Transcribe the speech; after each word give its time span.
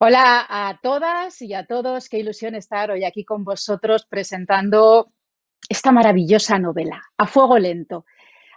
Hola 0.00 0.46
a 0.48 0.78
todas 0.80 1.42
y 1.42 1.54
a 1.54 1.66
todos, 1.66 2.08
qué 2.08 2.20
ilusión 2.20 2.54
estar 2.54 2.92
hoy 2.92 3.02
aquí 3.02 3.24
con 3.24 3.42
vosotros 3.42 4.06
presentando 4.08 5.10
esta 5.68 5.90
maravillosa 5.90 6.56
novela, 6.60 7.02
A 7.16 7.26
Fuego 7.26 7.58
Lento. 7.58 8.04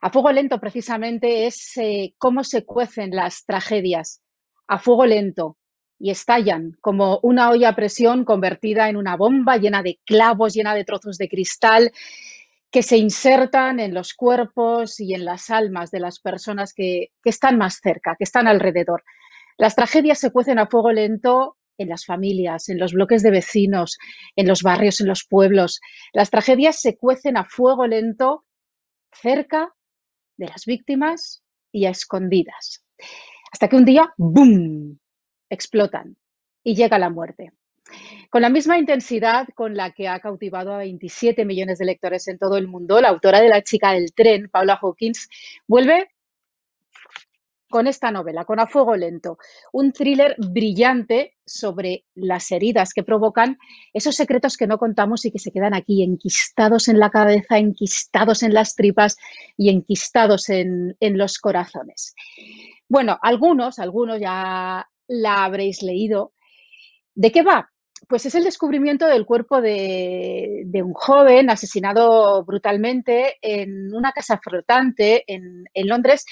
A 0.04 0.12
Fuego 0.12 0.31
Lento 0.31 0.59
precisamente 0.59 1.47
es 1.47 1.75
eh, 1.77 2.13
cómo 2.19 2.43
se 2.43 2.63
cuecen 2.63 3.15
las 3.15 3.43
tragedias 3.43 4.21
a 4.67 4.77
fuego 4.77 5.07
lento 5.07 5.57
y 5.97 6.12
estallan 6.12 6.78
como 6.79 7.19
una 7.24 7.49
olla 7.49 7.69
a 7.69 7.76
presión 7.76 8.23
convertida 8.23 8.87
en 8.87 8.96
una 8.96 9.17
bomba 9.17 9.58
llena 9.58 9.81
de 9.81 9.99
clavos, 10.05 10.53
llena 10.53 10.76
de 10.76 10.85
trozos 10.85 11.17
de 11.17 11.28
cristal 11.28 11.92
que 12.69 12.83
se 12.83 12.97
insertan 12.97 13.79
en 13.79 13.96
los 13.96 14.13
cuerpos 14.13 14.99
y 14.99 15.15
en 15.15 15.26
las 15.26 15.49
almas 15.49 15.89
de 15.89 16.02
las 16.02 16.20
personas 16.20 16.71
que, 16.76 17.08
que 17.23 17.31
están 17.31 17.58
más 17.58 17.80
cerca, 17.81 18.16
que 18.16 18.26
están 18.26 18.48
alrededor. 18.48 19.03
Las 19.62 19.75
tragedias 19.75 20.17
se 20.17 20.31
cuecen 20.31 20.57
a 20.57 20.66
fuego 20.66 20.91
lento 20.91 21.55
en 21.77 21.88
las 21.88 22.03
familias, 22.03 22.67
en 22.67 22.79
los 22.79 22.93
bloques 22.93 23.21
de 23.21 23.29
vecinos, 23.29 23.99
en 24.35 24.47
los 24.47 24.63
barrios, 24.63 25.02
en 25.02 25.07
los 25.07 25.23
pueblos. 25.23 25.81
Las 26.13 26.31
tragedias 26.31 26.81
se 26.81 26.97
cuecen 26.97 27.38
a 27.38 27.45
fuego 27.45 27.85
lento 27.85 28.43
cerca 29.13 29.71
de 30.38 30.47
las 30.47 30.66
víctimas 30.66 31.43
y 31.71 31.85
a 31.85 31.91
escondidas. 31.91 32.83
Hasta 33.52 33.67
que 33.67 33.75
un 33.75 33.85
día, 33.85 34.11
¡boom!, 34.17 34.99
explotan 35.47 36.17
y 36.63 36.73
llega 36.73 36.97
la 36.97 37.11
muerte. 37.11 37.52
Con 38.31 38.41
la 38.41 38.49
misma 38.49 38.80
intensidad 38.80 39.47
con 39.53 39.75
la 39.75 39.91
que 39.91 40.07
ha 40.07 40.19
cautivado 40.21 40.73
a 40.73 40.77
27 40.77 41.45
millones 41.45 41.77
de 41.77 41.85
lectores 41.85 42.27
en 42.27 42.39
todo 42.39 42.57
el 42.57 42.67
mundo, 42.67 42.99
la 42.99 43.09
autora 43.09 43.39
de 43.39 43.49
La 43.49 43.61
chica 43.61 43.91
del 43.93 44.11
tren, 44.16 44.49
Paula 44.49 44.80
Hawkins, 44.81 45.30
vuelve 45.67 46.09
con 47.71 47.88
esta 47.88 48.11
novela, 48.11 48.45
con 48.45 48.59
A 48.59 48.67
Fuego 48.67 48.95
Lento, 48.95 49.39
un 49.71 49.91
thriller 49.91 50.35
brillante 50.38 51.38
sobre 51.43 52.05
las 52.13 52.52
heridas 52.52 52.94
que 52.94 53.02
provocan 53.02 53.57
esos 53.94 54.16
secretos 54.16 54.57
que 54.57 54.67
no 54.67 54.77
contamos 54.77 55.25
y 55.25 55.31
que 55.31 55.39
se 55.39 55.52
quedan 55.52 55.73
aquí 55.73 56.03
enquistados 56.03 56.88
en 56.88 56.99
la 56.99 57.09
cabeza, 57.09 57.58
enquistados 57.58 58.44
en 58.44 58.53
las 58.53 58.75
tripas 58.75 59.17
y 59.58 59.69
enquistados 59.69 60.49
en, 60.49 60.95
en 60.99 61.17
los 61.17 61.39
corazones. 61.39 62.14
Bueno, 62.88 63.17
algunos, 63.23 63.80
algunos 63.80 64.19
ya 64.19 64.88
la 65.08 65.44
habréis 65.44 65.81
leído. 65.81 66.33
¿De 67.16 67.31
qué 67.31 67.42
va? 67.42 67.69
Pues 68.08 68.25
es 68.25 68.36
el 68.36 68.44
descubrimiento 68.44 69.08
del 69.08 69.25
cuerpo 69.25 69.61
de, 69.61 70.64
de, 70.66 70.83
un 70.83 70.94
joven 70.94 71.49
asesinado 71.49 72.44
brutalmente 72.44 73.38
en 73.42 73.94
una 73.94 74.11
casa 74.11 74.39
flotante 74.44 75.23
en, 75.27 75.66
en 75.73 75.88
Londres 75.88 76.25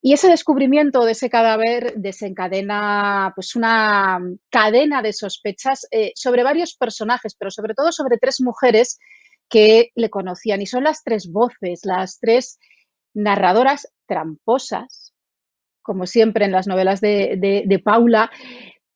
y 0.00 0.12
ese 0.12 0.28
descubrimiento 0.28 1.04
de 1.04 1.12
ese 1.12 1.28
cadáver 1.28 1.94
desencadena 1.96 3.32
pues 3.34 3.56
una 3.56 4.20
cadena 4.48 5.02
de 5.02 5.12
sospechas 5.12 5.86
eh, 5.90 6.12
sobre 6.14 6.44
varios 6.44 6.74
personajes, 6.74 7.34
pero 7.34 7.50
sobre 7.50 7.74
todo 7.74 7.90
sobre 7.90 8.18
tres 8.18 8.40
mujeres 8.40 8.98
que 9.48 9.90
le 9.94 10.10
conocían. 10.10 10.62
Y 10.62 10.66
son 10.66 10.84
las 10.84 11.02
tres 11.02 11.30
voces, 11.32 11.80
las 11.84 12.20
tres 12.20 12.58
narradoras 13.14 13.88
tramposas, 14.06 15.14
como 15.82 16.06
siempre 16.06 16.44
en 16.44 16.52
las 16.52 16.68
novelas 16.68 17.00
de, 17.00 17.36
de, 17.36 17.64
de 17.66 17.78
Paula, 17.80 18.30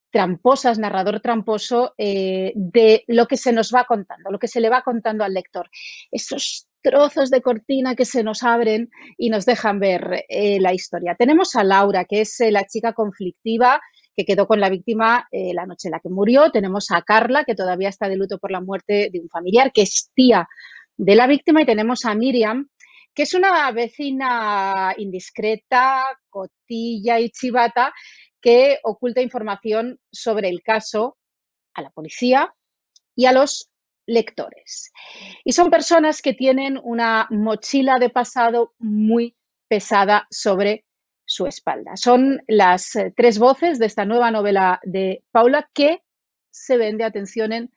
tramposas, 0.09 0.77
narrador 0.77 1.19
tramposo, 1.19 1.95
eh, 1.97 2.53
de 2.55 3.03
lo 3.07 3.25
que 3.25 3.35
se 3.35 3.51
nos 3.51 3.73
va 3.73 3.85
contando, 3.85 4.29
lo 4.29 4.39
que 4.39 4.47
se 4.47 4.61
le 4.61 4.69
va 4.69 4.83
contando 4.83 5.23
al 5.23 5.33
lector. 5.33 5.69
Esos 6.11 6.67
trozos 6.83 7.31
de 7.31 7.41
cortina 7.41 7.95
que 7.95 8.05
se 8.05 8.23
nos 8.23 8.43
abren 8.43 8.91
y 9.17 9.29
nos 9.29 9.45
dejan 9.45 9.79
ver 9.79 10.25
eh, 10.29 10.59
la 10.59 10.73
historia. 10.73 11.15
Tenemos 11.15 11.55
a 11.55 11.63
Laura, 11.63 12.05
que 12.05 12.21
es 12.21 12.39
eh, 12.41 12.51
la 12.51 12.65
chica 12.65 12.93
conflictiva 12.93 13.81
que 14.15 14.25
quedó 14.25 14.45
con 14.45 14.59
la 14.59 14.69
víctima 14.69 15.27
eh, 15.31 15.53
la 15.53 15.65
noche 15.65 15.87
en 15.87 15.93
la 15.93 15.99
que 15.99 16.09
murió. 16.09 16.51
Tenemos 16.51 16.91
a 16.91 17.01
Carla, 17.01 17.45
que 17.45 17.55
todavía 17.55 17.89
está 17.89 18.07
de 18.07 18.17
luto 18.17 18.37
por 18.37 18.51
la 18.51 18.61
muerte 18.61 19.09
de 19.11 19.19
un 19.19 19.29
familiar, 19.29 19.71
que 19.71 19.81
es 19.81 20.11
tía 20.13 20.47
de 20.97 21.15
la 21.15 21.25
víctima. 21.25 21.61
Y 21.61 21.65
tenemos 21.65 22.05
a 22.05 22.13
Miriam, 22.13 22.69
que 23.15 23.23
es 23.23 23.33
una 23.33 23.71
vecina 23.71 24.93
indiscreta, 24.97 26.03
cotilla 26.29 27.19
y 27.19 27.29
chivata, 27.29 27.93
que 28.39 28.79
oculta 28.83 29.21
información 29.21 29.99
sobre 30.11 30.49
el 30.49 30.61
caso 30.61 31.17
a 31.73 31.81
la 31.81 31.89
policía 31.89 32.53
y 33.15 33.25
a 33.25 33.31
los 33.31 33.71
lectores. 34.05 34.91
Y 35.43 35.53
son 35.53 35.69
personas 35.69 36.21
que 36.21 36.33
tienen 36.33 36.79
una 36.83 37.27
mochila 37.29 37.99
de 37.99 38.09
pasado 38.09 38.73
muy 38.79 39.35
pesada 39.67 40.27
sobre 40.29 40.85
su 41.25 41.47
espalda. 41.47 41.95
Son 41.95 42.41
las 42.47 42.95
eh, 42.95 43.13
tres 43.15 43.39
voces 43.39 43.79
de 43.79 43.85
esta 43.85 44.05
nueva 44.05 44.31
novela 44.31 44.79
de 44.83 45.23
Paula 45.31 45.69
que 45.73 46.01
se 46.51 46.77
vende, 46.77 47.03
atención, 47.03 47.53
en 47.53 47.71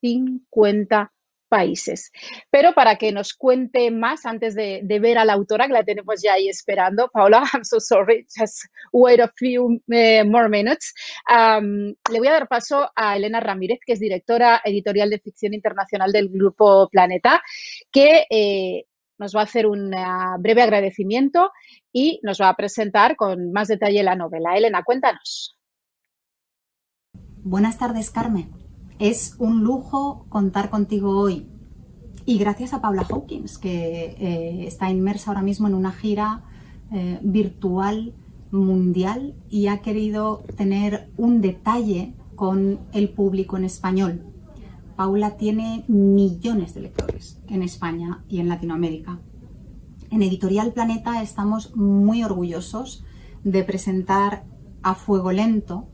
50 0.00 1.12
países. 1.48 2.10
Pero 2.50 2.74
para 2.74 2.96
que 2.96 3.12
nos 3.12 3.34
cuente 3.34 3.90
más, 3.90 4.26
antes 4.26 4.54
de, 4.54 4.82
ver 5.00 5.18
a 5.18 5.24
la 5.24 5.34
autora, 5.34 5.66
que 5.66 5.72
la 5.72 5.84
tenemos 5.84 6.22
ya 6.22 6.34
ahí 6.34 6.48
esperando, 6.48 7.08
Paula, 7.12 7.42
I'm 7.54 7.64
so 7.64 7.80
sorry, 7.80 8.26
just 8.38 8.64
wait 8.92 9.20
a 9.20 9.30
few 9.36 9.64
uh, 9.64 10.24
more 10.26 10.48
minutes. 10.48 10.94
Le 11.28 12.18
voy 12.18 12.28
a 12.28 12.32
dar 12.32 12.48
paso 12.48 12.90
a 12.94 13.16
Elena 13.16 13.40
Ramírez, 13.40 13.80
que 13.84 13.92
es 13.92 14.00
directora 14.00 14.60
editorial 14.64 15.10
de 15.10 15.18
ficción 15.18 15.54
internacional 15.54 16.12
del 16.12 16.28
Grupo 16.28 16.88
Planeta, 16.90 17.42
que 17.90 18.26
eh, 18.30 18.84
nos 19.18 19.34
va 19.34 19.40
a 19.40 19.44
hacer 19.44 19.66
un 19.66 19.94
uh, 19.94 20.38
breve 20.38 20.62
agradecimiento 20.62 21.50
y 21.92 22.20
nos 22.22 22.40
va 22.40 22.50
a 22.50 22.56
presentar 22.56 23.16
con 23.16 23.52
más 23.52 23.68
detalle 23.68 24.02
la 24.02 24.14
novela. 24.14 24.56
Elena, 24.56 24.82
cuéntanos. 24.82 25.58
Buenas 27.42 27.78
tardes, 27.78 28.10
Carmen. 28.10 28.65
Es 28.98 29.36
un 29.38 29.62
lujo 29.62 30.24
contar 30.30 30.70
contigo 30.70 31.18
hoy. 31.18 31.46
Y 32.24 32.38
gracias 32.38 32.72
a 32.72 32.80
Paula 32.80 33.02
Hawkins, 33.02 33.58
que 33.58 34.16
eh, 34.18 34.66
está 34.66 34.90
inmersa 34.90 35.30
ahora 35.30 35.42
mismo 35.42 35.68
en 35.68 35.74
una 35.74 35.92
gira 35.92 36.44
eh, 36.90 37.20
virtual 37.22 38.14
mundial 38.50 39.34
y 39.50 39.66
ha 39.66 39.82
querido 39.82 40.44
tener 40.56 41.10
un 41.18 41.42
detalle 41.42 42.14
con 42.36 42.80
el 42.92 43.10
público 43.10 43.58
en 43.58 43.64
español. 43.64 44.22
Paula 44.96 45.36
tiene 45.36 45.84
millones 45.88 46.72
de 46.72 46.80
lectores 46.80 47.38
en 47.48 47.62
España 47.62 48.24
y 48.30 48.40
en 48.40 48.48
Latinoamérica. 48.48 49.20
En 50.10 50.22
Editorial 50.22 50.72
Planeta 50.72 51.22
estamos 51.22 51.76
muy 51.76 52.24
orgullosos 52.24 53.04
de 53.44 53.62
presentar 53.62 54.44
a 54.82 54.94
Fuego 54.94 55.32
Lento 55.32 55.86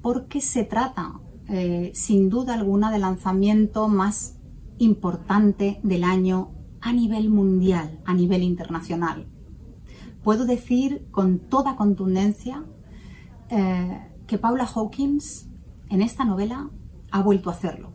porque 0.00 0.40
se 0.40 0.64
trata 0.64 1.20
eh, 1.50 1.90
sin 1.94 2.30
duda 2.30 2.54
alguna, 2.54 2.90
del 2.90 3.00
lanzamiento 3.00 3.88
más 3.88 4.36
importante 4.78 5.80
del 5.82 6.04
año 6.04 6.52
a 6.80 6.92
nivel 6.92 7.28
mundial, 7.28 8.00
a 8.04 8.14
nivel 8.14 8.42
internacional. 8.42 9.26
Puedo 10.22 10.46
decir 10.46 11.06
con 11.10 11.38
toda 11.38 11.76
contundencia 11.76 12.64
eh, 13.48 14.00
que 14.26 14.38
Paula 14.38 14.64
Hawkins 14.64 15.48
en 15.88 16.02
esta 16.02 16.24
novela 16.24 16.70
ha 17.10 17.22
vuelto 17.22 17.50
a 17.50 17.54
hacerlo. 17.54 17.92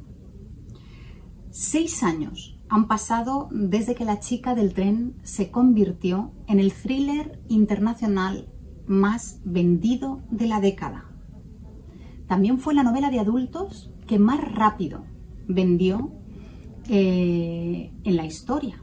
Seis 1.50 2.04
años 2.04 2.60
han 2.68 2.88
pasado 2.88 3.48
desde 3.52 3.96
que 3.96 4.04
la 4.04 4.20
chica 4.20 4.54
del 4.54 4.74
tren 4.74 5.16
se 5.24 5.50
convirtió 5.50 6.34
en 6.48 6.60
el 6.60 6.74
thriller 6.74 7.42
internacional 7.48 8.50
más 8.86 9.40
vendido 9.46 10.22
de 10.30 10.48
la 10.48 10.60
década. 10.60 11.15
También 12.28 12.60
fue 12.60 12.74
la 12.74 12.84
novela 12.84 13.12
de 13.12 13.20
adultos 13.20 13.92
que 14.08 14.20
más 14.20 14.40
rápido 14.54 15.04
vendió 15.48 16.12
eh, 16.90 17.92
en 18.04 18.16
la 18.16 18.26
historia. 18.26 18.82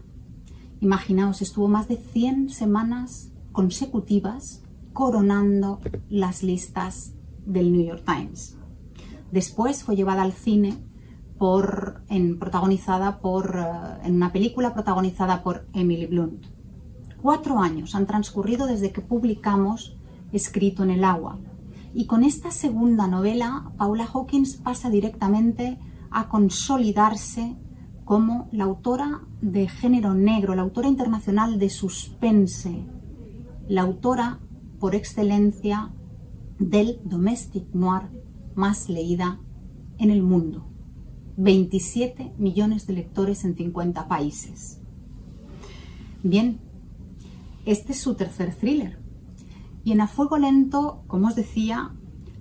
Imaginaos, 0.80 1.42
estuvo 1.42 1.68
más 1.68 1.88
de 1.88 1.96
100 1.96 2.50
semanas 2.50 3.30
consecutivas 3.52 4.62
coronando 4.92 5.80
las 6.08 6.42
listas 6.42 7.14
del 7.46 7.72
New 7.72 7.84
York 7.84 8.04
Times. 8.04 8.56
Después 9.30 9.84
fue 9.84 9.96
llevada 9.96 10.22
al 10.22 10.32
cine 10.32 10.76
por, 11.38 12.02
en, 12.08 12.38
protagonizada 12.38 13.20
por, 13.20 13.56
uh, 13.56 14.06
en 14.06 14.14
una 14.14 14.32
película 14.32 14.74
protagonizada 14.74 15.42
por 15.42 15.66
Emily 15.72 16.06
Blunt. 16.06 16.46
Cuatro 17.20 17.58
años 17.60 17.94
han 17.94 18.06
transcurrido 18.06 18.66
desde 18.66 18.92
que 18.92 19.00
publicamos 19.00 19.96
Escrito 20.32 20.82
en 20.82 20.90
el 20.90 21.04
agua, 21.04 21.38
y 21.94 22.06
con 22.06 22.24
esta 22.24 22.50
segunda 22.50 23.06
novela, 23.06 23.72
Paula 23.76 24.08
Hawkins 24.12 24.56
pasa 24.56 24.88
directamente 24.88 25.78
a 26.10 26.28
consolidarse 26.28 27.56
como 28.04 28.48
la 28.52 28.64
autora 28.64 29.22
de 29.40 29.68
género 29.68 30.14
negro, 30.14 30.54
la 30.54 30.62
autora 30.62 30.88
internacional 30.88 31.58
de 31.58 31.70
suspense, 31.70 32.84
la 33.68 33.82
autora 33.82 34.40
por 34.80 34.94
excelencia 34.94 35.92
del 36.58 37.00
domestic 37.04 37.72
noir 37.74 38.10
más 38.54 38.88
leída 38.88 39.40
en 39.98 40.10
el 40.10 40.22
mundo. 40.22 40.68
27 41.36 42.34
millones 42.38 42.86
de 42.86 42.94
lectores 42.94 43.44
en 43.44 43.54
50 43.56 44.08
países. 44.08 44.80
Bien, 46.22 46.60
este 47.64 47.92
es 47.92 48.00
su 48.00 48.14
tercer 48.14 48.54
thriller, 48.54 49.01
y 49.84 49.92
en 49.92 50.00
A 50.00 50.08
Fuego 50.08 50.38
Lento, 50.38 51.04
como 51.06 51.28
os 51.28 51.34
decía, 51.34 51.94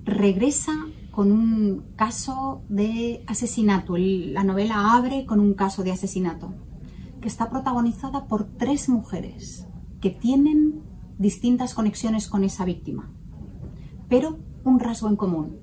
regresa 0.04 0.74
con 1.12 1.32
un 1.32 1.94
caso 1.96 2.64
de 2.70 3.24
asesinato. 3.28 3.98
La 3.98 4.44
novela 4.44 4.96
abre 4.96 5.26
con 5.26 5.40
un 5.40 5.54
caso 5.54 5.84
de 5.84 5.92
asesinato 5.92 6.54
que 7.20 7.28
está 7.28 7.50
protagonizada 7.50 8.28
por 8.28 8.46
tres 8.46 8.90
mujeres 8.90 9.68
que 10.00 10.10
tienen 10.10 10.84
distintas 11.20 11.76
conexiones 11.76 12.28
con 12.28 12.44
esa 12.44 12.66
víctima, 12.66 13.14
pero 14.10 14.40
un 14.64 14.80
rasgo 14.80 15.08
en 15.08 15.16
común, 15.16 15.60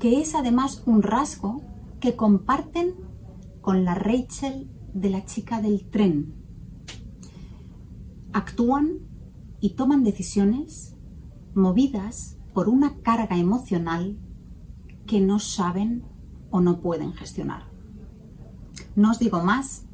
que 0.00 0.20
es 0.20 0.34
además 0.34 0.82
un 0.86 1.02
rasgo 1.02 1.62
que 2.00 2.16
comparten 2.16 2.94
con 3.60 3.84
la 3.84 3.94
Rachel 3.94 4.68
de 4.92 5.10
la 5.10 5.24
chica 5.24 5.62
del 5.62 5.88
tren. 5.88 6.34
Actúan 8.32 8.98
y 9.60 9.70
toman 9.70 10.02
decisiones 10.02 10.95
movidas 11.56 12.36
por 12.52 12.68
una 12.68 13.00
carga 13.02 13.36
emocional 13.36 14.16
que 15.06 15.20
no 15.20 15.38
saben 15.38 16.04
o 16.50 16.60
no 16.60 16.80
pueden 16.80 17.12
gestionar. 17.14 17.64
No 18.94 19.10
os 19.10 19.18
digo 19.18 19.42
más, 19.42 19.86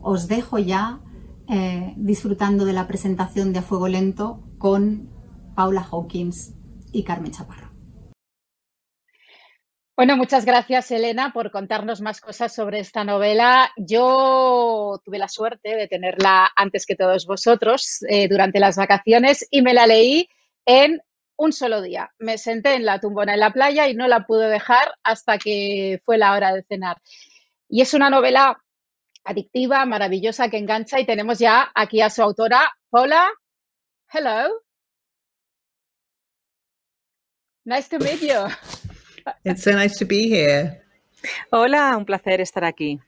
os 0.00 0.28
dejo 0.28 0.58
ya 0.58 1.00
eh, 1.48 1.94
disfrutando 1.96 2.64
de 2.64 2.72
la 2.72 2.86
presentación 2.86 3.52
de 3.52 3.60
A 3.60 3.62
Fuego 3.62 3.88
Lento 3.88 4.42
con 4.58 5.08
Paula 5.54 5.86
Hawkins 5.90 6.54
y 6.92 7.04
Carmen 7.04 7.32
Chaparro. 7.32 7.72
Bueno, 9.94 10.16
muchas 10.16 10.46
gracias, 10.46 10.90
Elena, 10.90 11.32
por 11.32 11.50
contarnos 11.50 12.00
más 12.00 12.20
cosas 12.20 12.54
sobre 12.54 12.80
esta 12.80 13.04
novela. 13.04 13.70
Yo 13.76 15.00
tuve 15.04 15.18
la 15.18 15.28
suerte 15.28 15.76
de 15.76 15.86
tenerla 15.86 16.50
antes 16.56 16.86
que 16.86 16.96
todos 16.96 17.26
vosotros 17.26 18.02
eh, 18.08 18.26
durante 18.28 18.58
las 18.58 18.76
vacaciones 18.76 19.46
y 19.50 19.60
me 19.60 19.74
la 19.74 19.86
leí 19.86 20.28
en 20.66 21.00
un 21.36 21.52
solo 21.52 21.82
día. 21.82 22.12
Me 22.18 22.38
senté 22.38 22.74
en 22.74 22.84
la 22.84 23.00
tumbona 23.00 23.34
en 23.34 23.40
la 23.40 23.52
playa 23.52 23.88
y 23.88 23.94
no 23.94 24.08
la 24.08 24.26
pude 24.26 24.48
dejar 24.48 24.94
hasta 25.02 25.38
que 25.38 26.00
fue 26.04 26.18
la 26.18 26.32
hora 26.32 26.52
de 26.52 26.62
cenar. 26.62 26.98
Y 27.68 27.80
es 27.80 27.94
una 27.94 28.10
novela 28.10 28.62
adictiva, 29.24 29.84
maravillosa, 29.86 30.48
que 30.48 30.58
engancha 30.58 31.00
y 31.00 31.06
tenemos 31.06 31.38
ya 31.38 31.70
aquí 31.74 32.00
a 32.00 32.10
su 32.10 32.22
autora, 32.22 32.70
Paula. 32.90 33.28
Hello. 34.12 34.60
Nice 37.64 37.88
to 37.88 37.98
meet 37.98 38.20
you. 38.20 38.48
It's 39.44 39.62
so 39.62 39.72
nice 39.72 39.96
to 39.98 40.04
be 40.04 40.28
here. 40.28 40.82
Hola, 41.50 41.96
un 41.96 42.04
placer 42.04 42.40
estar 42.40 42.64
aquí. 42.64 43.00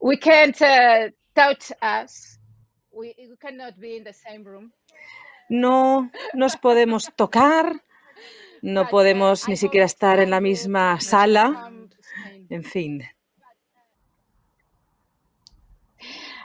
We 0.00 0.16
can't 0.16 0.60
uh, 0.62 1.10
touch 1.34 1.70
us. 1.82 2.38
We, 2.90 3.14
we 3.18 3.36
cannot 3.36 3.78
be 3.78 3.96
in 3.96 4.04
the 4.04 4.14
same 4.14 4.44
room. 4.44 4.72
No 5.50 6.10
nos 6.32 6.56
podemos 6.56 7.10
tocar, 7.14 7.82
no 8.62 8.88
podemos 8.88 9.46
ni 9.48 9.56
siquiera 9.56 9.84
estar 9.84 10.18
en 10.18 10.30
la 10.30 10.40
misma 10.40 10.98
sala. 11.00 11.70
En 12.48 12.64
fin. 12.64 13.02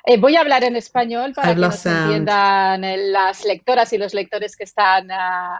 Eh, 0.07 0.17
voy 0.17 0.35
a 0.35 0.41
hablar 0.41 0.65
en 0.65 0.75
español 0.75 1.31
para 1.33 1.55
que 1.55 1.61
nos 1.61 1.85
entiendan 1.85 2.83
eh, 2.83 2.97
las 2.97 3.45
lectoras 3.45 3.93
y 3.93 3.97
los 3.97 4.13
lectores 4.13 4.57
que 4.57 4.65
están 4.65 5.09
uh, 5.09 5.57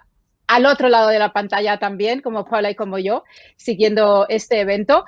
al 0.48 0.66
otro 0.66 0.90
lado 0.90 1.10
de 1.10 1.20
la 1.20 1.34
pantalla 1.34 1.78
también, 1.78 2.22
como 2.22 2.46
Paula 2.46 2.70
y 2.70 2.76
como 2.76 2.98
yo, 3.00 3.24
siguiendo 3.56 4.26
este 4.30 4.60
evento. 4.60 5.06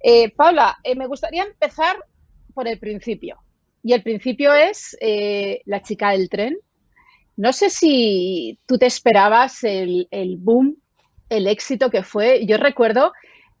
Eh, 0.00 0.30
Paula, 0.30 0.78
eh, 0.84 0.94
me 0.94 1.06
gustaría 1.06 1.42
empezar 1.42 1.96
por 2.54 2.68
el 2.68 2.78
principio. 2.78 3.38
Y 3.82 3.92
el 3.92 4.02
principio 4.02 4.54
es 4.54 4.96
eh, 5.00 5.60
la 5.66 5.82
chica 5.82 6.10
del 6.10 6.28
tren. 6.28 6.56
No 7.38 7.52
sé 7.52 7.70
si 7.70 8.58
tú 8.66 8.78
te 8.78 8.86
esperabas 8.86 9.62
el, 9.62 10.08
boom, 10.40 10.76
el 11.28 11.46
éxito 11.46 11.88
que 11.88 12.02
fue. 12.02 12.44
Yo 12.44 12.56
recuerdo 12.56 13.12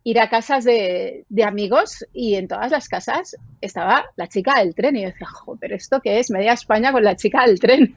ir 0.02 0.18
a 0.18 0.28
casas 0.28 0.64
de, 0.64 1.24
amigos 1.46 2.04
y 2.12 2.34
en 2.34 2.48
todas 2.48 2.72
las 2.72 2.88
casas 2.88 3.36
estaba 3.60 4.06
la 4.16 4.26
chica 4.26 4.58
del 4.58 4.74
tren. 4.74 4.96
Y 4.96 5.02
yo 5.02 5.10
decía, 5.10 5.28
pero 5.60 5.76
¿esto 5.76 6.00
qué 6.02 6.18
es? 6.18 6.28
Media 6.28 6.54
España 6.54 6.90
con 6.90 7.04
la 7.04 7.14
chica 7.14 7.46
del 7.46 7.60
tren. 7.60 7.94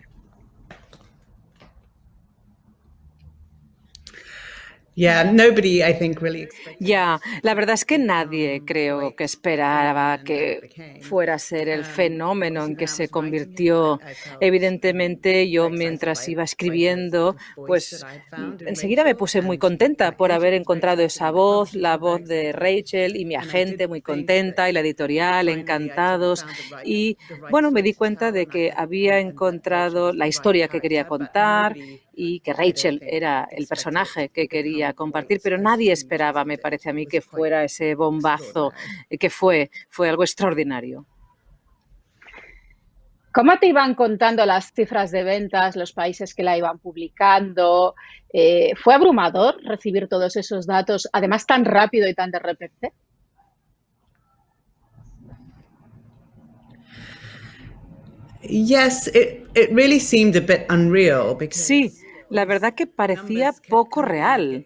Ya, 6.79 7.19
la 7.43 7.53
verdad 7.53 7.75
es 7.75 7.85
que 7.85 7.97
nadie 7.97 8.63
creo 8.65 9.15
que 9.15 9.23
esperaba 9.23 10.21
que 10.23 10.99
fuera 11.01 11.35
a 11.35 11.39
ser 11.39 11.69
el 11.69 11.85
fenómeno 11.85 12.65
en 12.65 12.75
que 12.75 12.87
se 12.87 13.07
convirtió. 13.07 14.01
Evidentemente, 14.41 15.49
yo 15.49 15.69
mientras 15.69 16.27
iba 16.27 16.43
escribiendo, 16.43 17.37
pues 17.55 18.05
enseguida 18.65 19.05
me 19.05 19.15
puse 19.15 19.41
muy 19.41 19.57
contenta 19.57 20.17
por 20.17 20.33
haber 20.33 20.53
encontrado 20.53 21.01
esa 21.03 21.31
voz, 21.31 21.73
la 21.73 21.97
voz 21.97 22.25
de 22.25 22.51
Rachel 22.51 23.15
y 23.15 23.23
mi 23.23 23.35
agente 23.35 23.87
muy 23.87 24.01
contenta 24.01 24.69
y 24.69 24.73
la 24.73 24.81
editorial 24.81 25.47
encantados. 25.47 26.45
Y 26.83 27.17
bueno, 27.49 27.71
me 27.71 27.81
di 27.81 27.93
cuenta 27.93 28.31
de 28.31 28.45
que 28.45 28.73
había 28.75 29.19
encontrado 29.19 30.11
la 30.11 30.27
historia 30.27 30.67
que 30.67 30.81
quería 30.81 31.07
contar 31.07 31.75
y 32.13 32.41
que 32.41 32.53
Rachel 32.53 32.99
era 33.01 33.47
el 33.51 33.67
personaje 33.67 34.29
que 34.29 34.47
quería 34.47 34.93
compartir, 34.93 35.39
pero 35.43 35.57
nadie 35.57 35.91
esperaba, 35.91 36.43
me 36.45 36.57
parece 36.57 36.89
a 36.89 36.93
mí, 36.93 37.05
que 37.05 37.21
fuera 37.21 37.63
ese 37.63 37.95
bombazo 37.95 38.73
que 39.09 39.29
fue, 39.29 39.71
fue 39.89 40.09
algo 40.09 40.23
extraordinario. 40.23 41.05
¿Cómo 43.33 43.57
te 43.59 43.67
iban 43.67 43.95
contando 43.95 44.45
las 44.45 44.73
cifras 44.73 45.09
de 45.09 45.23
ventas, 45.23 45.77
los 45.77 45.93
países 45.93 46.35
que 46.35 46.43
la 46.43 46.57
iban 46.57 46.79
publicando? 46.79 47.95
Eh, 48.33 48.73
¿Fue 48.75 48.93
abrumador 48.93 49.55
recibir 49.63 50.09
todos 50.09 50.35
esos 50.35 50.67
datos, 50.67 51.07
además 51.13 51.45
tan 51.45 51.63
rápido 51.63 52.09
y 52.09 52.13
tan 52.13 52.29
de 52.29 52.39
repente? 52.39 52.91
Yes, 58.43 59.07
it, 59.07 59.47
it 59.55 59.71
really 59.71 59.99
seemed 59.99 60.35
a 60.35 60.41
bit 60.41 60.65
unreal 60.69 61.35
Sí, 61.51 61.91
la 62.31 62.45
verdad 62.45 62.73
que 62.73 62.87
parecía 62.87 63.53
poco 63.67 64.01
real. 64.01 64.65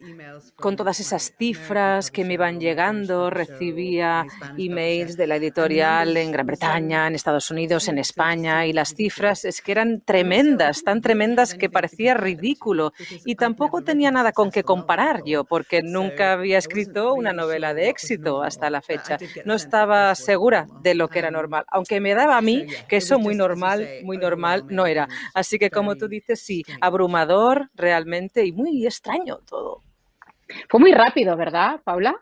Con 0.55 0.75
todas 0.75 0.99
esas 0.99 1.33
cifras 1.37 2.11
que 2.11 2.23
me 2.23 2.35
iban 2.35 2.59
llegando, 2.59 3.31
recibía 3.31 4.25
emails 4.57 5.17
de 5.17 5.27
la 5.27 5.37
editorial 5.37 6.15
en 6.15 6.31
Gran 6.31 6.45
Bretaña, 6.45 7.07
en 7.07 7.15
Estados 7.15 7.49
Unidos, 7.49 7.87
en 7.87 7.97
España, 7.97 8.67
y 8.67 8.73
las 8.73 8.93
cifras 8.93 9.45
es 9.45 9.61
que 9.61 9.71
eran 9.71 10.01
tremendas, 10.01 10.83
tan 10.83 11.01
tremendas 11.01 11.55
que 11.55 11.69
parecía 11.69 12.13
ridículo. 12.13 12.93
Y 13.25 13.35
tampoco 13.35 13.81
tenía 13.81 14.11
nada 14.11 14.31
con 14.31 14.51
qué 14.51 14.63
comparar 14.63 15.23
yo, 15.25 15.43
porque 15.43 15.81
nunca 15.81 16.33
había 16.33 16.59
escrito 16.59 17.15
una 17.15 17.33
novela 17.33 17.73
de 17.73 17.89
éxito 17.89 18.43
hasta 18.43 18.69
la 18.69 18.81
fecha. 18.81 19.17
No 19.43 19.55
estaba 19.55 20.13
segura 20.13 20.67
de 20.83 20.93
lo 20.93 21.07
que 21.07 21.19
era 21.19 21.31
normal, 21.31 21.65
aunque 21.69 21.99
me 21.99 22.13
daba 22.13 22.37
a 22.37 22.41
mí 22.41 22.67
que 22.87 22.97
eso 22.97 23.17
muy 23.17 23.33
normal, 23.33 23.89
muy 24.03 24.17
normal 24.17 24.65
no 24.69 24.85
era. 24.85 25.07
Así 25.33 25.57
que 25.57 25.71
como 25.71 25.95
tú 25.95 26.07
dices, 26.07 26.39
sí, 26.39 26.63
abrumador 26.79 27.54
realmente 27.73 28.45
y 28.45 28.51
muy 28.51 28.85
extraño 28.85 29.39
todo. 29.39 29.83
Fue 30.69 30.79
muy 30.79 30.93
rápido, 30.93 31.35
¿verdad, 31.35 31.81
Paula? 31.83 32.15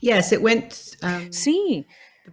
Yes, 0.00 0.32
it 0.32 0.40
went, 0.40 0.74
um, 1.02 1.30
sí, 1.30 1.86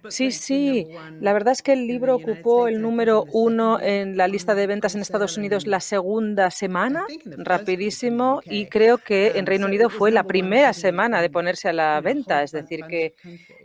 Sí, 0.10 0.32
sí. 0.32 0.88
La 1.20 1.34
verdad 1.34 1.51
es 1.54 1.62
que 1.62 1.74
el 1.74 1.88
libro 1.88 2.16
ocupó 2.16 2.68
el 2.68 2.82
número 2.82 3.25
uno 3.32 3.80
en 3.82 4.18
la 4.18 4.27
lista 4.27 4.56
de 4.56 4.68
ventas 4.68 4.96
en 4.96 5.01
Estados 5.01 5.38
Unidos 5.38 5.68
la 5.68 5.80
segunda 5.80 6.51
semana, 6.51 7.06
rapidísimo, 7.38 8.42
y 8.46 8.68
creo 8.68 8.98
que 8.98 9.34
en 9.36 9.46
Reino 9.46 9.66
Unido 9.66 9.89
fue 9.89 10.12
la 10.12 10.24
primera 10.24 10.74
semana 10.74 11.22
de 11.22 11.30
ponerse 11.30 11.70
a 11.70 11.74
la 11.74 12.01
venta. 12.01 12.44
Es 12.44 12.51
decir, 12.51 12.82
que 12.89 13.13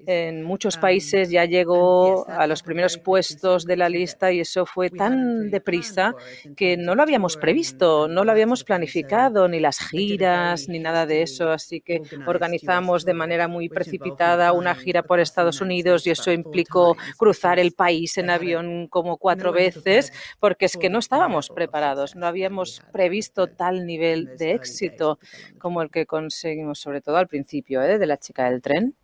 en 0.07 0.43
muchos 0.43 0.77
países 0.77 1.31
ya 1.31 1.45
llegó 1.45 2.29
a 2.29 2.47
los 2.47 2.63
primeros 2.63 2.99
puestos 2.99 3.65
de 3.65 3.77
la 3.77 3.89
lista 3.89 4.33
y 4.33 4.41
eso 4.41 4.67
fue 4.67 4.91
tan 4.91 5.51
deprisa 5.51 6.15
que 6.57 6.77
no 6.77 6.95
lo 6.95 7.03
habíamos 7.03 7.37
previsto, 7.37 8.09
no 8.09 8.25
lo 8.25 8.33
habíamos 8.33 8.65
planificado, 8.65 9.49
ni 9.49 9.61
las 9.61 9.79
giras, 9.79 10.69
ni 10.69 10.79
nada 10.79 11.07
de 11.07 11.23
eso. 11.23 11.51
Así 11.51 11.81
que 11.81 12.03
organizamos 12.27 13.05
de 13.05 13.15
manera 13.15 13.49
muy 13.49 13.69
precipitada 13.69 14.53
una 14.53 14.75
gira 14.75 15.03
por 15.03 15.21
Estados 15.21 15.61
Unidos 15.61 16.07
y 16.07 16.11
eso 16.11 16.22
implicó 16.31 16.97
cruzar 17.17 17.59
el 17.59 17.73
país 17.73 18.19
en 18.19 18.31
avión 18.31 18.87
como 18.89 19.17
cuatro 19.17 19.53
veces, 19.53 20.13
porque 20.39 20.67
es 20.67 20.77
que 20.77 20.91
no 20.91 20.99
estábamos 20.99 21.49
preparados, 21.49 22.15
no 22.15 22.27
habíamos 22.27 22.83
previsto 22.93 23.47
tal 23.49 23.87
nivel 23.87 24.37
de 24.37 24.53
éxito 24.53 25.19
como 25.59 25.83
el 25.83 25.91
que 25.91 26.07
conseguimos, 26.07 26.79
sobre 26.79 27.01
todo 27.01 27.17
al 27.17 27.29
principio, 27.29 27.83
¿eh? 27.83 27.99
de 27.99 28.07
la 28.07 28.19
chica 28.19 28.51
del 28.51 28.63
tren. 28.63 28.95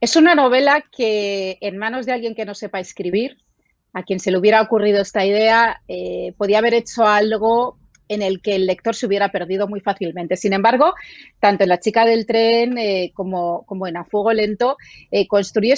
Es 0.00 0.14
una 0.14 0.34
novela 0.34 0.84
que 0.92 1.58
en 1.60 1.76
manos 1.76 2.06
de 2.06 2.12
alguien 2.12 2.34
que 2.34 2.44
no 2.44 2.54
sepa 2.54 2.78
escribir, 2.78 3.38
a 3.92 4.02
quien 4.02 4.20
se 4.20 4.30
le 4.30 4.38
hubiera 4.38 4.62
ocurrido 4.62 5.00
esta 5.00 5.24
idea, 5.24 5.82
eh, 5.88 6.34
podía 6.36 6.58
haber 6.58 6.74
hecho 6.74 7.04
algo 7.04 7.78
en 8.08 8.22
el 8.22 8.40
que 8.40 8.56
el 8.56 8.66
lector 8.66 8.94
se 8.94 9.06
hubiera 9.06 9.30
perdido 9.30 9.68
muy 9.68 9.80
fácilmente. 9.80 10.36
Sin 10.36 10.52
embargo, 10.52 10.94
tanto 11.40 11.64
en 11.64 11.68
La 11.68 11.80
chica 11.80 12.04
del 12.04 12.26
tren 12.26 12.76
eh, 12.78 13.12
como, 13.14 13.64
en 13.86 13.96
A 13.96 14.04
fuego 14.04 14.32
lento, 14.32 14.76
eh, 15.10 15.26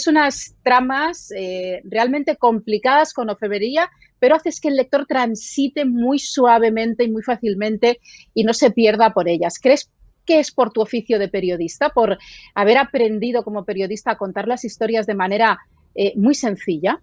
unas 0.08 0.54
tramas 0.62 1.32
eh, 1.36 1.82
realmente 1.84 2.36
complicadas 2.36 3.12
con 3.12 3.30
ofebería, 3.30 3.90
pero 4.18 4.36
haces 4.36 4.60
que 4.60 4.68
el 4.68 4.76
lector 4.76 5.06
transite 5.06 5.84
muy 5.84 6.18
suavemente 6.18 7.04
y 7.04 7.10
muy 7.10 7.22
fácilmente 7.22 8.00
y 8.34 8.44
no 8.44 8.52
se 8.52 8.70
pierda 8.70 9.12
por 9.12 9.28
ellas. 9.28 9.58
¿Crees 9.60 9.90
que 10.24 10.38
es 10.38 10.52
por 10.52 10.72
tu 10.72 10.80
oficio 10.80 11.18
de 11.18 11.28
periodista, 11.28 11.88
por 11.88 12.18
haber 12.54 12.78
aprendido 12.78 13.42
como 13.42 13.64
periodista 13.64 14.12
a 14.12 14.18
contar 14.18 14.46
las 14.46 14.64
historias 14.64 15.06
de 15.06 15.14
manera 15.14 15.58
eh, 15.94 16.12
muy 16.16 16.34
sencilla? 16.34 17.00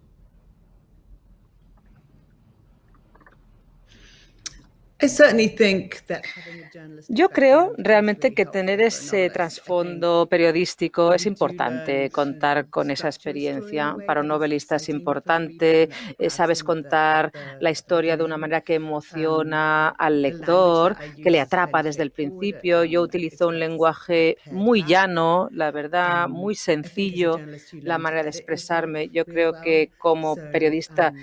Yo 7.08 7.28
creo 7.28 7.72
realmente 7.78 8.34
que 8.34 8.46
tener 8.46 8.80
ese 8.80 9.30
trasfondo 9.30 10.26
periodístico 10.28 11.14
es 11.14 11.24
importante, 11.26 12.10
contar 12.10 12.68
con 12.68 12.90
esa 12.90 13.06
experiencia. 13.06 13.96
Para 14.06 14.22
un 14.22 14.28
novelista 14.28 14.76
es 14.76 14.88
importante, 14.88 15.88
eh, 16.18 16.30
sabes 16.30 16.64
contar 16.64 17.30
la 17.60 17.70
historia 17.70 18.16
de 18.16 18.24
una 18.24 18.36
manera 18.36 18.62
que 18.62 18.74
emociona 18.74 19.88
al 19.88 20.20
lector, 20.20 20.96
que 21.22 21.30
le 21.30 21.40
atrapa 21.40 21.82
desde 21.84 22.02
el 22.02 22.10
principio. 22.10 22.82
Yo 22.82 23.02
utilizo 23.02 23.48
un 23.48 23.60
lenguaje 23.60 24.38
muy 24.50 24.84
llano, 24.84 25.48
la 25.52 25.70
verdad, 25.70 26.28
muy 26.28 26.56
sencillo, 26.56 27.40
la 27.82 27.98
manera 27.98 28.24
de 28.24 28.30
expresarme. 28.30 29.08
Yo 29.10 29.24
creo 29.24 29.54
que 29.60 29.92
como 29.96 30.36
periodista 30.50 31.14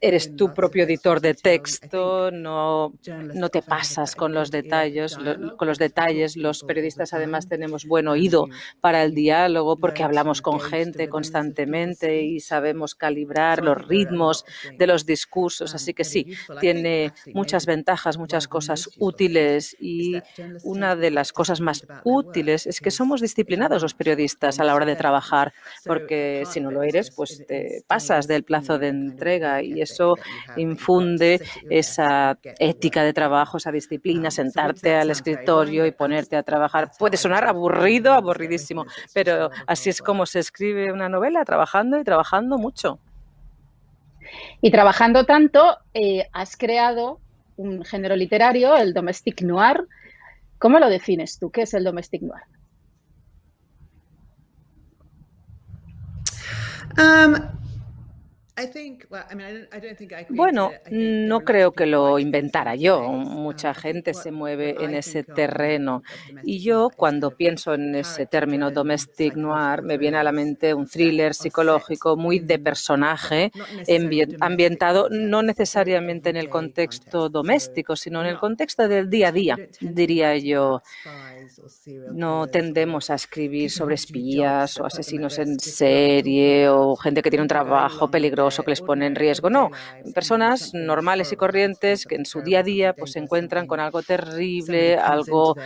eres 0.00 0.36
tu 0.36 0.52
propio 0.52 0.84
editor 0.84 1.20
de 1.20 1.34
texto, 1.34 2.30
no 2.30 2.92
no 3.22 3.48
te 3.48 3.62
pasas 3.62 4.14
con 4.14 4.32
los 4.32 4.50
detalles, 4.50 5.16
con 5.56 5.68
los 5.68 5.78
detalles. 5.78 6.36
Los 6.36 6.62
periodistas 6.62 7.12
además 7.12 7.48
tenemos 7.48 7.86
buen 7.86 8.08
oído 8.08 8.46
para 8.80 9.02
el 9.02 9.14
diálogo 9.14 9.76
porque 9.76 10.02
hablamos 10.02 10.42
con 10.42 10.60
gente 10.60 11.08
constantemente 11.08 12.22
y 12.22 12.40
sabemos 12.40 12.94
calibrar 12.94 13.62
los 13.62 13.86
ritmos 13.86 14.44
de 14.78 14.86
los 14.86 15.06
discursos. 15.06 15.74
Así 15.74 15.94
que 15.94 16.04
sí, 16.04 16.26
tiene 16.60 17.12
muchas 17.34 17.66
ventajas, 17.66 18.18
muchas 18.18 18.48
cosas 18.48 18.90
útiles 18.98 19.76
y 19.80 20.20
una 20.64 20.96
de 20.96 21.10
las 21.10 21.32
cosas 21.32 21.60
más 21.60 21.86
útiles 22.04 22.66
es 22.66 22.80
que 22.80 22.90
somos 22.90 23.20
disciplinados 23.20 23.82
los 23.82 23.94
periodistas 23.94 24.60
a 24.60 24.64
la 24.64 24.74
hora 24.74 24.86
de 24.86 24.96
trabajar, 24.96 25.52
porque 25.84 26.44
si 26.50 26.60
no 26.60 26.70
lo 26.70 26.82
eres, 26.82 27.10
pues 27.10 27.44
te 27.46 27.82
pasas 27.86 28.26
del 28.26 28.44
plazo 28.44 28.78
de 28.78 28.88
entrega 28.88 29.62
y 29.62 29.80
eso 29.80 30.16
infunde 30.56 31.40
esa 31.70 32.38
ética 32.58 33.04
de 33.04 33.11
trabajo, 33.12 33.56
esa 33.56 33.72
disciplina, 33.72 34.30
sentarte 34.30 34.94
al 34.94 35.10
escritorio 35.10 35.86
y 35.86 35.92
ponerte 35.92 36.36
a 36.36 36.42
trabajar. 36.42 36.90
Puede 36.98 37.16
sonar 37.16 37.46
aburrido, 37.46 38.12
aburridísimo, 38.12 38.86
pero 39.12 39.50
así 39.66 39.90
es 39.90 40.00
como 40.00 40.26
se 40.26 40.38
escribe 40.38 40.92
una 40.92 41.08
novela, 41.08 41.44
trabajando 41.44 41.98
y 41.98 42.04
trabajando 42.04 42.58
mucho. 42.58 42.98
Y 44.60 44.70
trabajando 44.70 45.24
tanto, 45.26 45.78
eh, 45.94 46.28
has 46.32 46.56
creado 46.56 47.20
un 47.56 47.84
género 47.84 48.16
literario, 48.16 48.76
el 48.76 48.94
domestic 48.94 49.42
noir. 49.42 49.86
¿Cómo 50.58 50.78
lo 50.78 50.88
defines 50.88 51.38
tú? 51.38 51.50
¿Qué 51.50 51.62
es 51.62 51.74
el 51.74 51.84
domestic 51.84 52.22
noir? 52.22 52.42
Um, 56.98 57.61
bueno, 60.28 60.72
no 60.90 61.40
creo 61.40 61.72
que 61.72 61.86
lo 61.86 62.18
inventara 62.18 62.74
yo. 62.74 63.00
Mucha 63.10 63.72
gente 63.72 64.12
se 64.12 64.30
mueve 64.30 64.76
en 64.78 64.94
ese 64.94 65.22
terreno. 65.24 66.02
Y 66.42 66.60
yo, 66.60 66.90
cuando 66.94 67.30
pienso 67.30 67.72
en 67.72 67.94
ese 67.94 68.26
término 68.26 68.70
domestic 68.70 69.36
noir, 69.36 69.82
me 69.82 69.96
viene 69.96 70.18
a 70.18 70.22
la 70.22 70.32
mente 70.32 70.74
un 70.74 70.86
thriller 70.86 71.32
psicológico 71.32 72.16
muy 72.16 72.40
de 72.40 72.58
personaje, 72.58 73.52
ambientado 74.40 75.08
no 75.10 75.42
necesariamente 75.42 76.28
en 76.28 76.36
el 76.36 76.50
contexto 76.50 77.30
doméstico, 77.30 77.96
sino 77.96 78.20
en 78.20 78.26
el 78.26 78.38
contexto 78.38 78.86
del 78.86 79.08
día 79.08 79.28
a 79.28 79.32
día, 79.32 79.56
diría 79.80 80.36
yo. 80.36 80.82
No 82.12 82.46
tendemos 82.48 83.08
a 83.08 83.14
escribir 83.14 83.70
sobre 83.70 83.94
espías 83.94 84.78
o 84.78 84.84
asesinos 84.84 85.38
en 85.38 85.58
serie 85.58 86.68
o 86.68 86.96
gente 86.96 87.22
que 87.22 87.30
tiene 87.30 87.42
un 87.42 87.48
trabajo 87.48 88.10
peligroso 88.10 88.41
que 88.50 88.70
les 88.70 88.80
pone 88.80 89.06
en 89.06 89.14
riesgo. 89.14 89.50
No, 89.50 89.70
personas 90.14 90.72
normales 90.74 91.32
y 91.32 91.36
corrientes 91.36 92.06
que 92.06 92.16
en 92.16 92.26
su 92.26 92.42
día 92.42 92.60
a 92.60 92.62
día 92.62 92.92
pues, 92.92 93.12
se 93.12 93.18
encuentran 93.18 93.66
con 93.66 93.80
algo 93.80 94.02
terrible, 94.02 94.96
algo 94.96 95.56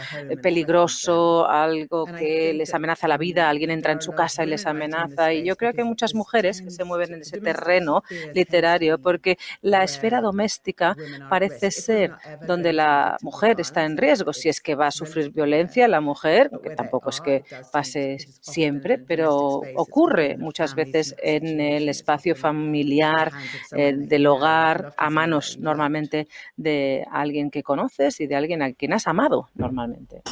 peligroso, 0.43 1.47
algo 1.49 2.07
que 2.07 2.53
les 2.55 2.75
amenaza 2.75 3.09
la 3.09 3.17
vida. 3.17 3.49
Alguien 3.49 3.71
entra 3.71 3.93
en 3.93 4.01
su 4.01 4.13
casa 4.13 4.45
y 4.45 4.47
les 4.47 4.67
amenaza. 4.67 5.33
Y 5.33 5.45
yo 5.45 5.57
creo 5.57 5.73
que 5.73 5.83
hay 5.83 5.89
muchas 5.89 6.15
mujeres 6.15 6.63
que 6.63 6.71
se 6.71 6.85
mueven 6.85 7.15
en 7.15 7.21
ese 7.23 7.41
terreno 7.41 8.03
literario 8.35 8.99
porque 8.99 9.39
la 9.63 9.83
esfera 9.85 10.21
doméstica 10.21 10.97
parece 11.29 11.71
ser 11.71 12.13
donde 12.47 12.73
la 12.73 13.17
mujer 13.23 13.61
está 13.61 13.85
en 13.85 13.97
riesgo 13.97 14.33
si 14.33 14.49
es 14.49 14.61
que 14.61 14.75
va 14.75 14.89
a 14.89 14.91
sufrir 14.91 15.31
violencia 15.31 15.89
la 15.89 16.01
mujer, 16.01 16.51
que 16.63 16.71
tampoco 16.71 17.11
es 17.11 17.21
que 17.21 17.45
pase 17.73 18.19
siempre, 18.41 18.99
pero 18.99 19.63
ocurre 19.77 20.37
muchas 20.37 20.75
veces 20.75 21.15
en 21.23 21.61
el 21.61 21.89
espacio 21.89 22.35
familiar 22.35 22.66
eh, 22.75 23.95
del 23.97 24.27
hogar, 24.27 24.95
a 24.97 25.11
manos 25.11 25.59
normalmente 25.59 26.29
de 26.57 27.07
alguien 27.11 27.51
que 27.51 27.63
conoces 27.63 28.21
y 28.21 28.27
de 28.27 28.37
alguien 28.37 28.63
a 28.63 28.73
quien 28.73 28.93
has 28.93 29.07
amado 29.07 29.49
normalmente. 29.55 30.23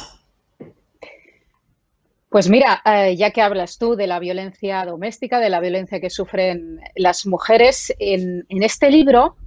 Pues 2.29 2.49
mira, 2.49 2.81
eh, 2.85 3.15
ya 3.15 3.31
que 3.31 3.41
hablas 3.41 3.77
tú 3.77 3.95
de 3.95 4.07
la 4.07 4.19
violencia 4.19 4.83
doméstica, 4.85 5.39
de 5.39 5.49
la 5.49 5.61
violencia 5.61 6.01
que 6.01 6.09
sufren 6.09 6.81
las 6.95 7.25
mujeres, 7.25 7.93
en, 7.97 8.45
en 8.49 8.63
este 8.63 8.91
libro 8.91 9.37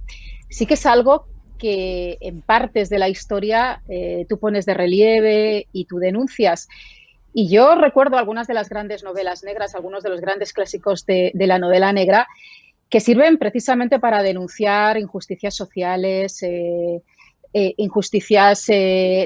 sí 0.49 0.65
que 0.65 0.73
es 0.73 0.85
algo 0.85 1.27
que 1.59 2.17
en 2.21 2.41
partes 2.41 2.89
de 2.89 2.97
la 2.97 3.09
historia 3.09 3.83
eh, 3.87 4.25
tú 4.27 4.39
pones 4.39 4.65
de 4.65 4.73
relieve 4.73 5.67
y 5.71 5.85
tú 5.85 5.97
denuncias. 5.97 6.67
Y 7.33 7.49
yo 7.49 7.75
recuerdo 7.75 8.17
algunas 8.17 8.47
de 8.47 8.55
las 8.55 8.69
grandes 8.69 9.03
novelas 9.03 9.43
negras, 9.43 9.75
algunos 9.75 10.01
de 10.01 10.09
los 10.09 10.21
grandes 10.21 10.51
clásicos 10.51 11.05
de, 11.05 11.31
la 11.35 11.59
novela 11.59 11.93
negra, 11.93 12.27
que 12.89 12.99
sirven 12.99 13.37
precisamente 13.37 13.99
para 13.99 14.23
denunciar 14.23 14.97
injusticias 14.97 15.55
sociales, 15.55 16.41
eh, 16.43 17.01
eh, 17.53 17.73
injusticias 17.77 18.67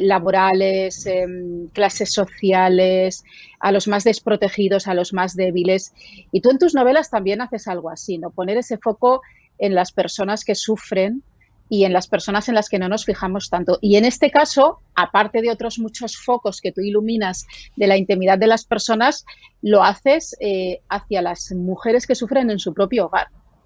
laborales, 0.02 1.06
em, 1.06 1.68
clases 1.70 2.14
sociales, 2.14 3.24
a 3.60 3.72
los 3.72 3.88
más 3.88 4.04
desprotegidos, 4.04 4.88
a 4.88 4.94
los 4.94 5.14
más 5.14 5.36
débiles. 5.36 5.94
Y 6.32 6.42
tú 6.42 6.52
en 6.52 6.58
tus 6.58 6.74
novelas 6.74 7.10
también 7.10 7.42
haces 7.42 7.68
algo 7.68 7.90
así, 7.90 8.18
¿no? 8.18 8.30
Poner 8.30 8.58
ese 8.58 8.78
foco 8.78 9.22
en 9.60 9.76
las 9.76 9.92
personas 9.92 10.44
que 10.44 10.56
sufren 10.56 11.24
y 11.70 11.86
en 11.86 11.94
las 11.94 12.08
personas 12.08 12.50
en 12.50 12.56
las 12.56 12.70
que 12.70 12.80
no 12.80 12.90
nos 12.90 13.06
fijamos 13.06 13.50
tanto. 13.50 13.80
Y 13.82 13.96
en 13.96 14.06
este 14.06 14.30
caso, 14.30 14.80
aparte 14.96 15.42
de 15.42 15.50
otros 15.50 15.80
muchos 15.80 16.18
focos 16.18 16.62
que 16.62 16.72
tú 16.72 16.82
iluminas 16.82 17.48
de 17.76 17.88
la 17.88 17.98
intimidad 17.98 18.38
de 18.38 18.48
las 18.48 18.66
personas, 18.66 19.26
lo 19.62 19.84
haces 19.84 20.36
eh, 20.40 20.82
hacia 20.90 21.22
las 21.22 21.52
mujeres 21.52 22.06
que 22.06 22.16
sufren 22.16 22.52
en 22.52 22.60
su 22.60 22.74
propio 22.74 23.08
hogar. 23.08 23.28
Yes, 23.28 23.42
I 23.44 23.62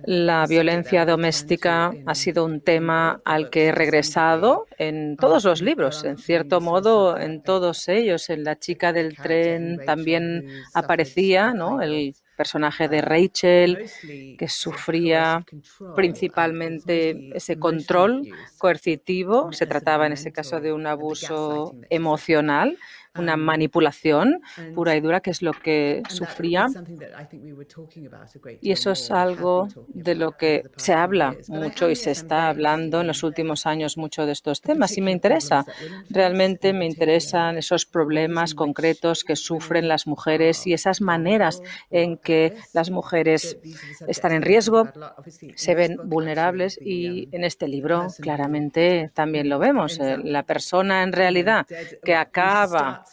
la 0.04 0.46
violencia 0.46 1.06
doméstica 1.06 1.92
ha 2.04 2.14
sido 2.14 2.44
un 2.44 2.61
tema 2.61 3.23
al 3.25 3.49
que 3.49 3.66
he 3.66 3.73
regresado 3.73 4.66
en 4.76 5.16
todos 5.16 5.44
los 5.44 5.62
libros, 5.62 6.04
en 6.04 6.18
cierto 6.18 6.61
modo 6.61 7.18
en 7.18 7.42
todos 7.42 7.88
ellos. 7.88 8.28
En 8.28 8.44
La 8.44 8.58
chica 8.58 8.92
del 8.92 9.16
tren 9.16 9.80
también 9.87 10.46
aparecía 10.75 11.54
¿no? 11.54 11.80
el 11.80 12.14
personaje 12.37 12.88
de 12.88 13.00
Rachel, 13.00 13.90
que 14.38 14.49
sufría 14.49 15.44
principalmente 15.96 17.30
ese 17.34 17.58
control 17.58 18.28
coercitivo. 18.58 19.52
Se 19.52 19.66
trataba 19.66 20.06
en 20.06 20.12
ese 20.12 20.32
caso 20.32 20.61
de 20.61 20.73
un 20.73 20.87
abuso 20.87 21.75
emocional 21.88 22.76
una 23.16 23.37
manipulación 23.37 24.40
pura 24.75 24.97
y 24.97 25.00
dura, 25.00 25.21
que 25.21 25.30
es 25.30 25.42
lo 25.42 25.52
que 25.52 26.02
sufría. 26.09 26.66
Y 28.61 28.73
eso 28.73 28.90
es 28.90 29.11
algo 29.11 29.68
de 29.88 30.14
lo 30.14 30.33
que 30.33 30.64
se 30.76 30.92
habla 30.92 31.37
mucho 31.49 31.90
y 31.90 31.97
se 31.97 32.11
está 32.11 32.49
hablando 32.49 33.00
en 33.00 33.06
los 33.06 33.23
últimos 33.23 33.66
años 33.66 33.97
mucho 33.97 34.26
de 34.26 34.33
estos 34.33 34.61
temas 34.61 34.97
y 34.97 35.00
me 35.00 35.12
interesa. 35.12 35.64
Realmente 36.11 36.73
me 36.73 36.87
interesan 36.87 37.56
esos 37.56 37.87
problemas 37.87 38.54
concretos 38.54 39.25
que 39.25 39.37
sufren 39.37 39.88
las 39.88 40.06
mujeres 40.06 40.66
y 40.66 40.73
esas 40.73 41.00
maneras 41.00 41.62
en 41.90 42.16
que 42.16 42.56
las 42.73 42.90
mujeres 42.90 43.59
están 44.09 44.33
en 44.33 44.42
riesgo, 44.42 44.88
se 45.54 45.75
ven 45.75 45.99
vulnerables 46.04 46.78
y 46.80 47.28
en 47.33 47.44
este 47.44 47.68
libro 47.68 48.09
claramente 48.21 49.11
también 49.14 49.49
lo 49.49 49.59
vemos. 49.59 49.99
Eh, 50.00 50.18
la 50.23 50.42
persona 50.42 51.02
en 51.02 51.12
realidad 51.12 51.66
que 52.02 52.14
acaba 52.14 53.03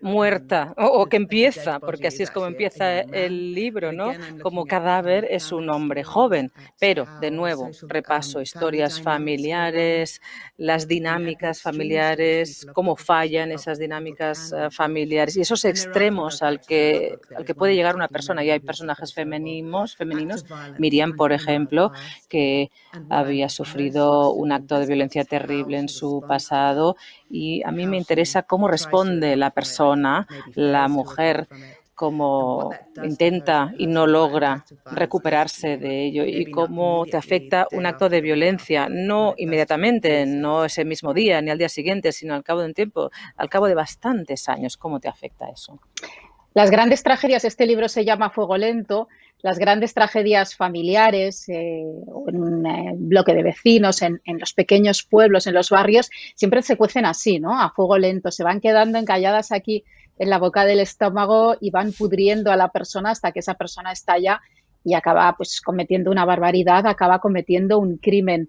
muerta 0.00 0.74
o, 0.76 1.06
que 1.06 1.16
empieza, 1.16 1.78
porque 1.78 2.08
así 2.08 2.22
es 2.22 2.30
como 2.30 2.46
empieza 2.46 3.00
el 3.00 3.54
libro, 3.54 3.92
¿no? 3.92 4.12
Como 4.42 4.66
cadáver 4.66 5.26
es 5.30 5.52
un 5.52 5.70
hombre 5.70 6.04
joven, 6.04 6.50
pero 6.78 7.06
de 7.20 7.30
nuevo 7.30 7.70
repaso 7.82 8.40
historias 8.40 9.00
familiares, 9.00 10.20
las 10.56 10.88
dinámicas 10.88 11.60
familiares, 11.62 12.66
cómo 12.72 12.96
fallan 12.96 13.52
esas 13.52 13.78
dinámicas 13.78 14.52
eh, 14.52 14.68
familiares. 14.70 15.36
Y 15.36 15.42
esos 15.42 15.64
extremos 15.64 16.42
al 16.42 16.60
que, 16.60 17.18
al 17.36 17.44
que 17.44 17.54
puede 17.54 17.74
llegar 17.74 17.94
una 17.94 18.08
persona. 18.08 18.44
Y 18.44 18.50
hay 18.50 18.60
personajes 18.60 19.12
femeninos, 19.14 19.96
femeninos, 19.96 20.44
Miriam, 20.78 21.16
por 21.16 21.32
ejemplo, 21.32 21.92
que 22.28 22.70
había 23.08 23.48
sufrido 23.48 24.32
un 24.32 24.52
acto 24.52 24.78
de 24.78 24.86
violencia 24.86 25.24
terrible 25.24 25.78
en 25.78 25.88
su 25.88 26.24
pasado 26.26 26.96
y 27.30 27.62
a 27.62 27.70
mí 27.70 27.86
me 27.86 27.96
interesa 27.96 28.42
cómo 28.42 28.68
responde 28.68 29.36
la 29.36 29.50
persona, 29.50 30.26
la 30.54 30.88
mujer, 30.88 31.48
cómo 31.94 32.70
intenta 33.04 33.74
y 33.76 33.86
no 33.86 34.06
logra 34.06 34.64
recuperarse 34.86 35.76
de 35.76 36.06
ello 36.06 36.24
y 36.24 36.50
cómo 36.50 37.04
te 37.04 37.18
afecta 37.18 37.66
un 37.72 37.84
acto 37.84 38.08
de 38.08 38.22
violencia, 38.22 38.88
no 38.90 39.34
inmediatamente, 39.36 40.24
no 40.24 40.64
ese 40.64 40.86
mismo 40.86 41.12
día 41.12 41.42
ni 41.42 41.50
al 41.50 41.58
día 41.58 41.68
siguiente, 41.68 42.12
sino 42.12 42.34
al 42.34 42.42
cabo 42.42 42.60
de 42.60 42.68
un 42.68 42.74
tiempo, 42.74 43.10
al 43.36 43.50
cabo 43.50 43.68
de 43.68 43.74
bastantes 43.74 44.48
años, 44.48 44.78
cómo 44.78 44.98
te 44.98 45.08
afecta 45.08 45.50
eso. 45.50 45.78
Las 46.54 46.70
grandes 46.70 47.02
tragedias, 47.02 47.44
este 47.44 47.66
libro 47.66 47.86
se 47.88 48.04
llama 48.04 48.30
Fuego 48.30 48.56
Lento, 48.56 49.08
las 49.42 49.58
grandes 49.58 49.94
tragedias 49.94 50.54
familiares, 50.54 51.48
eh, 51.48 51.84
en 52.28 52.36
un 52.36 52.66
eh, 52.66 52.92
bloque 52.96 53.34
de 53.34 53.42
vecinos, 53.42 54.02
en, 54.02 54.20
los 54.38 54.52
pequeños 54.52 55.02
pueblos, 55.02 55.46
en 55.46 55.54
los 55.54 55.70
barrios, 55.70 56.10
siempre 56.34 56.62
se 56.62 56.76
cuecen 56.76 57.06
así, 57.06 57.40
¿no? 57.40 57.58
A 57.60 57.70
fuego 57.70 57.98
lento, 57.98 58.30
se 58.30 58.44
van 58.44 58.60
quedando 58.60 58.98
encalladas 58.98 59.52
aquí 59.52 59.84
en 60.18 60.30
la 60.30 60.38
boca 60.38 60.64
del 60.64 60.80
estómago 60.80 61.56
y 61.60 61.70
van 61.70 61.92
pudriendo 61.92 62.52
a 62.52 62.56
la 62.56 62.68
persona 62.68 63.10
hasta 63.10 63.32
que 63.32 63.40
esa 63.40 63.54
persona 63.54 63.92
estalla 63.92 64.40
y 64.84 64.94
acaba 64.94 65.34
pues 65.36 65.60
cometiendo 65.60 66.10
una 66.10 66.24
barbaridad, 66.24 66.86
acaba 66.86 67.20
cometiendo 67.20 67.78
un 67.78 67.96
crimen. 67.96 68.48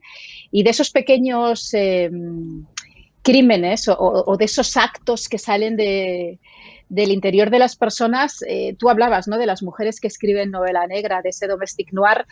Y 0.51 0.63
de 0.63 0.69
esos 0.69 0.91
pequeños 0.91 1.73
em, 1.73 2.65
crímenes 3.21 3.87
o 3.87 4.35
de 4.37 4.45
esos 4.45 4.75
actos 4.77 5.29
que 5.29 5.37
salen 5.37 5.75
de, 5.75 6.39
del 6.91 7.11
interior 7.11 7.49
de 7.51 7.57
las 7.57 7.77
personas, 7.77 8.43
eh, 8.45 8.75
tú 8.77 8.89
hablabas 8.89 9.29
¿no? 9.29 9.37
de 9.37 9.45
las 9.45 9.63
mujeres 9.63 10.01
que 10.01 10.09
escriben 10.09 10.51
novela 10.51 10.85
negra, 10.87 11.21
de 11.21 11.29
ese 11.29 11.47
domestic 11.47 11.93
noir. 11.93 12.25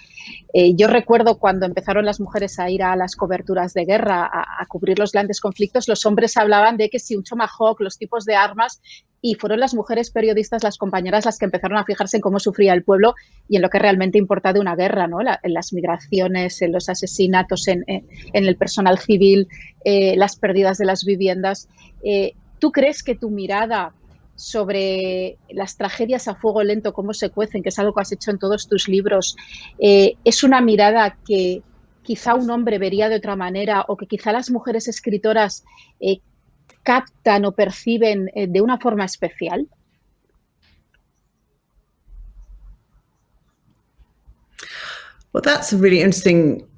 Eh, 0.53 0.75
yo 0.75 0.87
recuerdo 0.87 1.39
cuando 1.39 1.65
empezaron 1.65 2.03
las 2.05 2.19
mujeres 2.19 2.59
a 2.59 2.69
ir 2.69 2.83
a 2.83 2.97
las 2.97 3.15
coberturas 3.15 3.73
de 3.73 3.85
guerra, 3.85 4.29
a, 4.29 4.65
cubrir 4.67 4.99
los 4.99 5.13
grandes 5.13 5.39
conflictos, 5.39 5.87
los 5.87 6.05
hombres 6.05 6.35
hablaban 6.35 6.75
de 6.75 6.89
que 6.89 6.99
si 6.99 7.15
un 7.15 7.23
tomahawk, 7.23 7.79
los 7.79 7.97
tipos 7.97 8.25
de 8.25 8.35
armas, 8.35 8.81
y 9.21 9.35
fueron 9.35 9.61
las 9.61 9.73
mujeres 9.73 10.11
periodistas, 10.11 10.61
las 10.61 10.77
compañeras, 10.77 11.23
las 11.23 11.37
que 11.37 11.45
empezaron 11.45 11.77
a 11.77 11.85
fijarse 11.85 12.17
en 12.17 12.21
cómo 12.21 12.39
sufría 12.39 12.73
el 12.73 12.83
pueblo 12.83 13.15
y 13.47 13.55
en 13.55 13.61
lo 13.61 13.69
que 13.69 13.79
realmente 13.79 14.17
importa 14.17 14.51
de 14.51 14.59
una 14.59 14.75
guerra, 14.75 15.07
¿no? 15.07 15.19
en 15.21 15.53
las 15.53 15.71
migraciones, 15.71 16.61
en 16.61 16.73
los 16.73 16.89
asesinatos, 16.89 17.69
en, 17.69 17.85
el 18.33 18.55
personal 18.57 18.99
civil, 18.99 19.47
eh, 19.85 20.17
las 20.17 20.35
pérdidas 20.35 20.77
de 20.77 20.85
las 20.85 21.05
viviendas. 21.05 21.69
¿Tú 22.59 22.71
crees 22.73 23.03
que 23.03 23.15
tu 23.15 23.29
mirada 23.29 23.93
sobre 24.39 25.37
las 25.49 25.75
tragedias 25.75 26.27
a 26.29 26.35
fuego 26.35 26.63
lento, 26.63 26.93
cómo 26.93 27.13
se 27.13 27.29
cuecen, 27.29 27.61
que 27.61 27.69
es 27.69 27.79
algo 27.79 27.93
que 27.93 28.01
has 28.01 28.11
hecho 28.11 28.31
en 28.31 28.39
todos 28.39 28.67
tus 28.67 28.87
libros, 28.87 29.35
eh, 29.77 30.15
es 30.23 30.43
una 30.43 30.61
mirada 30.61 31.17
que 31.27 31.61
quizá 32.03 32.35
un 32.35 32.49
hombre 32.49 32.79
vería 32.79 33.09
de 33.09 33.17
otra 33.17 33.35
manera 33.35 33.83
o 33.87 33.97
que 33.97 34.07
quizá 34.07 34.31
las 34.31 34.49
mujeres 34.49 34.87
escritoras 34.87 35.65
eh, 35.99 36.21
captan 36.83 37.45
o 37.45 37.51
perciben 37.51 38.31
eh, 38.33 38.47
de 38.47 38.61
una 38.61 38.77
forma 38.79 39.05
especial? 39.05 39.67
Well, 45.33 45.43
that's 45.43 45.73
a 45.73 45.77
really 45.77 45.99
interesting 45.99 46.68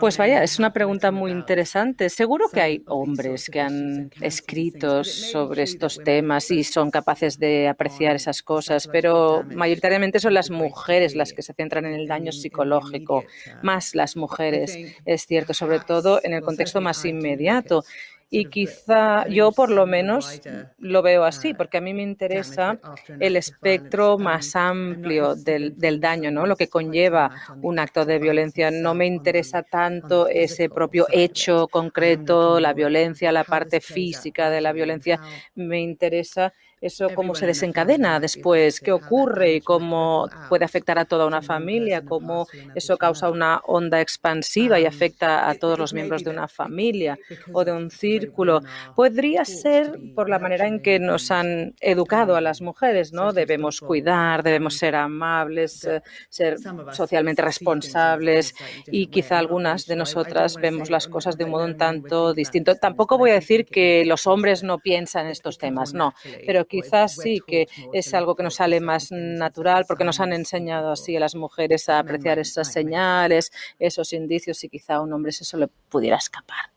pues 0.00 0.18
vaya, 0.18 0.42
es 0.42 0.58
una 0.58 0.72
pregunta 0.72 1.10
muy 1.10 1.30
interesante. 1.30 2.08
Seguro 2.08 2.48
que 2.52 2.60
hay 2.60 2.82
hombres 2.86 3.48
que 3.50 3.60
han 3.60 4.10
escrito 4.20 5.04
sobre 5.04 5.62
estos 5.62 6.00
temas 6.04 6.50
y 6.50 6.64
son 6.64 6.90
capaces 6.90 7.38
de 7.38 7.68
apreciar 7.68 8.16
esas 8.16 8.42
cosas, 8.42 8.88
pero 8.88 9.44
mayoritariamente 9.54 10.20
son 10.20 10.34
las 10.34 10.50
mujeres 10.50 11.14
las 11.14 11.32
que 11.32 11.42
se 11.42 11.52
centran 11.52 11.86
en 11.86 11.94
el 11.94 12.06
daño 12.06 12.32
psicológico, 12.32 13.24
más 13.62 13.94
las 13.94 14.16
mujeres, 14.16 14.76
es 15.04 15.26
cierto, 15.26 15.54
sobre 15.54 15.80
todo 15.80 16.20
en 16.22 16.34
el 16.34 16.42
contexto 16.42 16.80
más 16.80 17.04
inmediato. 17.04 17.84
Y 18.30 18.46
quizá 18.46 19.28
yo 19.28 19.52
por 19.52 19.70
lo 19.70 19.86
menos 19.86 20.40
lo 20.78 21.02
veo 21.02 21.24
así, 21.24 21.54
porque 21.54 21.78
a 21.78 21.80
mí 21.80 21.94
me 21.94 22.02
interesa 22.02 22.78
el 23.20 23.36
espectro 23.36 24.18
más 24.18 24.56
amplio 24.56 25.34
del, 25.34 25.76
del, 25.78 26.00
daño, 26.00 26.30
¿no? 26.30 26.46
lo 26.46 26.56
que 26.56 26.68
conlleva 26.68 27.30
un 27.62 27.78
acto 27.78 28.04
de 28.04 28.18
violencia. 28.18 28.70
No 28.70 28.94
me 28.94 29.06
interesa 29.06 29.62
tanto 29.62 30.28
ese 30.28 30.68
propio 30.68 31.06
hecho 31.10 31.68
concreto, 31.68 32.58
la 32.60 32.72
violencia, 32.72 33.30
la 33.32 33.44
parte 33.44 33.80
física 33.80 34.50
de 34.50 34.60
la 34.60 34.72
violencia. 34.72 35.20
Me 35.54 35.80
interesa 35.80 36.52
eso 36.84 37.08
cómo 37.14 37.34
se 37.34 37.46
desencadena 37.46 38.20
después, 38.20 38.80
qué 38.80 38.92
ocurre 38.92 39.54
y 39.54 39.60
cómo 39.60 40.28
puede 40.48 40.64
afectar 40.66 40.98
a 40.98 41.06
toda 41.06 41.26
una 41.26 41.40
familia, 41.40 42.04
cómo 42.04 42.46
eso 42.74 42.98
causa 42.98 43.30
una 43.30 43.60
onda 43.64 44.00
expansiva 44.00 44.78
y 44.78 44.84
afecta 44.84 45.48
a 45.48 45.54
todos 45.54 45.78
los 45.78 45.94
miembros 45.94 46.24
de 46.24 46.30
una 46.30 46.46
familia 46.46 47.18
o 47.52 47.64
de 47.64 47.72
un 47.72 47.90
círculo. 47.90 48.60
Podría 48.94 49.44
ser 49.46 49.98
por 50.14 50.28
la 50.28 50.38
manera 50.38 50.66
en 50.66 50.80
que 50.80 50.98
nos 50.98 51.30
han 51.30 51.74
educado 51.80 52.36
a 52.36 52.42
las 52.42 52.60
mujeres, 52.60 53.12
¿no? 53.12 53.32
Debemos 53.32 53.80
cuidar, 53.80 54.42
debemos 54.42 54.76
ser 54.76 54.94
amables, 54.94 55.88
ser 56.28 56.56
socialmente 56.92 57.40
responsables 57.40 58.54
y 58.86 59.06
quizá 59.06 59.38
algunas 59.38 59.86
de 59.86 59.96
nosotras 59.96 60.56
vemos 60.56 60.90
las 60.90 61.08
cosas 61.08 61.38
de 61.38 61.44
un 61.44 61.50
modo 61.50 61.64
un 61.64 61.78
tanto 61.78 62.34
distinto. 62.34 62.74
Tampoco 62.74 63.16
voy 63.16 63.30
a 63.30 63.34
decir 63.34 63.64
que 63.64 64.04
los 64.04 64.26
hombres 64.26 64.62
no 64.62 64.78
piensan 64.78 65.26
en 65.26 65.32
estos 65.32 65.56
temas, 65.56 65.94
no, 65.94 66.12
pero 66.46 66.66
quizás 66.82 67.14
sí 67.16 67.40
que 67.46 67.66
es 67.92 68.14
algo 68.14 68.34
que 68.34 68.42
nos 68.42 68.56
sale 68.56 68.80
más 68.80 69.10
natural 69.10 69.84
porque 69.86 70.04
nos 70.04 70.20
han 70.20 70.32
enseñado 70.32 70.90
así 70.90 71.16
a 71.16 71.20
las 71.20 71.34
mujeres 71.34 71.88
a 71.88 71.98
apreciar 71.98 72.38
esas 72.38 72.72
señales, 72.72 73.52
esos 73.78 74.12
indicios 74.12 74.62
y 74.64 74.68
quizá 74.68 74.96
a 74.96 75.00
un 75.00 75.12
hombre 75.12 75.30
eso 75.30 75.56
le 75.56 75.68
pudiera 75.88 76.16
escapar. 76.16 76.74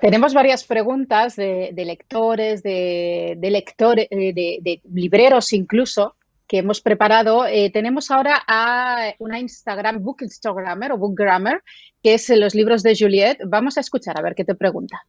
Tenemos 0.00 0.34
varias 0.34 0.64
preguntas 0.64 1.34
de, 1.36 1.72
lectores, 1.74 2.62
de, 2.62 3.38
lectores, 3.40 4.06
eh, 4.10 4.34
de, 4.34 4.80
libreros 4.92 5.52
incluso, 5.54 6.16
que 6.46 6.58
hemos 6.58 6.82
preparado. 6.82 7.46
Eh, 7.46 7.70
tenemos 7.70 8.10
ahora 8.10 8.42
a 8.46 9.14
una 9.18 9.38
Instagram, 9.38 10.02
Book 10.02 10.18
Instagrammer 10.20 10.92
o 10.92 10.98
Bookgrammer, 10.98 11.62
que 12.02 12.14
es 12.14 12.28
los 12.28 12.54
libros 12.54 12.82
de 12.82 12.94
Juliet. 12.94 13.38
Vamos 13.46 13.78
a 13.78 13.80
escuchar 13.80 14.18
a 14.18 14.22
ver 14.22 14.34
qué 14.34 14.44
te 14.44 14.54
pregunta. 14.54 15.06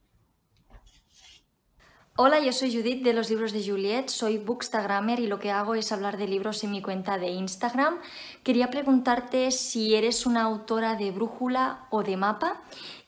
Hola, 2.18 2.40
yo 2.40 2.50
soy 2.50 2.74
Judith 2.74 3.04
de 3.04 3.12
los 3.12 3.28
libros 3.28 3.52
de 3.52 3.62
Juliet, 3.62 4.08
soy 4.08 4.38
bookstagrammer 4.38 5.20
y 5.20 5.26
lo 5.26 5.38
que 5.38 5.50
hago 5.50 5.74
es 5.74 5.92
hablar 5.92 6.16
de 6.16 6.26
libros 6.26 6.64
en 6.64 6.70
mi 6.70 6.80
cuenta 6.80 7.18
de 7.18 7.28
Instagram. 7.28 7.98
Quería 8.42 8.70
preguntarte 8.70 9.50
si 9.50 9.94
eres 9.94 10.24
una 10.24 10.40
autora 10.40 10.94
de 10.94 11.10
brújula 11.10 11.86
o 11.90 12.02
de 12.02 12.16
mapa 12.16 12.62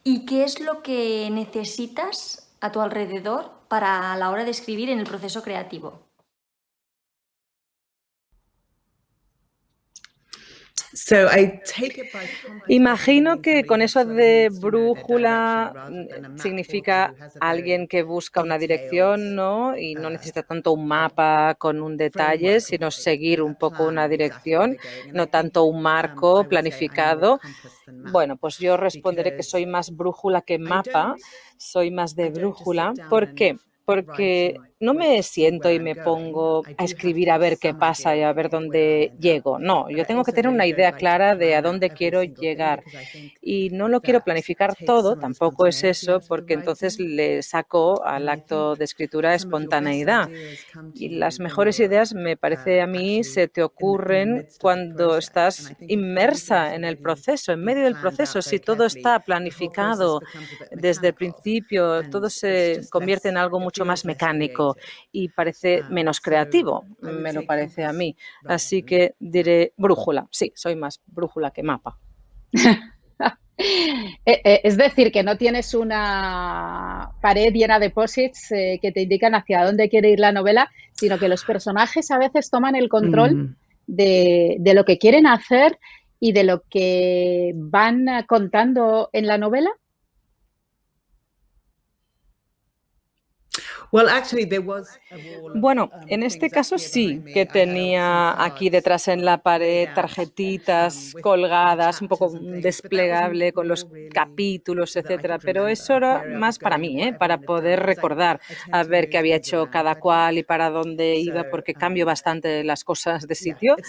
y 0.04 0.26
qué 0.26 0.44
es 0.44 0.60
lo 0.60 0.82
que 0.82 1.30
necesitas 1.32 2.52
a 2.60 2.70
tu 2.70 2.82
alrededor 2.82 3.50
para 3.68 4.14
la 4.16 4.28
hora 4.28 4.44
de 4.44 4.50
escribir 4.50 4.90
en 4.90 4.98
el 4.98 5.06
proceso 5.06 5.42
creativo. 5.42 6.07
Imagino 12.68 13.40
que 13.40 13.64
con 13.64 13.82
eso 13.82 14.04
de 14.04 14.50
brújula 14.50 15.90
significa 16.36 17.14
alguien 17.40 17.86
que 17.88 18.02
busca 18.02 18.42
una 18.42 18.58
dirección, 18.58 19.34
¿no? 19.34 19.76
Y 19.76 19.94
no 19.94 20.10
necesita 20.10 20.42
tanto 20.42 20.72
un 20.72 20.86
mapa 20.86 21.54
con 21.58 21.80
un 21.82 21.96
detalle, 21.96 22.60
sino 22.60 22.90
seguir 22.90 23.42
un 23.42 23.54
poco 23.54 23.86
una 23.86 24.08
dirección, 24.08 24.76
no 25.12 25.26
tanto 25.28 25.64
un 25.64 25.82
marco 25.82 26.48
planificado. 26.48 27.40
Bueno, 27.86 28.36
pues 28.36 28.58
yo 28.58 28.76
responderé 28.76 29.34
que 29.36 29.42
soy 29.42 29.66
más 29.66 29.94
brújula 29.94 30.42
que 30.42 30.58
mapa, 30.58 31.14
soy 31.56 31.90
más 31.90 32.14
de 32.14 32.30
brújula. 32.30 32.92
¿Por 33.08 33.34
qué? 33.34 33.56
Porque 33.84 34.56
no 34.80 34.94
me 34.94 35.22
siento 35.22 35.70
y 35.70 35.80
me 35.80 35.96
pongo 35.96 36.62
a 36.76 36.84
escribir 36.84 37.30
a 37.30 37.38
ver 37.38 37.58
qué 37.58 37.74
pasa 37.74 38.16
y 38.16 38.22
a 38.22 38.32
ver 38.32 38.48
dónde 38.48 39.12
llego. 39.18 39.58
No, 39.58 39.90
yo 39.90 40.04
tengo 40.04 40.22
que 40.24 40.32
tener 40.32 40.50
una 40.50 40.66
idea 40.66 40.92
clara 40.92 41.34
de 41.34 41.56
a 41.56 41.62
dónde 41.62 41.90
quiero 41.90 42.22
llegar. 42.22 42.84
Y 43.42 43.70
no 43.70 43.88
lo 43.88 44.00
quiero 44.00 44.20
planificar 44.22 44.74
todo, 44.86 45.16
tampoco 45.16 45.66
es 45.66 45.82
eso, 45.82 46.20
porque 46.28 46.54
entonces 46.54 46.98
le 47.00 47.42
saco 47.42 48.04
al 48.04 48.28
acto 48.28 48.76
de 48.76 48.84
escritura 48.84 49.34
espontaneidad. 49.34 50.28
Y 50.94 51.10
las 51.10 51.40
mejores 51.40 51.80
ideas, 51.80 52.14
me 52.14 52.36
parece 52.36 52.80
a 52.80 52.86
mí, 52.86 53.24
se 53.24 53.48
te 53.48 53.62
ocurren 53.62 54.46
cuando 54.60 55.18
estás 55.18 55.72
inmersa 55.88 56.74
en 56.76 56.84
el 56.84 56.98
proceso, 56.98 57.52
en 57.52 57.64
medio 57.64 57.84
del 57.84 57.96
proceso. 57.96 58.42
Si 58.42 58.60
todo 58.60 58.84
está 58.84 59.18
planificado 59.20 60.20
desde 60.70 61.08
el 61.08 61.14
principio, 61.14 62.08
todo 62.10 62.30
se 62.30 62.82
convierte 62.90 63.28
en 63.28 63.38
algo 63.38 63.58
mucho 63.58 63.84
más 63.84 64.04
mecánico 64.04 64.67
y 65.12 65.28
parece 65.28 65.82
ah, 65.84 65.88
menos 65.90 66.20
creativo, 66.20 66.84
me 67.00 67.32
lo 67.32 67.44
parece 67.44 67.84
a 67.84 67.92
mí. 67.92 68.16
Así 68.44 68.82
que 68.82 69.14
diré 69.18 69.72
brújula. 69.76 70.26
Sí, 70.30 70.52
soy 70.54 70.76
más 70.76 71.00
brújula 71.06 71.50
que 71.50 71.62
mapa. 71.62 71.98
Eh, 73.60 74.40
eh, 74.44 74.60
es 74.62 74.76
decir, 74.76 75.10
que 75.10 75.24
no 75.24 75.36
tienes 75.36 75.74
una 75.74 77.10
pared 77.20 77.52
llena 77.52 77.80
de 77.80 77.90
posits 77.90 78.52
eh, 78.52 78.78
que 78.80 78.92
te 78.92 79.02
indican 79.02 79.34
hacia 79.34 79.64
dónde 79.64 79.88
quiere 79.88 80.10
ir 80.10 80.20
la 80.20 80.30
novela, 80.30 80.70
sino 80.92 81.18
que 81.18 81.28
los 81.28 81.44
personajes 81.44 82.10
a 82.12 82.18
veces 82.18 82.50
toman 82.50 82.76
el 82.76 82.88
control 82.88 83.34
mm. 83.34 83.56
de, 83.88 84.56
de, 84.60 84.74
lo 84.74 84.84
que 84.84 84.98
quieren 84.98 85.26
hacer 85.26 85.78
y 86.20 86.32
de 86.32 86.44
lo 86.44 86.62
que 86.70 87.52
van 87.56 88.06
contando 88.28 89.10
en 89.12 89.26
la 89.26 89.38
novela. 89.38 89.70
Bueno, 95.52 95.84
um, 95.84 95.90
en 96.06 96.22
este 96.22 96.50
caso 96.50 96.78
sí 96.78 97.24
que 97.32 97.46
tenía 97.46 98.34
aquí 98.42 98.68
detrás 98.70 99.08
en 99.08 99.24
la 99.24 99.38
pared 99.42 99.88
tarjetitas 99.92 101.16
colgadas, 101.20 102.00
un 102.02 102.08
poco 102.08 102.38
desplegable 102.52 103.52
con 103.52 103.68
los 103.68 103.88
capítulos, 104.12 104.96
etcétera. 104.96 105.38
Pero 105.38 105.68
eso 105.68 105.94
era 105.96 106.24
más 106.26 106.58
para 106.58 106.78
mí, 106.78 107.02
¿eh? 107.02 107.14
para 107.14 107.38
poder 107.38 107.80
recordar 107.80 108.40
a 108.70 108.84
ver 108.84 109.08
qué 109.08 109.18
había 109.18 109.36
hecho 109.36 109.68
cada 109.68 109.96
cual 109.96 110.38
y 110.38 110.42
para 110.44 110.70
dónde 110.70 111.16
iba, 111.16 111.44
porque 111.44 111.72
um, 111.72 111.76
cambio 111.78 112.06
bastante 112.06 112.64
las 112.64 112.84
cosas 112.84 113.26
de 113.26 113.34
sitio. 113.34 113.80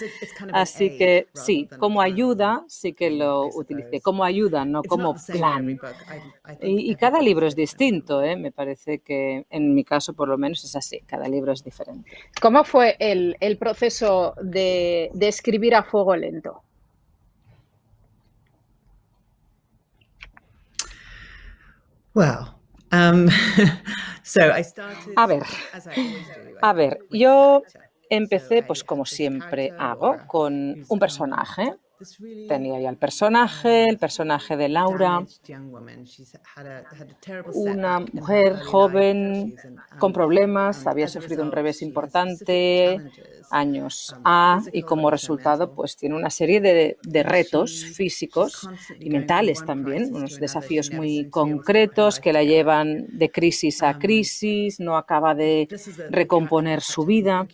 Así 0.50 0.90
que 0.92 1.28
sí, 1.34 1.70
como 1.76 2.00
ayuda 2.02 2.64
sí 2.68 2.94
que 2.94 3.10
lo 3.10 3.48
utilicé, 3.48 4.00
como 4.00 4.24
ayuda, 4.24 4.64
no 4.64 4.84
como 4.84 5.20
plan. 5.30 5.80
Y, 6.60 6.90
y 6.90 6.96
cada 6.96 7.20
libro 7.22 7.46
es 7.46 7.54
distinto, 7.56 8.22
¿eh? 8.22 8.36
me 8.36 8.52
parece 8.52 9.00
que 9.00 9.46
en 9.50 9.74
mi 9.74 9.84
caso 9.90 10.14
por 10.14 10.28
lo 10.28 10.38
menos 10.38 10.64
es 10.64 10.76
así, 10.76 11.00
cada 11.00 11.28
libro 11.28 11.52
es 11.52 11.64
diferente. 11.64 12.10
¿Cómo 12.40 12.62
fue 12.62 12.96
el, 13.00 13.36
el 13.40 13.58
proceso 13.58 14.34
de, 14.40 15.10
de 15.12 15.28
escribir 15.28 15.74
a 15.74 15.82
fuego 15.82 16.14
lento? 16.14 16.62
Well, 22.14 22.54
um, 22.92 23.28
so 24.22 24.40
I 24.56 24.62
started, 24.62 25.14
a 25.16 25.26
ver, 25.26 25.42
a 26.62 26.72
ver, 26.72 26.98
yo 27.10 27.62
empecé 28.08 28.62
pues 28.62 28.82
como 28.84 29.04
siempre 29.04 29.72
hago 29.78 30.16
con 30.26 30.84
un 30.88 30.98
personaje 30.98 31.74
Tenía 32.48 32.80
ya 32.80 32.88
el 32.88 32.96
personaje, 32.96 33.88
el 33.88 33.98
personaje 33.98 34.56
de 34.56 34.68
Laura, 34.68 35.24
una 37.52 38.00
mujer 38.12 38.58
joven 38.60 39.54
con 39.98 40.12
problemas, 40.12 40.86
había 40.86 41.08
sufrido 41.08 41.42
un 41.42 41.52
revés 41.52 41.82
importante, 41.82 43.00
años 43.50 44.14
A, 44.24 44.62
y 44.72 44.82
como 44.82 45.10
resultado 45.10 45.74
pues 45.74 45.96
tiene 45.96 46.16
una 46.16 46.30
serie 46.30 46.60
de, 46.60 46.96
de 47.02 47.22
retos 47.22 47.84
físicos 47.84 48.68
y 48.98 49.10
mentales 49.10 49.64
también, 49.64 50.14
unos 50.14 50.38
desafíos 50.40 50.90
muy 50.92 51.28
concretos 51.28 52.18
que 52.18 52.32
la 52.32 52.44
llevan 52.44 53.06
de 53.18 53.30
crisis 53.30 53.82
a 53.82 53.98
crisis, 53.98 54.80
no 54.80 54.96
acaba 54.96 55.34
de 55.34 55.68
recomponer 56.10 56.80
su 56.80 57.04
vida. 57.04 57.46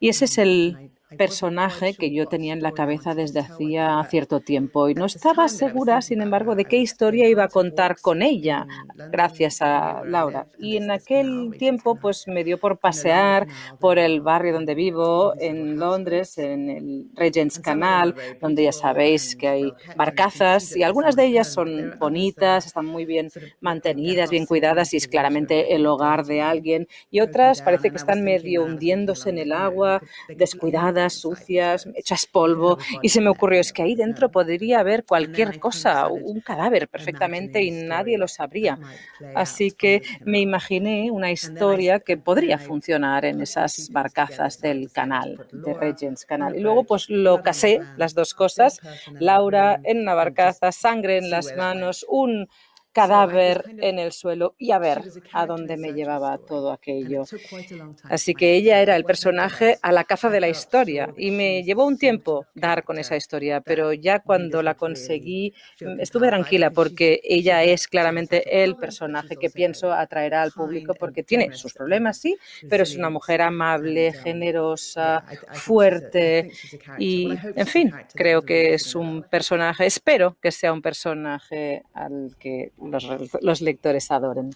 Y 0.00 0.08
ese 0.08 0.24
es 0.24 0.38
el 0.38 0.90
personaje 1.16 1.94
que 1.94 2.12
yo 2.12 2.26
tenía 2.26 2.52
en 2.52 2.62
la 2.62 2.72
cabeza 2.72 3.14
desde 3.14 3.40
hacía 3.40 4.04
cierto 4.10 4.40
tiempo 4.40 4.88
y 4.88 4.94
no 4.94 5.06
estaba 5.06 5.48
segura, 5.48 6.02
sin 6.02 6.20
embargo, 6.20 6.54
de 6.54 6.64
qué 6.64 6.76
historia 6.76 7.28
iba 7.28 7.44
a 7.44 7.48
contar 7.48 7.96
con 8.00 8.22
ella, 8.22 8.66
gracias 9.10 9.62
a 9.62 10.02
Laura. 10.04 10.46
Y 10.58 10.76
en 10.76 10.90
aquel 10.90 11.54
tiempo, 11.58 11.96
pues 11.96 12.28
me 12.28 12.44
dio 12.44 12.58
por 12.58 12.78
pasear 12.78 13.46
por 13.80 13.98
el 13.98 14.20
barrio 14.20 14.52
donde 14.52 14.74
vivo, 14.74 15.34
en 15.38 15.78
Londres, 15.78 16.36
en 16.38 16.68
el 16.68 17.06
Regent's 17.14 17.58
Canal, 17.58 18.14
donde 18.40 18.64
ya 18.64 18.72
sabéis 18.72 19.34
que 19.36 19.48
hay 19.48 19.72
barcazas 19.96 20.76
y 20.76 20.82
algunas 20.82 21.16
de 21.16 21.24
ellas 21.24 21.52
son 21.52 21.96
bonitas, 21.98 22.66
están 22.66 22.86
muy 22.86 23.04
bien 23.06 23.30
mantenidas, 23.60 24.30
bien 24.30 24.46
cuidadas 24.46 24.92
y 24.92 24.98
es 24.98 25.08
claramente 25.08 25.74
el 25.74 25.86
hogar 25.86 26.26
de 26.26 26.42
alguien. 26.42 26.86
Y 27.10 27.20
otras 27.20 27.62
parece 27.62 27.90
que 27.90 27.96
están 27.96 28.22
medio 28.22 28.64
hundiéndose 28.64 29.30
en 29.30 29.38
el 29.38 29.52
agua, 29.52 30.02
descuidadas 30.36 30.97
sucias, 31.08 31.88
hechas 31.94 32.26
polvo, 32.26 32.78
y 33.02 33.08
se 33.08 33.20
me 33.20 33.30
ocurrió, 33.30 33.60
es 33.60 33.72
que 33.72 33.82
ahí 33.82 33.94
dentro 33.94 34.30
podría 34.30 34.80
haber 34.80 35.04
cualquier 35.04 35.58
cosa, 35.58 36.08
un 36.08 36.40
cadáver 36.40 36.88
perfectamente 36.88 37.62
y 37.62 37.70
nadie 37.70 38.18
lo 38.18 38.28
sabría. 38.28 38.78
Así 39.34 39.70
que 39.70 40.02
me 40.24 40.40
imaginé 40.40 41.10
una 41.10 41.30
historia 41.30 42.00
que 42.00 42.16
podría 42.16 42.58
funcionar 42.58 43.24
en 43.24 43.40
esas 43.40 43.90
barcazas 43.90 44.60
del 44.60 44.90
canal, 44.92 45.46
de 45.52 45.74
Regents 45.74 46.24
Canal. 46.24 46.56
Y 46.56 46.60
luego 46.60 46.84
pues 46.84 47.08
lo 47.08 47.42
casé, 47.42 47.80
las 47.96 48.14
dos 48.14 48.34
cosas, 48.34 48.80
Laura 49.18 49.80
en 49.84 50.00
una 50.00 50.14
barcaza, 50.14 50.72
sangre 50.72 51.18
en 51.18 51.30
las 51.30 51.54
manos, 51.56 52.04
un 52.08 52.48
cadáver 52.92 53.64
en 53.78 53.98
el 53.98 54.12
suelo 54.12 54.54
y 54.58 54.72
a 54.72 54.78
ver 54.78 55.02
a 55.32 55.46
dónde 55.46 55.76
me 55.76 55.92
llevaba 55.92 56.38
todo 56.38 56.72
aquello. 56.72 57.24
Así 58.04 58.34
que 58.34 58.54
ella 58.54 58.80
era 58.80 58.96
el 58.96 59.04
personaje 59.04 59.78
a 59.82 59.92
la 59.92 60.04
caza 60.04 60.30
de 60.30 60.40
la 60.40 60.48
historia 60.48 61.12
y 61.16 61.30
me 61.30 61.62
llevó 61.62 61.86
un 61.86 61.98
tiempo 61.98 62.46
dar 62.54 62.84
con 62.84 62.98
esa 62.98 63.16
historia, 63.16 63.60
pero 63.60 63.92
ya 63.92 64.20
cuando 64.20 64.62
la 64.62 64.74
conseguí 64.74 65.54
estuve 65.98 66.28
tranquila 66.28 66.70
porque 66.70 67.20
ella 67.22 67.62
es 67.62 67.86
claramente 67.86 68.62
el 68.64 68.76
personaje 68.76 69.36
que 69.36 69.50
pienso 69.50 69.92
atraerá 69.92 70.42
al 70.42 70.52
público 70.52 70.94
porque 70.94 71.22
tiene 71.22 71.52
sus 71.52 71.72
problemas, 71.72 72.18
sí, 72.18 72.36
pero 72.68 72.82
es 72.82 72.96
una 72.96 73.10
mujer 73.10 73.42
amable, 73.42 74.12
generosa, 74.12 75.24
fuerte 75.52 76.50
y, 76.98 77.30
en 77.54 77.66
fin, 77.66 77.92
creo 78.14 78.42
que 78.42 78.74
es 78.74 78.94
un 78.94 79.22
personaje, 79.22 79.86
espero 79.86 80.36
que 80.40 80.50
sea 80.50 80.72
un 80.72 80.82
personaje 80.82 81.82
al 81.94 82.36
que 82.38 82.72
los, 83.40 83.60
lectores 83.60 84.10
adoren. 84.10 84.50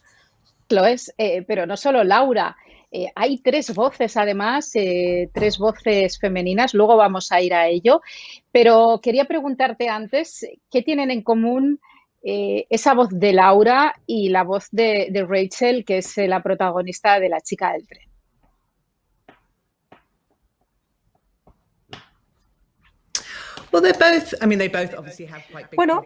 Lo 0.68 0.86
es, 0.86 1.12
eh, 1.18 1.42
pero 1.42 1.66
no 1.66 1.76
solo 1.76 2.04
Laura. 2.04 2.56
Eh, 2.90 3.06
hay 3.14 3.38
tres 3.38 3.74
voces, 3.74 4.16
además, 4.16 4.70
eh, 4.74 5.30
tres 5.32 5.58
voces 5.58 6.18
femeninas, 6.18 6.74
luego 6.74 6.96
vamos 6.96 7.32
a 7.32 7.40
ir 7.40 7.54
a 7.54 7.66
ello, 7.66 8.02
pero 8.50 9.00
quería 9.02 9.24
preguntarte 9.24 9.88
antes, 9.88 10.46
¿qué 10.70 10.82
tienen 10.82 11.10
en 11.10 11.22
común 11.22 11.80
esa 12.24 12.94
voz 12.94 13.08
de 13.10 13.32
Laura 13.32 13.96
y 14.06 14.28
la 14.28 14.44
voz 14.44 14.68
de, 14.70 15.08
de 15.10 15.24
Rachel, 15.24 15.84
que 15.84 15.98
es 15.98 16.16
la 16.18 16.40
protagonista 16.40 17.18
de 17.18 17.28
La 17.28 17.40
chica 17.40 17.72
del 17.72 17.88
tren? 17.88 18.11
Bueno, 25.74 26.04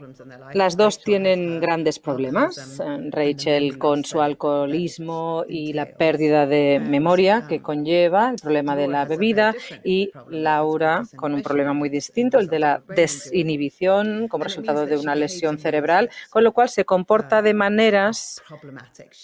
las 0.54 0.76
dos 0.76 1.02
tienen 1.02 1.60
grandes 1.60 1.98
problemas. 1.98 2.78
Um, 2.78 3.10
Rachel 3.10 3.76
con 3.78 4.04
su 4.04 4.20
alcoholismo 4.20 5.44
y 5.48 5.72
la 5.72 5.86
pérdida 5.86 6.46
de 6.46 6.80
memoria 6.80 7.46
que 7.48 7.60
conlleva, 7.60 8.30
el 8.30 8.36
problema 8.36 8.76
de 8.76 8.86
la 8.86 9.04
bebida, 9.04 9.54
y 9.82 10.10
Laura 10.30 11.02
con 11.16 11.34
un 11.34 11.42
problema 11.42 11.72
muy 11.72 11.88
distinto, 11.88 12.38
el 12.38 12.46
de 12.46 12.60
la 12.60 12.82
desinhibición 12.88 14.28
como 14.28 14.44
resultado 14.44 14.86
de 14.86 14.96
una 14.96 15.14
lesión 15.14 15.58
cerebral, 15.58 16.08
con 16.30 16.44
lo 16.44 16.52
cual 16.52 16.68
se 16.68 16.84
comporta 16.84 17.42
de 17.42 17.54
maneras 17.54 18.42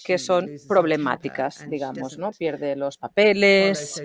que 0.03 0.17
son 0.17 0.49
problemáticas, 0.67 1.69
digamos, 1.69 2.17
¿no? 2.17 2.31
Pierde 2.31 2.75
los 2.75 2.97
papeles, 2.97 4.03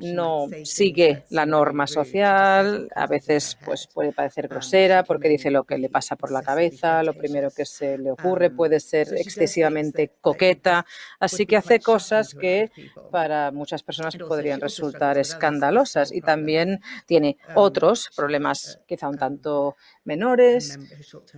no 0.00 0.46
sigue 0.64 1.24
la 1.30 1.44
norma 1.44 1.86
social, 1.86 2.88
a 2.94 3.06
veces 3.06 3.58
pues 3.64 3.79
pues 3.86 3.94
puede 3.94 4.12
parecer 4.12 4.48
grosera 4.48 5.04
porque 5.04 5.28
dice 5.28 5.50
lo 5.50 5.64
que 5.64 5.78
le 5.78 5.88
pasa 5.88 6.16
por 6.16 6.30
la 6.30 6.42
cabeza, 6.42 7.02
lo 7.02 7.14
primero 7.14 7.50
que 7.50 7.64
se 7.64 7.98
le 7.98 8.10
ocurre, 8.10 8.50
puede 8.50 8.80
ser 8.80 9.08
excesivamente 9.16 10.12
coqueta, 10.20 10.84
así 11.18 11.46
que 11.46 11.56
hace 11.56 11.80
cosas 11.80 12.34
que 12.34 12.70
para 13.10 13.50
muchas 13.52 13.82
personas 13.82 14.16
podrían 14.16 14.60
resultar 14.60 15.18
escandalosas 15.18 16.12
y 16.12 16.20
también 16.20 16.80
tiene 17.06 17.38
otros 17.54 18.10
problemas 18.14 18.80
quizá 18.86 19.08
un 19.08 19.18
tanto 19.18 19.76
menores, 20.04 20.78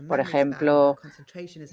por 0.08 0.20
ejemplo, 0.20 0.96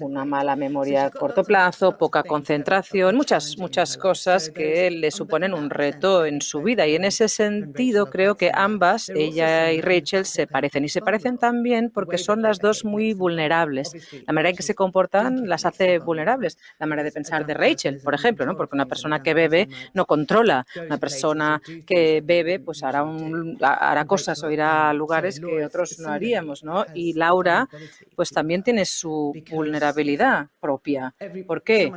una 0.00 0.24
mala 0.24 0.56
memoria 0.56 1.06
a 1.06 1.10
corto 1.10 1.44
plazo, 1.44 1.96
poca 1.96 2.22
concentración, 2.22 3.16
muchas, 3.16 3.56
muchas 3.58 3.96
cosas 3.96 4.50
que 4.50 4.90
le 4.90 5.10
suponen 5.10 5.54
un 5.54 5.70
reto 5.70 6.26
en 6.26 6.40
su 6.42 6.62
vida. 6.62 6.86
Y 6.86 6.96
en 6.96 7.04
ese 7.04 7.28
sentido 7.28 8.06
creo 8.06 8.36
que 8.36 8.50
ambas, 8.52 9.08
ella 9.08 9.72
y 9.72 9.80
Rachel, 9.80 10.24
se 10.26 10.46
parecen. 10.46 10.59
Y 10.62 10.88
se 10.88 11.00
parecen 11.00 11.38
también 11.38 11.90
porque 11.90 12.18
son 12.18 12.42
las 12.42 12.58
dos 12.58 12.84
muy 12.84 13.14
vulnerables. 13.14 13.92
La 14.26 14.32
manera 14.32 14.50
en 14.50 14.56
que 14.56 14.62
se 14.62 14.74
comportan 14.74 15.48
las 15.48 15.64
hace 15.64 15.98
vulnerables. 15.98 16.58
La 16.78 16.86
manera 16.86 17.04
de 17.04 17.12
pensar 17.12 17.46
de 17.46 17.54
Rachel, 17.54 18.00
por 18.02 18.14
ejemplo, 18.14 18.44
¿no? 18.46 18.56
porque 18.56 18.76
una 18.76 18.86
persona 18.86 19.22
que 19.22 19.34
bebe 19.34 19.68
no 19.94 20.06
controla. 20.06 20.66
Una 20.86 20.98
persona 20.98 21.60
que 21.86 22.22
bebe 22.24 22.60
pues 22.60 22.82
hará, 22.82 23.02
un, 23.02 23.58
hará 23.60 24.04
cosas 24.04 24.42
o 24.42 24.50
irá 24.50 24.90
a 24.90 24.94
lugares 24.94 25.40
que 25.40 25.64
otros 25.64 25.98
no 25.98 26.10
haríamos. 26.10 26.62
¿no? 26.62 26.84
Y 26.94 27.14
Laura 27.14 27.68
pues 28.16 28.30
también 28.30 28.62
tiene 28.62 28.84
su 28.84 29.32
vulnerabilidad 29.50 30.48
propia. 30.60 31.14
¿Por 31.46 31.62
qué? 31.62 31.92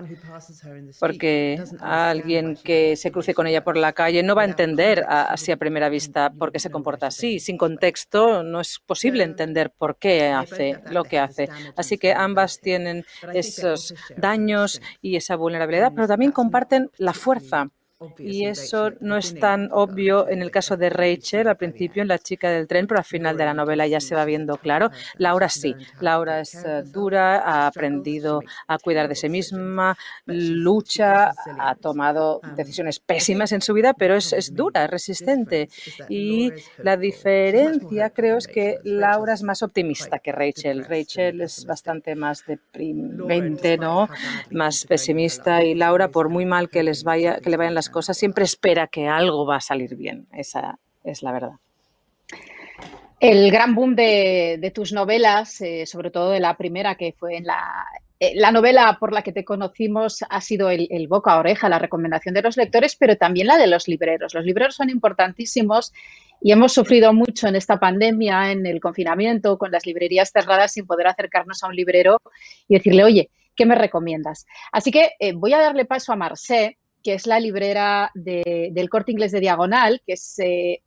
Porque 1.00 1.62
alguien 1.80 2.58
que 2.64 2.96
se 2.96 3.12
cruce 3.12 3.34
con 3.34 3.48
ella 3.48 3.64
por 3.64 3.78
la 3.78 3.94
calle 3.94 4.24
no 4.24 4.36
va 4.36 4.44
a 4.44 4.46
entender 4.46 5.06
así 5.08 5.52
a 5.52 5.58
primera 5.58 5.90
vista 5.90 6.32
por 6.32 6.52
qué 6.52 6.60
se 6.60 6.70
comporta 6.70 7.08
así. 7.08 7.40
Sin 7.40 7.58
contexto 7.58 8.44
no 8.54 8.62
es 8.62 8.80
posible 8.86 9.24
entender 9.24 9.72
por 9.72 9.98
qué 9.98 10.28
hace 10.28 10.80
lo 10.92 11.04
que 11.04 11.18
hace. 11.18 11.50
Así 11.76 11.98
que 11.98 12.14
ambas 12.14 12.60
tienen 12.60 13.04
esos 13.34 13.96
daños 14.16 14.80
y 15.02 15.16
esa 15.16 15.36
vulnerabilidad, 15.36 15.92
pero 15.96 16.08
también 16.08 16.32
comparten 16.32 16.92
la 16.98 17.14
fuerza 17.14 17.72
y 18.18 18.46
eso 18.46 18.92
no 19.00 19.18
es 19.18 19.38
tan 19.40 19.70
obvio 19.72 20.28
en 20.30 20.42
el 20.42 20.52
caso 20.52 20.78
de 20.78 20.90
Rachel 20.90 21.48
al 21.48 21.58
principio, 21.58 22.02
en 22.02 22.08
La 22.08 22.20
chica 22.20 22.50
del 22.50 22.68
tren, 22.68 22.88
pero 22.88 23.00
al 23.00 23.06
final 23.06 23.38
de 23.38 23.46
la 23.46 23.54
novela 23.54 23.88
ya 23.88 24.00
se 24.00 24.16
va 24.16 24.26
viendo 24.26 24.58
claro. 24.58 24.90
Laura 25.18 25.50
sí. 25.50 25.76
Laura 26.00 26.42
es 26.42 26.66
dura, 26.92 27.40
ha 27.40 27.68
aprendido 27.68 28.42
a 28.68 28.78
cuidar 28.78 29.08
de 29.08 29.16
sí 29.16 29.30
misma, 29.30 29.98
lucha, 30.26 31.32
ha 31.60 31.76
tomado 31.76 32.42
decisiones 32.56 33.00
pésimas 33.00 33.52
en 33.52 33.62
su 33.62 33.74
vida, 33.74 33.94
pero 33.94 34.16
es, 34.16 34.34
es 34.34 34.54
dura, 34.54 34.86
es 34.86 34.90
resistente. 34.90 35.70
Y 36.10 36.52
la 36.78 36.98
diferencia 36.98 38.10
creo 38.10 38.38
es 38.38 38.48
que 38.48 38.80
Laura 38.84 39.34
es 39.34 39.44
más 39.44 39.64
optimista 39.64 40.20
que 40.20 40.32
Rachel. 40.32 40.86
Rachel 40.86 41.42
es 41.42 41.66
bastante 41.66 42.16
más 42.16 42.46
deprimente, 42.46 43.78
¿no? 43.78 44.10
Más 44.52 44.86
pesimista 44.86 45.64
y 45.64 45.76
Laura, 45.76 46.10
por 46.10 46.30
muy 46.30 46.46
mal 46.46 46.70
que 46.70 46.84
les 46.84 47.04
vaya, 47.04 47.40
que 47.40 47.50
le 47.50 47.58
vayan 47.58 47.74
las 47.74 47.90
cosas, 47.94 48.18
siempre 48.18 48.44
espera 48.44 48.88
que 48.88 49.08
algo 49.08 49.46
va 49.46 49.58
a 49.58 49.62
salir 49.62 49.96
bien. 49.96 50.28
Esa 50.34 50.78
es 51.04 51.24
la 51.24 51.32
verdad. 51.32 51.54
El 53.20 53.52
gran 53.52 53.74
boom 53.74 53.96
de, 53.96 54.72
tus 54.76 54.92
novelas, 54.92 55.62
eh, 55.62 55.86
sobre 55.86 56.12
todo 56.12 56.32
de 56.32 56.42
la 56.42 56.58
primera, 56.58 56.96
que 56.96 57.14
fue 57.18 57.38
en 57.38 57.46
la, 57.46 57.86
eh, 58.20 58.34
la 58.36 58.54
novela 58.54 58.96
por 59.02 59.12
la 59.12 59.22
que 59.22 59.34
te 59.34 59.44
conocimos, 59.44 60.24
ha 60.30 60.40
sido 60.40 60.70
el, 60.70 61.08
boca 61.10 61.34
a 61.34 61.40
oreja, 61.40 61.68
la 61.68 61.78
recomendación 61.78 62.34
de 62.34 62.42
los 62.42 62.56
lectores, 62.56 62.96
pero 62.96 63.18
también 63.18 63.48
la 63.48 63.58
de 63.58 63.68
los 63.68 63.90
libreros. 63.90 64.34
Los 64.34 64.46
libreros 64.46 64.76
son 64.76 64.90
importantísimos 64.90 65.92
y 66.40 66.54
hemos 66.54 66.72
sufrido 66.72 67.12
mucho 67.12 67.50
en 67.50 67.58
esta 67.58 67.82
pandemia, 67.82 68.54
en 68.54 68.66
el 68.66 68.80
confinamiento, 68.80 69.58
con 69.58 69.72
las 69.72 69.86
librerías 69.86 70.32
cerradas, 70.32 70.72
sin 70.72 70.88
poder 70.88 71.08
acercarnos 71.08 71.64
a 71.64 71.68
un 71.68 71.76
librero 71.76 72.22
y 72.70 72.76
decirle, 72.76 73.04
oye, 73.04 73.30
¿qué 73.58 73.66
me 73.66 73.76
recomiendas? 73.76 74.46
Así 74.72 74.90
que 74.90 75.12
eh, 75.20 75.34
voy 75.34 75.52
a 75.52 75.60
darle 75.60 75.84
paso 75.84 76.14
a 76.14 76.16
Marcé, 76.16 76.78
que 77.04 77.14
es 77.14 77.28
la 77.28 77.40
librera 77.40 78.12
del 78.16 78.90
corte 78.90 79.12
inglés 79.12 79.32
de 79.32 79.42
Diagonal, 79.42 80.02
que 80.06 80.14
es 80.14 80.40
eh, 80.40 80.82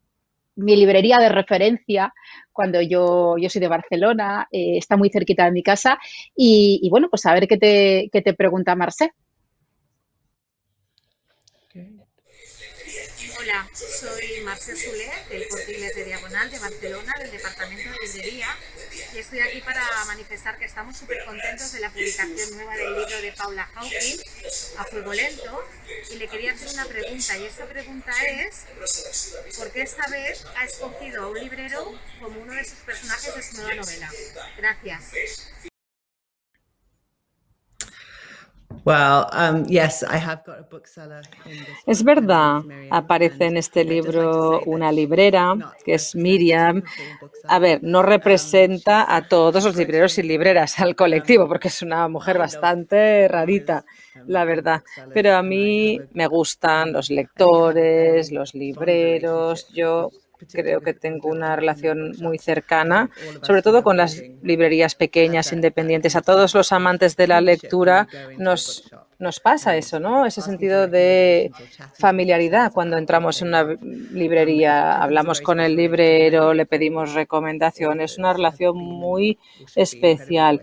mi 0.57 0.75
librería 0.75 1.19
de 1.19 1.29
referencia 1.29 2.13
cuando 2.53 2.81
yo, 2.81 3.37
yo 3.39 3.51
soy 3.51 3.61
de 3.61 3.69
Barcelona, 3.69 4.49
eh, 4.51 4.79
está 4.79 4.97
muy 4.97 5.11
cerquita 5.11 5.45
de 5.45 5.53
mi 5.53 5.63
casa. 5.63 5.99
Y, 6.35 6.89
bueno, 6.91 7.09
pues 7.11 7.27
a 7.27 7.35
ver 7.35 7.47
qué 7.47 7.59
te, 7.59 8.09
qué 8.11 8.23
te 8.23 8.33
pregunta 8.33 8.75
Marcé. 8.75 9.13
Hola, 13.39 13.69
soy 13.75 14.43
Marcia 14.45 14.75
Soler, 14.75 15.29
del 15.31 15.47
Corte 15.49 15.73
de 15.95 16.05
Diagonal 16.05 16.51
de 16.51 16.59
Barcelona, 16.59 17.13
del 17.21 17.31
Departamento 17.31 17.91
de 17.91 18.07
Librería, 18.09 18.49
estoy 19.19 19.41
aquí 19.41 19.61
para 19.61 19.83
manifestar 20.07 20.59
que 20.59 20.65
estamos 20.65 20.97
súper 20.97 21.25
contentos 21.25 21.73
de 21.73 21.81
la 21.81 21.91
publicación 21.91 22.57
nueva 22.57 22.77
del 22.77 22.95
libro 22.95 23.21
de 23.21 23.33
Paula 23.33 23.69
Hawkins, 23.75 24.23
A 24.79 24.85
Fuego 24.85 25.13
Lento, 25.13 25.69
y 26.11 26.17
le 26.17 26.29
quería 26.29 26.53
hacer 26.53 26.69
una 26.69 26.85
pregunta, 26.85 27.39
y 27.39 27.45
esta 27.45 27.67
pregunta 27.67 28.13
es, 28.25 28.65
¿por 29.57 29.71
qué 29.71 29.83
esta 29.83 30.07
vez 30.09 30.45
ha 30.57 30.65
escogido 30.65 31.25
a 31.25 31.29
un 31.29 31.39
librero 31.39 31.99
como 32.21 32.41
uno 32.41 32.55
de 32.55 32.65
sus 32.65 32.79
personajes 32.81 33.35
de 33.35 33.43
su 33.43 33.57
nueva 33.57 33.75
novela? 33.75 34.11
Gracias. 34.57 35.13
Es 41.87 42.05
verdad, 42.05 42.63
aparece 42.91 43.47
en 43.47 43.57
este 43.57 43.85
libro 43.85 44.61
una 44.65 44.93
librera 44.93 45.55
que 45.85 45.95
es 45.95 46.15
Miriam. 46.15 46.83
A 47.49 47.59
ver, 47.59 47.81
no 47.83 48.03
representa 48.03 49.15
a 49.15 49.27
todos 49.27 49.65
los 49.65 49.77
libreros 49.77 50.19
y 50.19 50.23
libreras, 50.23 50.79
al 50.79 50.95
colectivo, 50.95 51.49
porque 51.49 51.69
es 51.69 51.83
una 51.83 52.07
mujer 52.09 52.39
bastante 52.39 53.27
rarita, 53.29 53.85
la 54.27 54.45
verdad. 54.45 54.83
Pero 55.13 55.35
a 55.35 55.43
mí 55.43 56.01
me 56.13 56.27
gustan 56.29 56.93
los 56.93 57.11
lectores, 57.11 58.31
los 58.31 58.55
libreros. 58.55 59.69
Yo 59.73 60.11
creo 60.53 60.81
que 60.81 60.95
tengo 60.95 61.29
una 61.29 61.57
relación 61.57 62.13
muy 62.19 62.39
cercana, 62.39 63.11
sobre 63.43 63.63
todo 63.63 63.83
con 63.83 63.97
las 63.97 64.23
librerías 64.43 64.95
pequeñas, 64.95 65.53
independientes. 65.53 66.17
A 66.17 66.23
todos 66.23 66.55
los 66.55 66.73
amantes 66.73 67.17
de 67.17 67.27
la 67.27 67.41
lectura 67.41 68.09
nos, 68.39 68.91
nos 69.19 69.41
pasa 69.41 69.77
eso, 69.77 69.99
¿no? 70.01 70.27
Ese 70.27 70.43
sentido 70.43 70.89
de 70.89 71.51
familiaridad 71.99 72.73
cuando 72.73 72.99
entramos 72.99 73.41
en 73.43 73.49
una 73.49 73.65
librería, 74.13 75.03
hablamos 75.03 75.41
con 75.41 75.61
el 75.61 75.77
librero, 75.77 76.55
le 76.55 76.67
pedimos 76.67 77.15
recomendaciones, 77.15 78.19
una 78.19 78.33
relación 78.33 78.77
muy 78.77 79.39
especial 79.75 80.61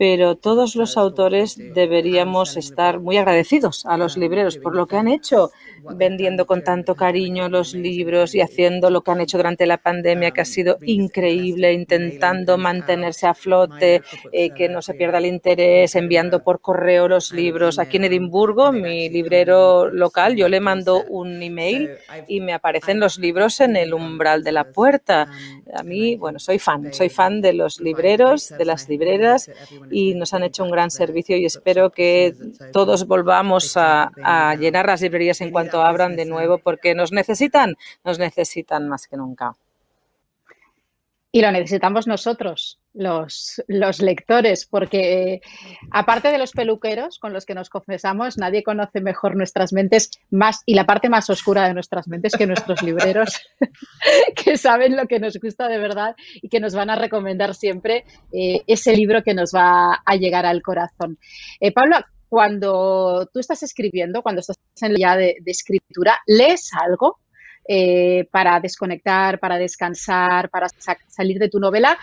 pero 0.00 0.34
todos 0.34 0.76
los 0.76 0.96
autores 0.96 1.58
deberíamos 1.74 2.56
estar 2.56 3.00
muy 3.00 3.18
agradecidos 3.18 3.84
a 3.84 3.98
los 3.98 4.16
libreros 4.16 4.56
por 4.56 4.74
lo 4.74 4.86
que 4.86 4.96
han 4.96 5.08
hecho, 5.08 5.50
vendiendo 5.94 6.46
con 6.46 6.64
tanto 6.64 6.94
cariño 6.94 7.50
los 7.50 7.74
libros 7.74 8.34
y 8.34 8.40
haciendo 8.40 8.88
lo 8.88 9.02
que 9.02 9.10
han 9.10 9.20
hecho 9.20 9.36
durante 9.36 9.66
la 9.66 9.76
pandemia, 9.76 10.30
que 10.30 10.40
ha 10.40 10.46
sido 10.46 10.78
increíble, 10.80 11.74
intentando 11.74 12.56
mantenerse 12.56 13.26
a 13.26 13.34
flote, 13.34 14.00
eh, 14.32 14.48
que 14.54 14.70
no 14.70 14.80
se 14.80 14.94
pierda 14.94 15.18
el 15.18 15.26
interés, 15.26 15.94
enviando 15.94 16.42
por 16.42 16.62
correo 16.62 17.06
los 17.06 17.30
libros. 17.32 17.78
Aquí 17.78 17.98
en 17.98 18.04
Edimburgo, 18.04 18.72
mi 18.72 19.10
librero 19.10 19.90
local, 19.90 20.34
yo 20.34 20.48
le 20.48 20.60
mando 20.60 21.04
un 21.10 21.42
email 21.42 21.90
y 22.26 22.40
me 22.40 22.54
aparecen 22.54 23.00
los 23.00 23.18
libros 23.18 23.60
en 23.60 23.76
el 23.76 23.92
umbral 23.92 24.44
de 24.44 24.52
la 24.52 24.64
puerta. 24.64 25.30
A 25.74 25.82
mí, 25.82 26.16
bueno, 26.16 26.38
soy 26.38 26.58
fan, 26.58 26.90
soy 26.94 27.10
fan 27.10 27.42
de 27.42 27.52
los 27.52 27.80
libreros, 27.80 28.48
de 28.48 28.64
las 28.64 28.88
libreras 28.88 29.50
y 29.90 30.14
nos 30.14 30.34
han 30.34 30.42
hecho 30.42 30.64
un 30.64 30.70
gran 30.70 30.90
servicio 30.90 31.36
y 31.36 31.44
espero 31.44 31.90
que 31.90 32.34
todos 32.72 33.06
volvamos 33.06 33.76
a, 33.76 34.10
llenar 34.58 34.86
las 34.86 35.00
librerías 35.00 35.40
en 35.40 35.50
cuanto 35.50 35.82
abran 35.82 36.16
de 36.16 36.24
nuevo 36.24 36.58
porque 36.58 36.94
nos 36.94 37.12
necesitan, 37.12 37.76
nos 38.04 38.18
necesitan 38.18 38.88
más 38.88 39.06
que 39.06 39.16
nunca. 39.16 39.56
Y 41.32 41.42
lo 41.42 41.52
necesitamos 41.52 42.08
nosotros, 42.08 42.80
los, 42.92 43.62
los, 43.68 44.02
lectores, 44.02 44.66
porque 44.66 45.40
aparte 45.92 46.32
de 46.32 46.38
los 46.38 46.50
peluqueros 46.50 47.20
con 47.20 47.32
los 47.32 47.46
que 47.46 47.54
nos 47.54 47.70
confesamos, 47.70 48.36
nadie 48.36 48.64
conoce 48.64 49.00
mejor 49.00 49.36
nuestras 49.36 49.72
mentes 49.72 50.10
más 50.30 50.62
y 50.66 50.74
la 50.74 50.86
parte 50.86 51.08
más 51.08 51.30
oscura 51.30 51.68
de 51.68 51.74
nuestras 51.74 52.08
mentes 52.08 52.32
que 52.36 52.48
nuestros 52.48 52.82
libreros, 52.82 53.40
que 54.44 54.56
saben 54.56 54.96
lo 54.96 55.06
que 55.06 55.20
nos 55.20 55.38
gusta 55.38 55.68
de 55.68 55.78
verdad 55.78 56.16
y 56.42 56.48
que 56.48 56.58
nos 56.58 56.74
van 56.74 56.90
a 56.90 56.96
recomendar 56.96 57.54
siempre 57.54 58.04
eh, 58.32 58.62
ese 58.66 58.96
libro 58.96 59.22
que 59.22 59.34
nos 59.34 59.52
va 59.54 60.02
a 60.04 60.16
llegar 60.16 60.46
al 60.46 60.62
corazón. 60.62 61.16
Eh, 61.60 61.70
Pablo, 61.70 61.98
cuando 62.28 63.28
tú 63.32 63.38
estás 63.38 63.62
escribiendo, 63.62 64.22
cuando 64.22 64.40
estás 64.40 64.56
en 64.80 64.94
la 64.94 65.16
de, 65.16 65.36
de 65.40 65.50
escritura, 65.52 66.18
¿lees 66.26 66.70
algo? 66.72 67.18
Eh, 67.72 68.26
para 68.32 68.58
desconectar, 68.58 69.38
para 69.38 69.56
descansar, 69.56 70.50
para 70.50 70.66
salir 71.06 71.38
de 71.38 71.48
tu 71.48 71.60
novela. 71.60 71.96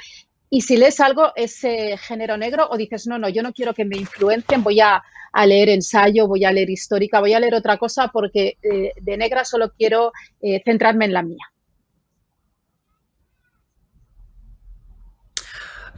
Y 0.50 0.62
si 0.62 0.78
lees 0.78 1.02
algo, 1.02 1.34
ese 1.36 1.98
género 1.98 2.38
negro, 2.38 2.70
o 2.70 2.78
dices, 2.78 3.06
no, 3.06 3.20
no, 3.20 3.28
yo 3.28 3.44
no 3.44 3.52
quiero 3.52 3.74
que 3.74 3.84
me 3.84 3.98
influencien, 3.98 4.64
voy 4.64 4.80
a, 4.80 5.04
leer 5.46 5.68
ensayo, 5.68 6.26
voy 6.26 6.46
a 6.46 6.54
leer 6.54 6.70
histórica, 6.70 7.20
voy 7.20 7.34
a 7.34 7.42
leer 7.42 7.54
otra 7.54 7.78
cosa 7.78 8.08
porque 8.08 8.58
eh, 8.62 8.94
de 8.96 9.18
negra 9.18 9.44
solo 9.44 9.74
quiero 9.78 10.14
eh, 10.42 10.62
centrarme 10.64 11.04
en 11.04 11.12
la 11.12 11.24
mía. 11.24 11.46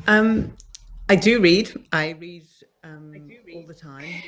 Um, 0.08 0.49
I 1.12 1.15
do 1.15 1.39
read. 1.39 1.67
I 1.93 2.13
read 2.13 2.47
um, 2.84 3.13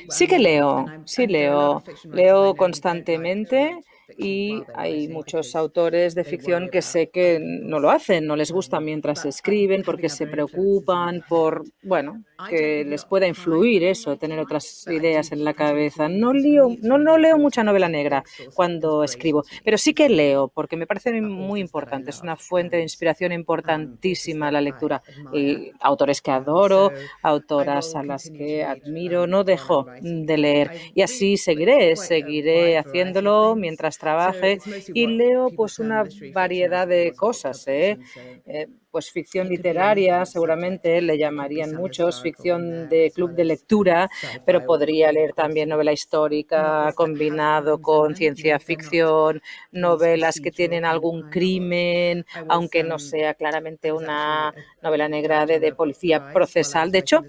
Sí 0.08 0.28
que 0.28 0.38
leo, 0.38 0.86
sí 1.04 1.26
leo. 1.26 1.82
Leo 2.04 2.54
constantemente 2.54 3.82
y 4.16 4.62
hay 4.74 5.08
muchos 5.08 5.54
autores 5.56 6.14
de 6.14 6.24
ficción 6.24 6.68
que 6.70 6.82
sé 6.82 7.10
que 7.10 7.38
no 7.40 7.80
lo 7.80 7.90
hacen, 7.90 8.26
no 8.26 8.36
les 8.36 8.52
gusta 8.52 8.80
mientras 8.80 9.24
escriben 9.24 9.82
porque 9.82 10.08
se 10.08 10.26
preocupan 10.26 11.24
por, 11.28 11.64
bueno, 11.82 12.22
que 12.48 12.84
les 12.84 13.04
pueda 13.04 13.26
influir 13.26 13.84
eso, 13.84 14.16
tener 14.16 14.38
otras 14.38 14.86
ideas 14.88 15.32
en 15.32 15.44
la 15.44 15.54
cabeza. 15.54 16.08
No, 16.08 16.32
leo, 16.32 16.76
no, 16.82 16.98
no 16.98 17.18
leo 17.18 17.38
mucha 17.38 17.62
novela 17.62 17.88
negra 17.88 18.24
cuando 18.54 19.04
escribo, 19.04 19.44
pero 19.64 19.78
sí 19.78 19.94
que 19.94 20.08
leo 20.08 20.48
porque 20.48 20.76
me 20.76 20.86
parece 20.86 21.20
muy 21.20 21.60
importante. 21.60 22.10
Es 22.10 22.20
una 22.22 22.36
fuente 22.36 22.76
de 22.76 22.82
inspiración 22.82 23.32
importantísima 23.32 24.50
la 24.50 24.60
lectura. 24.60 25.02
Y 25.32 25.72
autores 25.80 26.20
que 26.20 26.30
adoro, 26.30 26.90
autoras 27.22 27.94
a 27.94 28.02
las 28.02 28.30
que 28.30 28.64
admiro, 28.64 29.26
no 29.26 29.44
dejo 29.44 29.86
de 30.00 30.38
leer. 30.38 30.70
Y 30.94 31.02
así 31.02 31.36
seguiré, 31.36 31.96
seguiré 31.96 32.78
haciéndolo 32.78 33.54
mientras 33.56 33.98
trabaje 34.02 34.60
y 34.92 35.06
leo 35.08 35.52
pues 35.52 35.78
una 35.80 36.04
variedad 36.20 36.88
de 36.88 37.14
cosas. 37.16 37.66
¿eh? 37.68 38.00
Eh, 38.46 38.68
pues 38.92 39.10
ficción 39.10 39.48
literaria, 39.48 40.26
seguramente 40.26 41.00
le 41.00 41.16
llamarían 41.16 41.74
muchos, 41.74 42.20
ficción 42.20 42.90
de 42.90 43.10
club 43.12 43.30
de 43.32 43.46
lectura, 43.46 44.10
pero 44.44 44.66
podría 44.66 45.10
leer 45.10 45.32
también 45.32 45.70
novela 45.70 45.92
histórica 45.92 46.92
combinado 46.94 47.80
con 47.80 48.14
ciencia 48.14 48.58
ficción, 48.58 49.40
novelas 49.72 50.38
que 50.40 50.50
tienen 50.50 50.84
algún 50.84 51.30
crimen, 51.30 52.26
aunque 52.48 52.84
no 52.84 52.98
sea 52.98 53.32
claramente 53.32 53.92
una 53.92 54.54
novela 54.82 55.08
negra 55.08 55.46
de, 55.46 55.58
de 55.58 55.72
policía 55.72 56.30
procesal. 56.32 56.92
De 56.92 56.98
hecho, 56.98 57.22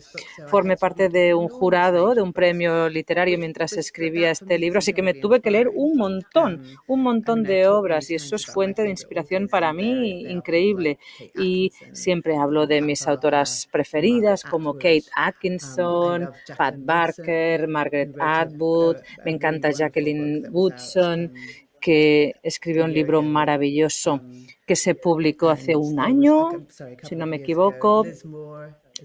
formé 0.48 0.76
parte 0.76 1.08
de 1.08 1.34
un 1.34 1.48
jurado 1.48 2.14
de 2.14 2.22
un 2.22 2.34
premio 2.34 2.90
literario 2.90 3.38
mientras 3.38 3.72
escribía 3.74 4.32
este 4.32 4.60
libro, 4.60 4.80
así 4.80 4.92
que 4.92 5.02
me 5.02 5.14
tuve 5.14 5.40
que 5.40 5.52
leer 5.52 5.70
un 5.74 5.98
montón, 5.98 6.62
un 6.88 7.02
montón 7.02 7.44
de 7.44 7.70
obras 7.70 8.10
y 8.10 8.16
eso 8.16 8.36
es 8.36 8.46
fuente 8.46 8.84
de 8.84 8.90
inspiración 8.90 9.48
para 9.48 9.72
mí 9.72 10.26
increíble. 10.30 11.00
Y 11.36 11.53
siempre 11.92 12.38
hablo 12.38 12.68
de 12.68 12.82
mis 12.82 13.08
autoras 13.08 13.68
preferidas 13.72 14.44
como 14.44 14.74
Kate 14.74 15.06
Atkinson, 15.16 16.30
Pat 16.58 16.76
Barker, 16.78 17.68
Margaret 17.68 18.14
Atwood, 18.20 18.98
me 19.26 19.32
encanta 19.32 19.72
Jacqueline 19.72 20.48
Woodson 20.52 21.32
que 21.84 22.36
escribió 22.44 22.86
un 22.86 22.94
libro 22.94 23.22
maravilloso 23.22 24.22
que 24.66 24.78
se 24.78 24.96
publicó 24.96 25.50
hace 25.50 25.76
un 25.76 26.00
año, 26.00 26.66
si 27.04 27.16
no 27.16 27.26
me 27.26 27.38
equivoco. 27.38 28.06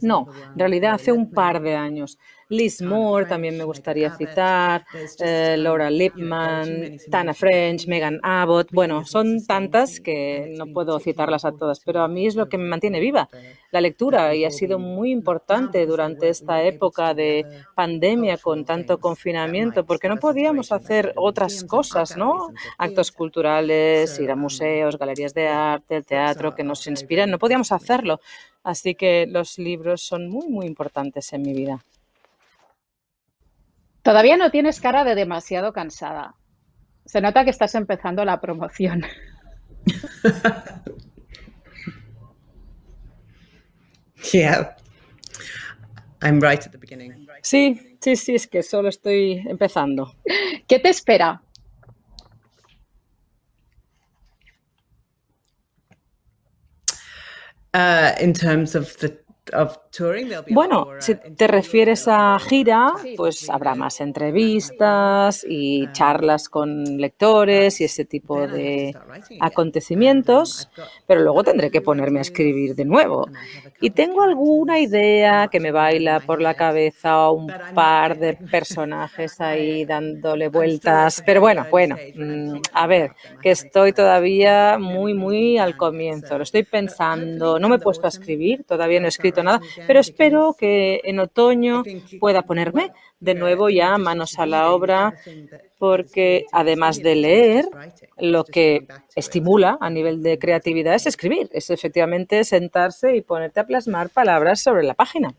No, 0.01 0.29
en 0.53 0.59
realidad 0.59 0.95
hace 0.95 1.11
un 1.11 1.31
par 1.33 1.61
de 1.61 1.75
años. 1.75 2.19
Liz 2.51 2.81
Moore 2.81 3.27
también 3.27 3.59
me 3.59 3.65
gustaría 3.65 4.17
citar, 4.17 4.87
eh, 5.21 5.57
Laura 5.59 5.91
Lipman, 5.91 6.97
Tana 7.11 7.35
French, 7.35 7.87
Megan 7.87 8.21
Abbott. 8.23 8.71
Bueno, 8.73 9.05
son 9.05 9.45
tantas 9.47 10.01
que 10.01 10.55
no 10.57 10.67
puedo 10.67 10.99
citarlas 10.99 11.45
a 11.45 11.53
todas, 11.53 11.81
pero 11.81 12.01
a 12.01 12.09
mí 12.09 12.27
es 12.27 12.37
lo 12.37 12.49
que 12.49 12.57
me 12.57 12.65
mantiene 12.65 13.01
viva, 13.01 13.29
la 13.71 13.83
lectura, 13.83 14.35
y 14.35 14.47
ha 14.47 14.51
sido 14.51 14.79
muy 14.79 15.11
importante 15.11 15.85
durante 15.85 16.31
esta 16.31 16.63
época 16.63 17.13
de 17.13 17.45
pandemia 17.75 18.39
con 18.39 18.65
tanto 18.65 18.99
confinamiento, 18.99 19.85
porque 19.85 20.09
no 20.09 20.17
podíamos 20.17 20.73
hacer 20.73 21.13
otras 21.17 21.65
cosas, 21.65 22.17
¿no? 22.17 22.49
Actos 22.79 23.13
culturales, 23.13 24.19
ir 24.19 24.31
a 24.31 24.37
museos, 24.37 24.99
galerías 24.99 25.35
de 25.35 25.49
arte, 25.49 25.97
el 25.97 26.07
teatro 26.07 26.55
que 26.55 26.65
nos 26.65 26.87
inspiran, 26.87 27.31
no 27.31 27.39
podíamos 27.39 27.73
hacerlo. 27.73 28.21
Así 28.63 28.95
que 28.95 29.27
los 29.27 29.59
libros 29.59 30.01
son 30.01 30.29
muy, 30.29 30.49
muy 30.49 30.67
importantes 30.67 31.33
en 31.35 31.43
mi 31.43 31.53
vida. 31.53 31.85
Todavía 34.03 34.37
no 34.37 34.51
tienes 34.51 34.81
cara 34.81 35.05
de 35.05 35.15
demasiado 35.15 35.73
cansada. 35.73 36.35
Se 37.05 37.21
nota 37.21 37.45
que 37.45 37.51
estás 37.51 37.75
empezando 37.75 38.25
la 38.25 38.41
promoción. 38.41 39.05
Yeah. 44.33 44.77
I'm 46.23 46.41
right 46.41 46.65
at 46.65 46.73
the 46.73 46.79
beginning. 46.79 47.27
Sí, 47.43 47.97
sí, 48.01 48.17
sí, 48.17 48.35
es 48.35 48.47
que 48.47 48.63
solo 48.63 48.89
estoy 48.89 49.45
empezando. 49.49 50.15
¿Qué 50.67 50.79
te 50.79 50.89
espera? 50.89 51.41
Uh, 57.75 58.13
in 58.21 58.33
terms 58.33 58.75
of 58.75 58.97
the 58.99 59.17
bueno, 60.51 60.89
si 60.99 61.15
te 61.15 61.47
refieres 61.47 62.07
a 62.09 62.39
gira, 62.39 62.93
pues 63.17 63.49
habrá 63.51 63.75
más 63.75 64.01
entrevistas 64.01 65.45
y 65.49 65.91
charlas 65.93 66.49
con 66.49 66.85
lectores 66.99 67.81
y 67.81 67.85
ese 67.85 68.05
tipo 68.05 68.47
de 68.47 68.95
acontecimientos, 69.41 70.69
pero 71.07 71.23
luego 71.23 71.43
tendré 71.45 71.71
que 71.71 71.81
ponerme 71.81 72.19
a 72.19 72.23
escribir 72.23 72.75
de 72.75 72.85
nuevo. 72.85 73.29
Y 73.81 73.91
tengo 73.91 74.23
alguna 74.23 74.81
idea 74.81 75.49
que 75.49 75.61
me 75.61 75.73
baila 75.73 76.21
por 76.21 76.41
la 76.41 76.55
cabeza, 76.55 77.31
un 77.31 77.53
par 77.75 78.19
de 78.19 78.35
personajes 78.51 79.41
ahí 79.41 79.85
dándole 79.85 80.49
vueltas, 80.49 81.23
pero 81.25 81.41
bueno, 81.41 81.67
bueno, 81.71 81.97
mm, 82.15 82.61
a 82.73 82.87
ver, 82.87 83.13
que 83.43 83.51
estoy 83.51 83.93
todavía 83.93 84.79
muy, 84.79 85.15
muy 85.15 85.59
al 85.59 85.77
comienzo, 85.77 86.37
lo 86.37 86.43
estoy 86.43 86.63
pensando, 86.79 87.59
no 87.59 87.69
me 87.69 87.77
he 87.77 87.81
puesto 87.81 88.07
a 88.07 88.09
escribir, 88.09 88.65
todavía 88.65 89.01
no 89.01 89.07
he 89.07 89.09
escrito 89.09 89.38
nada, 89.43 89.61
pero 89.87 90.01
espero 90.01 90.55
que 90.59 91.01
en 91.05 91.19
otoño 91.19 91.83
pueda 92.21 92.43
ponerme 92.43 92.93
de 93.21 93.35
nuevo 93.35 93.69
ya 93.69 93.99
manos 93.99 94.39
a 94.39 94.47
la 94.47 94.71
obra, 94.71 95.15
porque 95.79 96.47
además 96.53 97.03
de 97.03 97.17
leer, 97.17 97.69
lo 98.19 98.45
que 98.45 98.87
estimula 99.17 99.79
a 99.81 99.91
nivel 99.91 100.23
de 100.23 100.39
creatividad 100.39 100.95
es 100.95 101.07
escribir, 101.07 101.49
es 101.53 101.71
efectivamente 101.71 102.45
sentarse 102.45 103.17
y 103.17 103.23
ponerte 103.23 103.61
a 103.61 103.67
plasmar 103.67 104.11
palabras 104.11 104.63
sobre 104.63 104.85
la 104.85 104.95
página. 104.95 105.35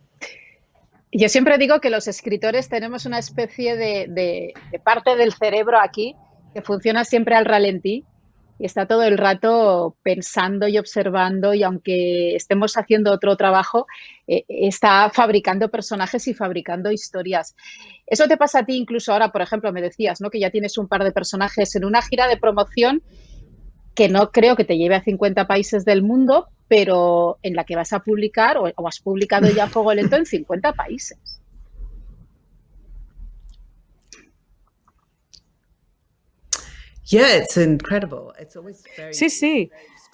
Yo 1.12 1.28
siempre 1.28 1.58
digo 1.58 1.80
que 1.80 1.90
los 1.90 2.08
escritores 2.08 2.70
tenemos 2.70 3.06
una 3.06 3.18
especie 3.18 3.76
de, 3.76 4.06
de 4.08 4.80
parte 4.80 5.16
del 5.16 5.34
cerebro 5.34 5.80
aquí 5.80 6.16
que 6.54 6.62
funciona 6.62 7.04
siempre 7.04 7.36
al 7.36 7.46
ralentí 7.46 8.06
y 8.60 8.66
está 8.66 8.86
todo 8.86 9.04
el 9.04 9.18
rato 9.18 9.96
pensando 10.04 10.68
y 10.68 10.78
observando 10.78 11.54
y 11.54 11.64
aunque 11.64 12.36
estemos 12.36 12.76
haciendo 12.76 13.14
otro 13.14 13.38
trabajo, 13.38 13.88
eh, 14.28 14.44
está 14.50 15.10
fabricando 15.10 15.70
personajes 15.70 16.28
y 16.28 16.34
fabricando 16.34 16.92
historias. 16.92 17.56
Eso 18.06 18.28
te 18.28 18.38
pasa 18.38 18.60
a 18.60 18.66
ti 18.66 18.76
incluso 18.76 19.14
ahora, 19.14 19.32
por 19.32 19.42
ejemplo, 19.42 19.72
me 19.72 19.82
decías, 19.82 20.20
¿no? 20.20 20.30
Que 20.30 20.42
ya 20.42 20.52
tienes 20.52 20.78
un 20.78 20.90
par 20.90 21.04
de 21.04 21.14
personajes 21.14 21.74
en 21.76 21.86
una 21.86 22.02
gira 22.02 22.28
de 22.28 22.38
promoción 22.38 23.02
que 23.96 24.10
no 24.10 24.32
creo 24.32 24.56
que 24.56 24.66
te 24.66 24.78
lleve 24.78 24.96
a 24.96 25.04
50 25.04 25.48
países 25.48 25.86
del 25.86 26.04
mundo, 26.04 26.48
pero 26.68 27.38
en 27.42 27.56
la 27.56 27.64
que 27.64 27.76
vas 27.76 27.94
a 27.94 28.00
publicar 28.00 28.58
o, 28.58 28.72
o 28.76 28.88
has 28.88 29.00
publicado 29.00 29.50
ya 29.50 29.68
Fuego 29.70 29.94
Lento 29.94 30.18
en 30.18 30.26
50 30.26 30.74
países. 30.74 31.18
Sí, 39.12 39.30
sí, 39.30 39.72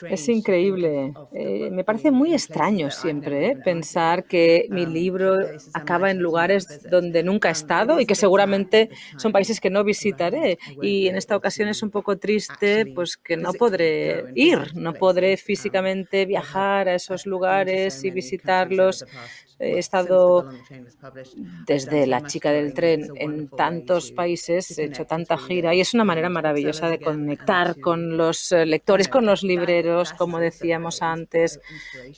es 0.10 0.30
increíble. 0.30 1.14
Eh, 1.34 1.70
me 1.72 1.84
parece 1.84 2.12
muy 2.12 2.34
extraño 2.34 2.90
siempre 2.90 3.48
eh, 3.48 3.58
pensar 3.58 4.26
que 4.26 4.68
mi 4.70 4.86
um, 4.86 4.94
libro 4.94 5.38
acaba 5.74 6.12
en 6.12 6.20
lugares 6.20 6.82
donde 6.90 7.24
nunca 7.24 7.50
he 7.50 7.52
um, 7.52 7.56
estado 7.56 8.00
y 8.00 8.06
que 8.06 8.16
seguramente 8.16 8.90
son 9.18 9.32
países 9.32 9.60
que 9.60 9.70
no 9.70 9.84
visitaré. 9.84 10.58
Y 10.82 11.08
en 11.08 11.16
esta 11.16 11.36
ocasión 11.36 11.70
es 11.70 11.84
un 11.84 11.92
poco 11.92 12.18
triste 12.18 12.86
pues 12.94 13.18
que 13.18 13.38
no 13.38 13.54
podré 13.54 14.26
ir, 14.34 14.76
no 14.76 14.94
podré 14.94 15.38
físicamente 15.38 16.26
viajar 16.26 16.88
a 16.88 16.96
esos 16.96 17.26
lugares 17.26 18.04
y 18.04 18.12
visitarlos 18.12 19.06
He 19.58 19.80
estado 19.80 20.50
desde 21.66 22.08
La 22.08 22.26
chica 22.26 22.52
del 22.52 22.74
tren 22.74 23.10
en 23.16 23.48
tantos 23.48 24.12
países, 24.12 24.78
he 24.78 24.86
hecho 24.86 25.06
tanta 25.06 25.38
gira 25.38 25.74
y 25.74 25.80
es 25.80 25.94
una 25.94 26.04
manera 26.04 26.30
maravillosa 26.30 26.90
de 26.90 27.00
conectar 27.00 27.80
con 27.80 28.18
los 28.18 28.52
eh, 28.52 28.66
lectores, 28.66 29.08
con 29.08 29.26
los 29.26 29.44
libreros, 29.44 30.12
como 30.14 30.40
decíamos 30.40 31.02
antes. 31.02 31.60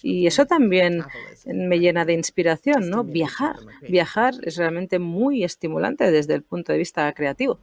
Y 0.01 0.25
eso 0.25 0.45
también 0.45 1.03
me 1.45 1.79
llena 1.79 2.05
de 2.05 2.13
inspiración, 2.13 2.89
¿no? 2.89 3.03
Viajar. 3.03 3.55
Viajar 3.87 4.33
es 4.41 4.57
realmente 4.57 4.97
muy 4.97 5.43
estimulante 5.43 6.09
desde 6.11 6.33
el 6.33 6.43
punto 6.43 6.71
de 6.71 6.79
vista 6.79 7.11
creativo. 7.13 7.59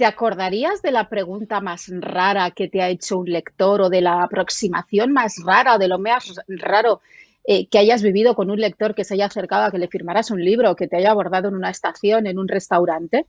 ¿Te 0.00 0.06
acordarías 0.06 0.80
de 0.80 0.92
la 0.92 1.10
pregunta 1.10 1.60
más 1.60 1.88
rara 1.90 2.52
que 2.52 2.68
te 2.68 2.80
ha 2.80 2.88
hecho 2.88 3.18
un 3.18 3.30
lector 3.30 3.82
o 3.82 3.90
de 3.90 4.00
la 4.00 4.22
aproximación 4.22 5.12
más 5.12 5.34
rara 5.44 5.74
o 5.74 5.78
de 5.78 5.88
lo 5.88 5.98
más 5.98 6.40
raro 6.48 7.02
eh, 7.44 7.68
que 7.68 7.76
hayas 7.76 8.02
vivido 8.02 8.34
con 8.34 8.50
un 8.50 8.58
lector 8.58 8.94
que 8.94 9.04
se 9.04 9.12
haya 9.12 9.26
acercado 9.26 9.64
a 9.64 9.70
que 9.70 9.76
le 9.76 9.88
firmaras 9.88 10.30
un 10.30 10.42
libro 10.42 10.70
o 10.70 10.74
que 10.74 10.88
te 10.88 10.96
haya 10.96 11.10
abordado 11.10 11.48
en 11.48 11.54
una 11.54 11.68
estación, 11.68 12.26
en 12.26 12.38
un 12.38 12.48
restaurante? 12.48 13.26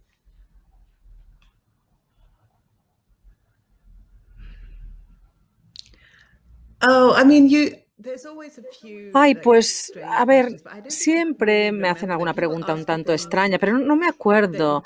Oh, 6.88 7.14
I 7.22 7.26
mean, 7.26 7.50
you 7.50 7.72
Ay, 9.14 9.36
pues, 9.36 9.92
a 10.04 10.26
ver, 10.26 10.62
siempre 10.88 11.72
me 11.72 11.90
hacen 11.90 12.12
alguna 12.12 12.34
pregunta 12.34 12.74
un 12.74 12.86
tanto 12.86 13.12
extraña, 13.14 13.58
pero 13.60 13.78
no 13.78 13.96
me 13.96 14.08
acuerdo. 14.08 14.84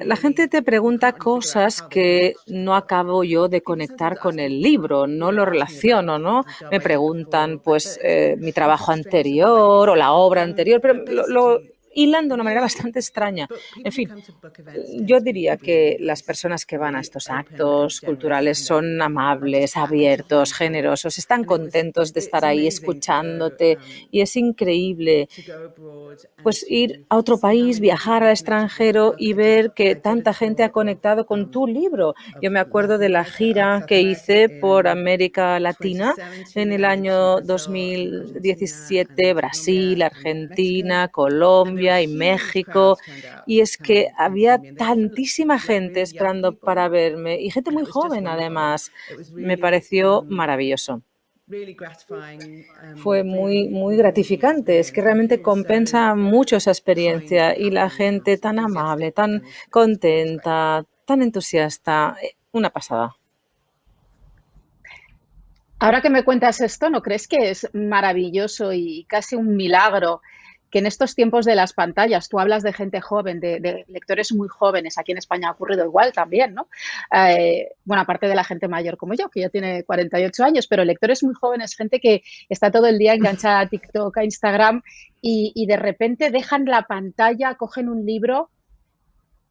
La 0.00 0.16
gente 0.16 0.48
te 0.48 0.62
pregunta 0.62 1.12
cosas 1.12 1.82
que 1.82 2.34
no 2.46 2.74
acabo 2.74 3.24
yo 3.24 3.48
de 3.48 3.62
conectar 3.62 4.18
con 4.18 4.38
el 4.38 4.60
libro, 4.60 5.06
no 5.06 5.32
lo 5.32 5.44
relaciono, 5.44 6.18
¿no? 6.18 6.44
Me 6.70 6.80
preguntan, 6.80 7.60
pues, 7.60 7.98
eh, 8.02 8.36
mi 8.38 8.52
trabajo 8.52 8.92
anterior 8.92 9.88
o 9.88 9.96
la 9.96 10.12
obra 10.12 10.42
anterior, 10.42 10.80
pero 10.80 11.04
lo 11.28 11.60
hilan 11.94 12.28
de 12.28 12.34
una 12.34 12.44
manera 12.44 12.60
bastante 12.60 12.98
extraña. 12.98 13.48
En 13.82 13.92
fin, 13.92 14.10
yo 15.00 15.20
diría 15.20 15.56
que 15.56 15.96
las 16.00 16.22
personas 16.22 16.66
que 16.66 16.78
van 16.78 16.96
a 16.96 17.00
estos 17.00 17.28
actos 17.28 18.00
culturales 18.00 18.64
son 18.64 19.00
amables, 19.00 19.76
abiertos, 19.76 20.52
generosos, 20.52 21.18
están 21.18 21.44
contentos 21.44 22.12
de 22.12 22.20
estar 22.20 22.44
ahí 22.44 22.66
escuchándote 22.66 23.78
y 24.10 24.20
es 24.20 24.36
increíble 24.36 25.28
pues 26.42 26.64
ir 26.68 27.04
a 27.08 27.16
otro 27.16 27.38
país, 27.38 27.80
viajar 27.80 28.22
al 28.22 28.30
extranjero 28.30 29.14
y 29.18 29.32
ver 29.32 29.72
que 29.72 29.94
tanta 29.94 30.34
gente 30.34 30.62
ha 30.62 30.70
conectado 30.70 31.26
con 31.26 31.50
tu 31.50 31.66
libro. 31.66 32.14
Yo 32.42 32.50
me 32.50 32.60
acuerdo 32.60 32.98
de 32.98 33.08
la 33.08 33.24
gira 33.24 33.84
que 33.86 34.00
hice 34.00 34.48
por 34.48 34.88
América 34.88 35.58
Latina 35.60 36.14
en 36.54 36.72
el 36.72 36.84
año 36.84 37.40
2017, 37.40 39.34
Brasil, 39.34 40.02
Argentina, 40.02 41.08
Colombia, 41.08 41.77
y 41.78 42.06
México. 42.06 42.98
Y 43.46 43.60
es 43.60 43.76
que 43.76 44.08
había 44.16 44.60
tantísima 44.76 45.58
gente 45.58 46.02
esperando 46.02 46.58
para 46.58 46.88
verme 46.88 47.40
y 47.40 47.50
gente 47.50 47.70
muy 47.70 47.84
joven 47.84 48.26
además. 48.26 48.92
Me 49.32 49.58
pareció 49.58 50.22
maravilloso. 50.28 51.02
Fue 52.96 53.24
muy, 53.24 53.68
muy 53.68 53.96
gratificante. 53.96 54.78
Es 54.78 54.92
que 54.92 55.00
realmente 55.00 55.40
compensa 55.40 56.14
mucho 56.14 56.56
esa 56.56 56.70
experiencia 56.70 57.56
y 57.56 57.70
la 57.70 57.88
gente 57.88 58.36
tan 58.36 58.58
amable, 58.58 59.12
tan 59.12 59.42
contenta, 59.70 60.84
tan 61.06 61.22
entusiasta. 61.22 62.16
Una 62.52 62.70
pasada. 62.70 63.14
Ahora 65.80 66.02
que 66.02 66.10
me 66.10 66.24
cuentas 66.24 66.60
esto, 66.60 66.90
¿no 66.90 67.02
crees 67.02 67.28
que 67.28 67.50
es 67.50 67.68
maravilloso 67.72 68.72
y 68.72 69.04
casi 69.08 69.36
un 69.36 69.54
milagro 69.54 70.22
que 70.70 70.80
en 70.80 70.86
estos 70.86 71.14
tiempos 71.14 71.46
de 71.46 71.54
las 71.54 71.72
pantallas, 71.72 72.28
tú 72.28 72.38
hablas 72.38 72.62
de 72.62 72.72
gente 72.72 73.00
joven, 73.00 73.40
de, 73.40 73.84
lectores 73.88 74.32
muy 74.32 74.48
jóvenes, 74.48 74.98
aquí 74.98 75.12
en 75.12 75.18
España 75.18 75.48
ha 75.48 75.52
ocurrido 75.52 75.84
igual 75.84 76.12
también, 76.12 76.54
¿no? 76.54 76.68
Eh, 77.14 77.68
bueno, 77.84 78.02
aparte 78.02 78.28
de 78.28 78.34
la 78.34 78.44
gente 78.44 78.68
mayor 78.68 78.96
como 78.96 79.14
yo, 79.14 79.28
que 79.30 79.40
ya 79.40 79.48
tiene 79.48 79.84
48 79.84 80.44
años, 80.44 80.66
pero 80.66 80.84
lectores 80.84 81.22
muy 81.22 81.34
jóvenes, 81.34 81.74
gente 81.74 82.00
que 82.00 82.22
está 82.48 82.70
todo 82.70 82.86
el 82.86 82.98
día 82.98 83.14
enganchada 83.14 83.60
a 83.60 83.68
TikTok, 83.68 84.18
a 84.18 84.24
Instagram 84.24 84.82
y, 85.20 85.66
de 85.66 85.76
repente 85.76 86.30
dejan 86.30 86.64
la 86.64 86.82
pantalla, 86.82 87.54
cogen 87.54 87.88
un 87.88 88.06
libro 88.06 88.50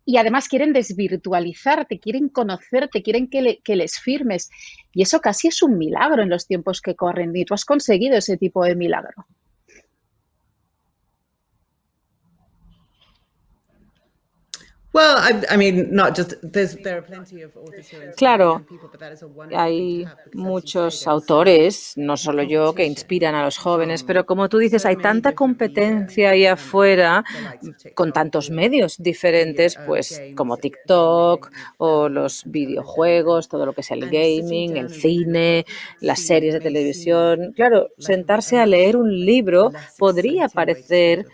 y 0.05 0.17
además 0.17 0.47
quieren 0.47 0.71
desvirtualizarte, 0.71 1.99
quieren 1.99 2.29
conocerte, 2.29 3.03
quieren 3.03 3.29
que, 3.29 3.59
que, 3.63 3.75
les 3.75 3.99
firmes. 3.99 4.49
Y 4.93 5.01
eso 5.01 5.19
casi 5.19 5.49
es 5.49 5.61
un 5.61 5.77
milagro 5.77 6.23
en 6.23 6.29
los 6.29 6.47
tiempos 6.47 6.81
que 6.81 6.95
corren. 6.95 7.35
Y 7.35 7.43
tú 7.43 7.53
has 7.53 7.65
conseguido 7.65 8.17
ese 8.17 8.37
tipo 8.37 8.63
de 8.63 8.75
milagro. 8.75 9.27
Claro, 18.15 18.65
hay 19.51 20.11
muchos 20.33 21.07
autores, 21.07 21.93
no 21.95 22.17
solo 22.17 22.43
yo, 22.43 22.73
que 22.73 22.85
inspiran 22.85 23.35
a 23.35 23.43
los 23.45 23.57
jóvenes, 23.57 24.03
pero 24.03 24.25
como 24.25 24.49
tú 24.49 24.57
dices, 24.57 24.85
hay 24.85 24.97
tanta 24.97 25.33
competencia 25.33 26.31
ahí 26.31 26.45
afuera 26.45 27.23
con 27.93 28.11
tantos 28.13 28.49
medios 28.49 28.97
diferentes, 28.97 29.77
pues 29.77 30.23
como 30.33 30.57
TikTok 30.57 31.49
o 31.77 32.09
los 32.09 32.43
videojuegos, 32.45 33.47
todo 33.49 33.65
lo 33.65 33.73
que 33.73 33.83
sea 33.83 33.97
el 33.97 34.09
gaming, 34.09 34.77
el 34.77 34.89
cine, 34.89 35.65
las 35.99 36.21
series 36.21 36.53
de 36.53 36.61
televisión. 36.61 37.53
Claro, 37.55 37.89
sentarse 37.97 38.57
a 38.59 38.65
leer 38.65 38.97
un 38.97 39.09
libro 39.25 39.71
podría 39.97 40.49
parecer 40.49 41.27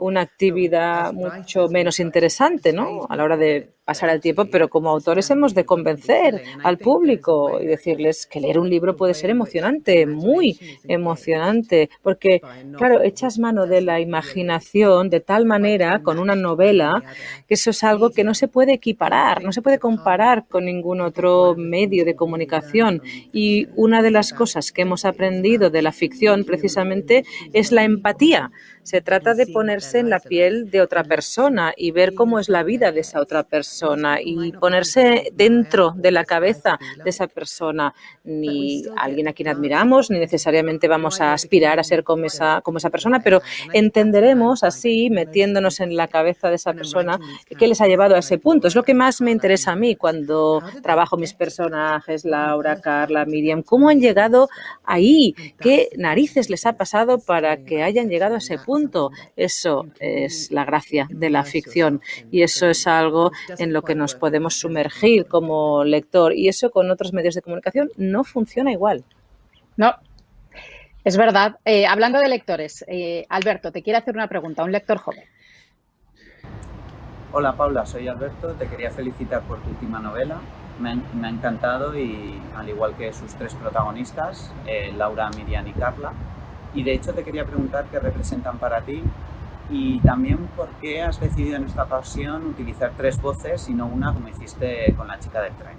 una 0.00 0.22
actividad 0.22 1.12
mucho 1.12 1.68
menos 1.68 2.00
interesante, 2.00 2.72
¿no? 2.72 3.06
A 3.08 3.16
la 3.16 3.24
hora 3.24 3.36
de 3.36 3.70
pasar 3.90 4.10
el 4.10 4.20
tiempo, 4.20 4.44
pero 4.44 4.68
como 4.68 4.88
autores 4.88 5.28
hemos 5.32 5.52
de 5.52 5.64
convencer 5.64 6.44
al 6.62 6.78
público 6.78 7.60
y 7.60 7.66
decirles 7.66 8.24
que 8.24 8.40
leer 8.40 8.60
un 8.60 8.70
libro 8.70 8.94
puede 8.94 9.14
ser 9.14 9.30
emocionante, 9.30 10.06
muy 10.06 10.60
emocionante, 10.86 11.90
porque, 12.00 12.40
claro, 12.78 13.02
echas 13.02 13.40
mano 13.40 13.66
de 13.66 13.80
la 13.80 13.98
imaginación 13.98 15.10
de 15.10 15.18
tal 15.18 15.44
manera 15.44 16.04
con 16.04 16.20
una 16.20 16.36
novela 16.36 17.02
que 17.48 17.54
eso 17.54 17.70
es 17.70 17.82
algo 17.82 18.10
que 18.10 18.22
no 18.22 18.32
se 18.32 18.46
puede 18.46 18.74
equiparar, 18.74 19.42
no 19.42 19.50
se 19.50 19.60
puede 19.60 19.80
comparar 19.80 20.46
con 20.46 20.66
ningún 20.66 21.00
otro 21.00 21.56
medio 21.56 22.04
de 22.04 22.14
comunicación. 22.14 23.02
Y 23.32 23.66
una 23.74 24.02
de 24.02 24.12
las 24.12 24.32
cosas 24.32 24.70
que 24.70 24.82
hemos 24.82 25.04
aprendido 25.04 25.68
de 25.70 25.82
la 25.82 25.90
ficción 25.90 26.44
precisamente 26.44 27.24
es 27.52 27.72
la 27.72 27.82
empatía. 27.82 28.52
Se 28.84 29.00
trata 29.00 29.34
de 29.34 29.48
ponerse 29.48 29.98
en 29.98 30.10
la 30.10 30.20
piel 30.20 30.70
de 30.70 30.80
otra 30.80 31.02
persona 31.02 31.74
y 31.76 31.90
ver 31.90 32.14
cómo 32.14 32.38
es 32.38 32.48
la 32.48 32.62
vida 32.62 32.92
de 32.92 33.00
esa 33.00 33.20
otra 33.20 33.42
persona 33.42 33.79
y 34.22 34.52
ponerse 34.52 35.30
dentro 35.32 35.92
de 35.96 36.10
la 36.10 36.24
cabeza 36.24 36.78
de 37.02 37.10
esa 37.10 37.26
persona, 37.26 37.94
ni 38.24 38.84
alguien 38.96 39.28
a 39.28 39.32
quien 39.32 39.48
admiramos, 39.48 40.10
ni 40.10 40.18
necesariamente 40.18 40.88
vamos 40.88 41.20
a 41.20 41.32
aspirar 41.32 41.78
a 41.78 41.84
ser 41.84 42.04
como 42.04 42.26
esa, 42.26 42.60
como 42.62 42.78
esa 42.78 42.90
persona, 42.90 43.20
pero 43.22 43.42
entenderemos 43.72 44.62
así, 44.62 45.10
metiéndonos 45.10 45.80
en 45.80 45.96
la 45.96 46.08
cabeza 46.08 46.48
de 46.48 46.56
esa 46.56 46.72
persona, 46.72 47.18
qué 47.58 47.66
les 47.66 47.80
ha 47.80 47.86
llevado 47.86 48.14
a 48.14 48.18
ese 48.18 48.38
punto. 48.38 48.68
Es 48.68 48.74
lo 48.74 48.82
que 48.82 48.94
más 48.94 49.20
me 49.20 49.30
interesa 49.30 49.72
a 49.72 49.76
mí 49.76 49.96
cuando 49.96 50.62
trabajo 50.82 51.16
mis 51.16 51.34
personajes, 51.34 52.24
Laura, 52.24 52.80
Carla, 52.80 53.24
Miriam, 53.24 53.62
cómo 53.62 53.88
han 53.88 54.00
llegado 54.00 54.48
ahí, 54.84 55.34
qué 55.60 55.88
narices 55.96 56.50
les 56.50 56.66
ha 56.66 56.74
pasado 56.74 57.18
para 57.18 57.64
que 57.64 57.82
hayan 57.82 58.08
llegado 58.08 58.34
a 58.34 58.38
ese 58.38 58.58
punto. 58.58 59.10
Eso 59.36 59.86
es 59.98 60.50
la 60.50 60.64
gracia 60.64 61.08
de 61.10 61.30
la 61.30 61.44
ficción 61.44 62.00
y 62.30 62.42
eso 62.42 62.66
es 62.66 62.86
algo 62.86 63.30
en 63.58 63.69
lo 63.72 63.82
que 63.82 63.94
nos 63.94 64.14
podemos 64.14 64.54
sumergir 64.54 65.26
como 65.26 65.84
lector 65.84 66.34
y 66.34 66.48
eso 66.48 66.70
con 66.70 66.90
otros 66.90 67.12
medios 67.12 67.34
de 67.34 67.42
comunicación 67.42 67.90
no 67.96 68.24
funciona 68.24 68.72
igual. 68.72 69.04
No, 69.76 69.94
es 71.04 71.16
verdad. 71.16 71.58
Eh, 71.64 71.86
hablando 71.86 72.18
de 72.18 72.28
lectores, 72.28 72.84
eh, 72.86 73.24
Alberto, 73.28 73.72
te 73.72 73.82
quiero 73.82 73.98
hacer 73.98 74.14
una 74.14 74.28
pregunta, 74.28 74.64
un 74.64 74.72
lector 74.72 74.98
joven. 74.98 75.24
Hola 77.32 77.56
Paula, 77.56 77.86
soy 77.86 78.08
Alberto, 78.08 78.54
te 78.54 78.66
quería 78.66 78.90
felicitar 78.90 79.42
por 79.42 79.62
tu 79.62 79.70
última 79.70 80.00
novela. 80.00 80.40
Me, 80.80 80.90
ha 80.90 81.28
encantado 81.28 81.96
y 81.96 82.40
al 82.56 82.68
igual 82.68 82.96
que 82.96 83.12
sus 83.12 83.34
tres 83.34 83.54
protagonistas, 83.54 84.52
eh, 84.66 84.92
Laura, 84.96 85.30
Miriam 85.36 85.66
y 85.66 85.72
Carla. 85.72 86.12
Y 86.74 86.82
de 86.82 86.94
hecho 86.94 87.12
te 87.12 87.22
quería 87.22 87.44
preguntar 87.44 87.86
qué 87.90 88.00
representan 88.00 88.58
para 88.58 88.80
ti 88.80 89.02
y 89.70 90.00
también 90.00 90.48
por 90.56 90.68
qué 90.80 91.02
has 91.02 91.20
decidido 91.20 91.56
en 91.56 91.64
esta 91.64 91.84
ocasión 91.84 92.46
utilizar 92.46 92.92
tres 92.96 93.20
voces 93.20 93.68
y 93.68 93.74
no 93.74 93.86
una 93.86 94.12
como 94.12 94.28
hiciste 94.28 94.94
con 94.96 95.06
la 95.06 95.18
chica 95.18 95.40
del 95.42 95.56
tren. 95.56 95.78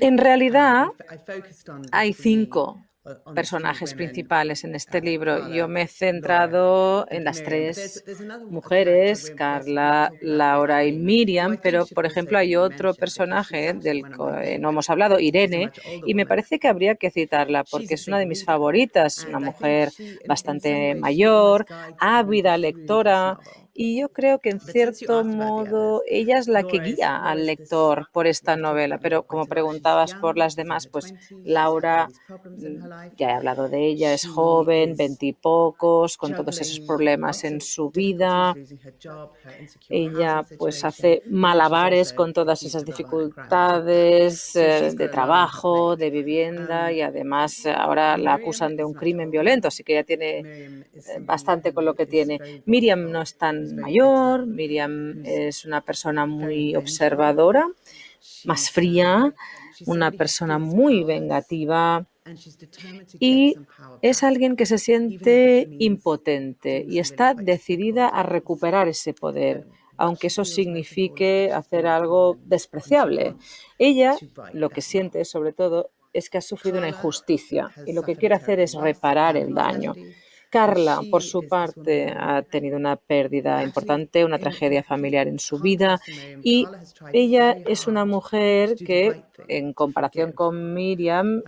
En 0.00 0.18
realidad 0.18 0.88
hay 1.92 2.12
cinco 2.12 2.85
personajes 3.34 3.94
principales 3.94 4.64
en 4.64 4.74
este 4.74 5.00
libro. 5.00 5.48
Yo 5.52 5.68
me 5.68 5.82
he 5.82 5.86
centrado 5.86 7.06
en 7.10 7.24
las 7.24 7.42
tres 7.42 8.04
mujeres, 8.48 9.32
Carla, 9.36 10.12
Laura 10.20 10.84
y 10.84 10.92
Miriam, 10.92 11.58
pero 11.62 11.86
por 11.86 12.06
ejemplo 12.06 12.38
hay 12.38 12.56
otro 12.56 12.94
personaje 12.94 13.72
del 13.74 14.02
que 14.04 14.58
no 14.58 14.70
hemos 14.70 14.90
hablado, 14.90 15.20
Irene, 15.20 15.70
y 16.04 16.14
me 16.14 16.26
parece 16.26 16.58
que 16.58 16.68
habría 16.68 16.96
que 16.96 17.10
citarla 17.10 17.64
porque 17.64 17.94
es 17.94 18.08
una 18.08 18.18
de 18.18 18.26
mis 18.26 18.44
favoritas, 18.44 19.26
una 19.28 19.40
mujer 19.40 19.90
bastante 20.26 20.94
mayor, 20.94 21.66
ávida 21.98 22.56
lectora 22.56 23.38
y 23.76 24.00
yo 24.00 24.08
creo 24.08 24.38
que 24.38 24.50
en 24.50 24.60
cierto 24.60 25.22
modo 25.24 26.02
ella 26.08 26.38
es 26.38 26.48
la 26.48 26.62
que 26.62 26.78
guía 26.78 27.16
al 27.16 27.44
lector 27.44 28.08
por 28.12 28.26
esta 28.26 28.56
novela. 28.56 28.98
Pero 28.98 29.24
como 29.24 29.46
preguntabas 29.46 30.14
por 30.14 30.38
las 30.38 30.56
demás, 30.56 30.86
pues 30.86 31.12
Laura, 31.44 32.08
mm, 32.28 33.16
ya 33.16 33.28
he 33.28 33.32
hablado 33.32 33.68
de 33.68 33.86
ella, 33.86 34.14
es 34.14 34.26
joven, 34.26 34.96
veintipocos, 34.96 36.16
con 36.16 36.34
todos 36.34 36.60
esos 36.60 36.80
problemas 36.80 37.44
en 37.44 37.60
su 37.60 37.90
vida. 37.90 38.54
Ella 39.90 40.44
pues 40.58 40.82
hace 40.84 41.22
malabares 41.26 42.14
con 42.14 42.32
todas 42.32 42.62
esas 42.62 42.84
dificultades 42.84 44.56
eh, 44.56 44.92
de 44.94 45.08
trabajo, 45.08 45.96
de 45.96 46.10
vivienda 46.10 46.92
y 46.92 47.02
además 47.02 47.66
ahora 47.66 48.16
la 48.16 48.34
acusan 48.34 48.76
de 48.76 48.84
un 48.84 48.94
crimen 48.94 49.30
violento, 49.30 49.68
así 49.68 49.84
que 49.84 49.92
ella 49.92 50.04
tiene 50.04 50.38
eh, 50.38 50.84
bastante 51.20 51.74
con 51.74 51.84
lo 51.84 51.94
que 51.94 52.06
tiene. 52.06 52.62
Miriam 52.64 53.10
no 53.10 53.20
es 53.22 53.36
tan 53.36 53.65
mayor, 53.72 54.46
Miriam 54.46 55.22
es 55.24 55.64
una 55.64 55.80
persona 55.80 56.26
muy 56.26 56.76
observadora, 56.76 57.68
más 58.44 58.70
fría, 58.70 59.34
una 59.86 60.10
persona 60.10 60.58
muy 60.58 61.04
vengativa 61.04 62.06
y 63.20 63.54
es 64.02 64.22
alguien 64.22 64.56
que 64.56 64.66
se 64.66 64.78
siente 64.78 65.68
impotente 65.78 66.84
y 66.88 66.98
está 66.98 67.34
decidida 67.34 68.08
a 68.08 68.22
recuperar 68.22 68.88
ese 68.88 69.12
poder, 69.12 69.66
aunque 69.96 70.28
eso 70.28 70.44
signifique 70.44 71.50
hacer 71.52 71.86
algo 71.86 72.36
despreciable. 72.44 73.34
Ella 73.78 74.16
lo 74.52 74.70
que 74.70 74.80
siente 74.80 75.24
sobre 75.24 75.52
todo 75.52 75.90
es 76.12 76.30
que 76.30 76.38
ha 76.38 76.42
sufrido 76.42 76.78
una 76.78 76.88
injusticia 76.88 77.70
y 77.86 77.92
lo 77.92 78.02
que 78.02 78.16
quiere 78.16 78.34
hacer 78.34 78.58
es 78.58 78.74
reparar 78.74 79.36
el 79.36 79.54
daño. 79.54 79.94
Carla, 80.50 81.04
por 81.08 81.22
su 81.22 81.44
parte, 81.44 82.12
ha 82.16 82.42
tenido 82.42 82.76
una 82.76 82.96
pérdida 82.96 83.62
importante, 83.62 84.24
una 84.24 84.38
tragedia 84.38 84.82
familiar 84.82 85.28
en 85.28 85.38
su 85.38 85.58
vida 85.60 86.00
y 86.42 86.72
ella 87.12 87.58
es 87.64 87.86
una 87.86 88.04
mujer 88.04 88.80
que, 88.82 89.16
en 89.48 89.72
comparación 89.74 90.32
con 90.32 90.74
Miriam, 90.74 91.42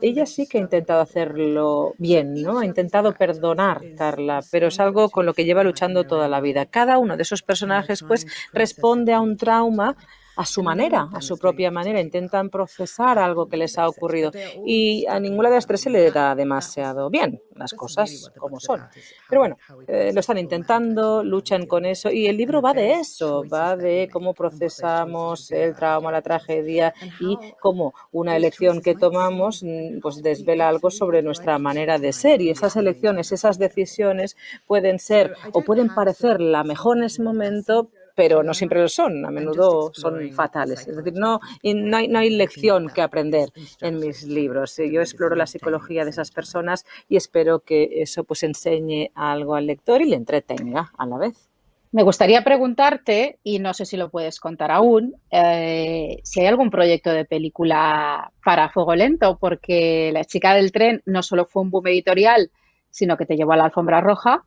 ella 0.00 0.26
sí 0.26 0.46
que 0.46 0.58
ha 0.58 0.60
intentado 0.60 1.00
hacerlo 1.00 1.94
bien, 1.98 2.42
¿no? 2.42 2.58
Ha 2.60 2.66
intentado 2.66 3.16
perdonar, 3.16 3.86
Carla, 3.94 4.46
pero 4.50 4.68
es 4.68 4.80
algo 4.80 5.10
con 5.10 5.26
lo 5.26 5.34
que 5.34 5.44
lleva 5.44 5.64
luchando 5.64 6.04
toda 6.06 6.28
la 6.28 6.40
vida. 6.40 6.66
Cada 6.66 6.98
uno 6.98 7.16
de 7.16 7.22
esos 7.22 7.42
personajes, 7.42 8.02
pues, 8.02 8.26
responde 8.52 9.12
a 9.12 9.20
un 9.20 9.36
trauma 9.36 9.96
a 10.40 10.46
su 10.46 10.62
manera, 10.62 11.06
a 11.12 11.20
su 11.20 11.36
propia 11.36 11.70
manera, 11.70 12.00
intentan 12.00 12.48
procesar 12.48 13.18
algo 13.18 13.46
que 13.46 13.58
les 13.58 13.76
ha 13.76 13.86
ocurrido. 13.86 14.32
Y 14.64 15.04
a 15.06 15.20
ninguna 15.20 15.50
de 15.50 15.56
las 15.56 15.66
tres 15.66 15.82
se 15.82 15.90
le 15.90 16.10
da 16.10 16.34
demasiado 16.34 17.10
bien 17.10 17.42
las 17.56 17.74
cosas 17.74 18.32
como 18.38 18.58
son. 18.58 18.80
Pero 19.28 19.42
bueno, 19.42 19.58
eh, 19.86 20.12
lo 20.14 20.20
están 20.20 20.38
intentando, 20.38 21.22
luchan 21.22 21.66
con 21.66 21.84
eso 21.84 22.10
y 22.10 22.26
el 22.26 22.38
libro 22.38 22.62
va 22.62 22.72
de 22.72 22.92
eso, 22.92 23.44
va 23.52 23.76
de 23.76 24.08
cómo 24.10 24.32
procesamos 24.32 25.50
el 25.50 25.76
trauma, 25.76 26.10
la 26.10 26.22
tragedia 26.22 26.94
y 27.20 27.36
cómo 27.60 27.92
una 28.10 28.34
elección 28.34 28.80
que 28.80 28.94
tomamos 28.94 29.62
mm, 29.62 30.00
pues 30.00 30.22
desvela 30.22 30.70
algo 30.70 30.90
sobre 30.90 31.20
nuestra 31.20 31.58
manera 31.58 31.98
de 31.98 32.14
ser. 32.14 32.40
Y 32.40 32.48
esas 32.48 32.76
elecciones, 32.76 33.30
esas 33.30 33.58
decisiones 33.58 34.38
pueden 34.66 34.98
ser 35.00 35.34
o 35.52 35.60
pueden 35.60 35.94
parecer 35.94 36.40
la 36.40 36.64
mejor 36.64 36.96
en 36.96 37.04
ese 37.04 37.22
momento, 37.22 37.90
pero 38.20 38.42
no 38.42 38.52
siempre 38.52 38.82
lo 38.82 38.88
son, 38.90 39.24
a 39.24 39.30
menudo 39.30 39.92
son 39.94 40.30
fatales. 40.32 40.86
Es 40.86 40.94
decir, 40.94 41.14
no, 41.14 41.40
no, 41.64 41.96
hay, 41.96 42.06
no 42.06 42.18
hay 42.18 42.28
lección 42.28 42.90
que 42.94 43.00
aprender 43.00 43.48
en 43.80 43.98
mis 43.98 44.24
libros. 44.24 44.76
Yo 44.76 45.00
exploro 45.00 45.34
la 45.34 45.46
psicología 45.46 46.04
de 46.04 46.10
esas 46.10 46.30
personas 46.30 46.84
y 47.08 47.16
espero 47.16 47.60
que 47.60 47.88
eso 48.02 48.24
pues 48.24 48.42
enseñe 48.42 49.10
algo 49.14 49.54
al 49.54 49.66
lector 49.66 50.02
y 50.02 50.10
le 50.10 50.16
entretenga 50.16 50.92
a 50.98 51.06
la 51.06 51.16
vez. 51.16 51.48
Me 51.92 52.02
gustaría 52.02 52.44
preguntarte, 52.44 53.38
y 53.42 53.58
no 53.58 53.72
sé 53.72 53.86
si 53.86 53.96
lo 53.96 54.10
puedes 54.10 54.38
contar 54.38 54.70
aún, 54.70 55.14
eh, 55.30 56.20
si 56.22 56.40
hay 56.40 56.46
algún 56.46 56.68
proyecto 56.68 57.10
de 57.10 57.24
película 57.24 58.30
para 58.44 58.68
Fuego 58.68 58.94
Lento, 58.96 59.38
porque 59.40 60.10
La 60.12 60.26
chica 60.26 60.54
del 60.54 60.72
tren 60.72 61.00
no 61.06 61.22
solo 61.22 61.46
fue 61.46 61.62
un 61.62 61.70
boom 61.70 61.86
editorial, 61.86 62.50
sino 62.90 63.16
que 63.16 63.24
te 63.24 63.36
llevó 63.36 63.52
a 63.52 63.56
la 63.56 63.64
alfombra 63.64 64.02
roja 64.02 64.44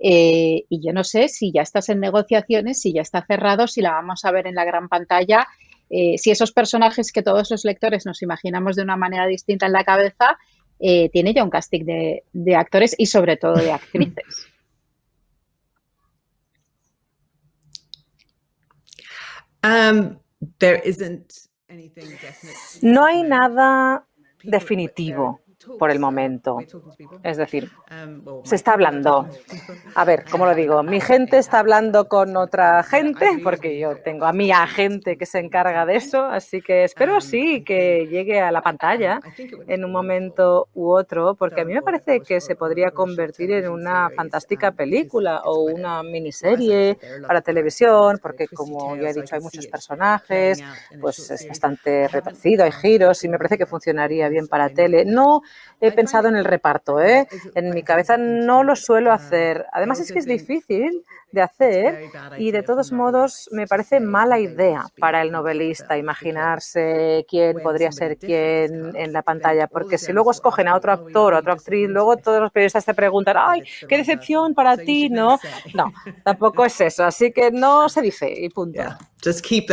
eh, 0.00 0.64
y 0.68 0.80
yo 0.84 0.92
no 0.92 1.04
sé 1.04 1.28
si 1.28 1.52
ya 1.52 1.62
estás 1.62 1.88
en 1.88 2.00
negociaciones, 2.00 2.80
si 2.80 2.92
ya 2.92 3.02
está 3.02 3.24
cerrado, 3.24 3.66
si 3.66 3.80
la 3.80 3.92
vamos 3.92 4.24
a 4.24 4.30
ver 4.30 4.46
en 4.46 4.54
la 4.54 4.64
gran 4.64 4.88
pantalla, 4.88 5.46
eh, 5.90 6.16
si 6.18 6.30
esos 6.30 6.52
personajes 6.52 7.12
que 7.12 7.22
todos 7.22 7.50
los 7.50 7.64
lectores 7.64 8.06
nos 8.06 8.22
imaginamos 8.22 8.76
de 8.76 8.82
una 8.82 8.96
manera 8.96 9.26
distinta 9.26 9.66
en 9.66 9.72
la 9.72 9.84
cabeza, 9.84 10.38
eh, 10.78 11.10
tiene 11.10 11.34
ya 11.34 11.44
un 11.44 11.50
casting 11.50 11.84
de, 11.84 12.56
actores 12.56 12.94
y 12.98 13.06
sobre 13.06 13.36
todo 13.36 13.54
de 13.54 13.72
actrices. 13.72 14.24
Um, 19.64 20.18
no 22.82 23.04
hay 23.04 23.22
nada 23.22 24.04
definitivo 24.42 25.40
por 25.78 25.90
el 25.90 25.98
momento. 25.98 26.58
Es 27.22 27.36
decir, 27.36 27.70
se 28.44 28.56
está 28.56 28.72
hablando. 28.72 29.28
A 29.94 30.04
ver, 30.04 30.24
¿cómo 30.30 30.46
lo 30.46 30.54
digo? 30.54 30.82
Mi 30.82 31.00
gente 31.00 31.38
está 31.38 31.58
hablando 31.60 32.08
con 32.08 32.36
otra 32.36 32.82
gente, 32.82 33.26
porque 33.42 33.78
yo 33.78 33.96
tengo 33.96 34.26
a 34.26 34.32
mi 34.32 34.50
agente 34.50 35.16
que 35.16 35.26
se 35.26 35.38
encarga 35.38 35.86
de 35.86 35.96
eso, 35.96 36.24
así 36.24 36.62
que 36.62 36.84
espero 36.84 37.20
sí 37.20 37.62
que 37.64 38.06
llegue 38.10 38.40
a 38.40 38.50
la 38.50 38.62
pantalla 38.62 39.20
en 39.66 39.84
un 39.84 39.92
momento 39.92 40.68
u 40.74 40.90
otro, 40.90 41.34
porque 41.34 41.62
a 41.62 41.64
mí 41.64 41.74
me 41.74 41.82
parece 41.82 42.20
que 42.20 42.40
se 42.40 42.56
podría 42.56 42.90
convertir 42.90 43.50
en 43.52 43.68
una 43.68 44.10
fantástica 44.10 44.72
película 44.72 45.42
o 45.44 45.64
una 45.64 46.02
miniserie 46.02 46.98
para 47.26 47.40
televisión, 47.40 48.18
porque 48.22 48.48
como 48.48 48.96
ya 48.96 49.10
he 49.10 49.14
dicho, 49.14 49.34
hay 49.34 49.40
muchos 49.40 49.66
personajes, 49.66 50.62
pues 51.00 51.30
es 51.30 51.48
bastante 51.48 52.08
retorcido, 52.08 52.64
hay 52.64 52.72
giros 52.72 53.24
y 53.24 53.28
me 53.28 53.38
parece 53.38 53.58
que 53.58 53.66
funcionaría 53.66 54.28
bien 54.28 54.48
para 54.48 54.70
tele. 54.70 55.04
No 55.04 55.42
he 55.80 55.90
pensado 55.90 56.28
en 56.28 56.36
el 56.36 56.44
reparto, 56.44 57.00
¿eh? 57.00 57.26
En 57.54 57.70
mi 57.70 57.82
cabeza 57.82 58.16
no 58.16 58.62
lo 58.62 58.76
suelo 58.76 59.12
hacer. 59.12 59.66
Además 59.72 59.98
es 60.00 60.12
que 60.12 60.20
es 60.20 60.26
difícil 60.26 61.04
de 61.32 61.42
hacer 61.42 62.10
y 62.38 62.52
de 62.52 62.62
todos 62.62 62.92
modos 62.92 63.48
me 63.52 63.66
parece 63.66 63.98
mala 63.98 64.38
idea 64.38 64.84
para 64.98 65.22
el 65.22 65.32
novelista 65.32 65.96
imaginarse 65.96 67.26
quién 67.28 67.58
podría 67.62 67.90
ser 67.90 68.18
quién 68.18 68.94
en 68.94 69.12
la 69.12 69.22
pantalla, 69.22 69.66
porque 69.66 69.98
si 69.98 70.12
luego 70.12 70.30
escogen 70.30 70.68
a 70.68 70.76
otro 70.76 70.92
actor 70.92 71.32
o 71.32 71.36
a 71.36 71.40
otra 71.40 71.54
actriz, 71.54 71.88
luego 71.88 72.16
todos 72.16 72.40
los 72.40 72.52
periodistas 72.52 72.84
te 72.84 72.94
preguntan, 72.94 73.36
ay, 73.38 73.62
qué 73.88 73.96
decepción 73.96 74.54
para 74.54 74.76
ti, 74.76 75.08
¿no? 75.08 75.40
No, 75.74 75.92
tampoco 76.22 76.64
es 76.64 76.80
eso, 76.80 77.04
así 77.04 77.32
que 77.32 77.50
no 77.50 77.88
se 77.88 78.02
dice 78.02 78.30
y 78.30 78.48
punto. 78.50 78.82
Just 79.24 79.44
keep 79.44 79.70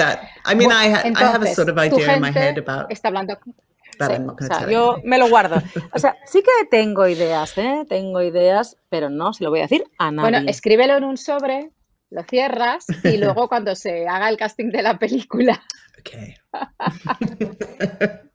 that. 4.00 4.12
I 4.12 4.18
mean, 4.18 4.30
I, 4.30 4.32
have 4.32 4.40
a 4.40 4.40
sort 4.40 4.40
of 4.40 4.40
idea 4.40 4.40
in 4.40 4.40
my 4.40 4.40
head 4.40 4.40
about... 4.40 4.42
Está 4.42 4.56
hablando 4.56 4.72
yo 4.72 4.98
me 5.04 5.18
lo 5.18 5.30
guardo. 5.30 5.62
O 5.94 6.00
sea, 6.00 6.18
sí 6.26 6.42
que 6.42 6.66
tengo 6.70 7.08
ideas, 7.08 7.58
¿eh? 7.58 7.86
Tengo 7.88 8.22
ideas, 8.22 8.78
pero 8.90 9.10
no 9.10 9.34
se 9.34 9.44
lo 9.44 9.50
voy 9.50 9.60
a 9.60 9.64
decir 9.64 9.84
a 9.98 10.12
nadie. 10.12 10.32
Bueno, 10.32 10.50
escríbelo 10.50 10.98
en 10.98 11.04
un 11.04 11.18
sobre, 11.18 11.72
lo 12.10 12.24
cierras 12.24 12.86
y 13.04 13.18
luego 13.18 13.48
cuando 13.50 13.76
se 13.76 14.08
haga 14.08 14.30
el 14.30 14.38
casting 14.38 14.72
de 14.72 14.82
la 14.82 14.98
película. 14.98 15.62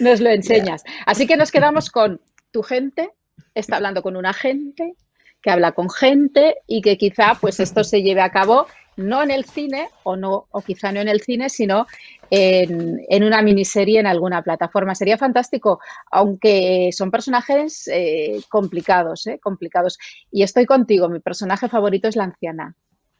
nos 0.00 0.20
lo 0.20 0.30
enseñas. 0.30 0.84
Así 1.06 1.26
que 1.26 1.36
nos 1.36 1.50
quedamos 1.50 1.90
con 1.90 2.20
tu 2.50 2.62
gente, 2.62 3.10
está 3.54 3.76
hablando 3.76 4.02
con 4.02 4.16
una 4.16 4.32
gente 4.32 4.94
que 5.42 5.50
habla 5.50 5.72
con 5.72 5.90
gente 5.90 6.56
y 6.66 6.82
que 6.82 6.96
quizá 6.96 7.36
pues 7.40 7.60
esto 7.60 7.82
se 7.82 8.02
lleve 8.02 8.22
a 8.22 8.30
cabo 8.30 8.66
no 8.96 9.22
en 9.22 9.30
el 9.30 9.44
cine 9.44 9.88
o 10.02 10.16
no 10.16 10.46
o 10.50 10.60
quizá 10.60 10.92
no 10.92 11.00
en 11.00 11.08
el 11.08 11.20
cine, 11.20 11.48
sino 11.48 11.86
en, 12.30 13.24
una 13.24 13.42
miniserie 13.42 14.00
en 14.00 14.06
alguna 14.06 14.42
plataforma. 14.42 14.94
Sería 14.94 15.18
fantástico, 15.18 15.80
aunque 16.10 16.90
son 16.92 17.10
personajes 17.10 17.88
eh, 17.88 18.40
complicados, 18.48 19.26
eh, 19.26 19.38
complicados. 19.38 19.98
Y 20.30 20.42
estoy 20.42 20.66
contigo, 20.66 21.08
mi 21.08 21.20
personaje 21.20 21.68
favorito 21.68 22.08
es 22.08 22.16
la 22.16 22.24
anciana. 22.24 22.74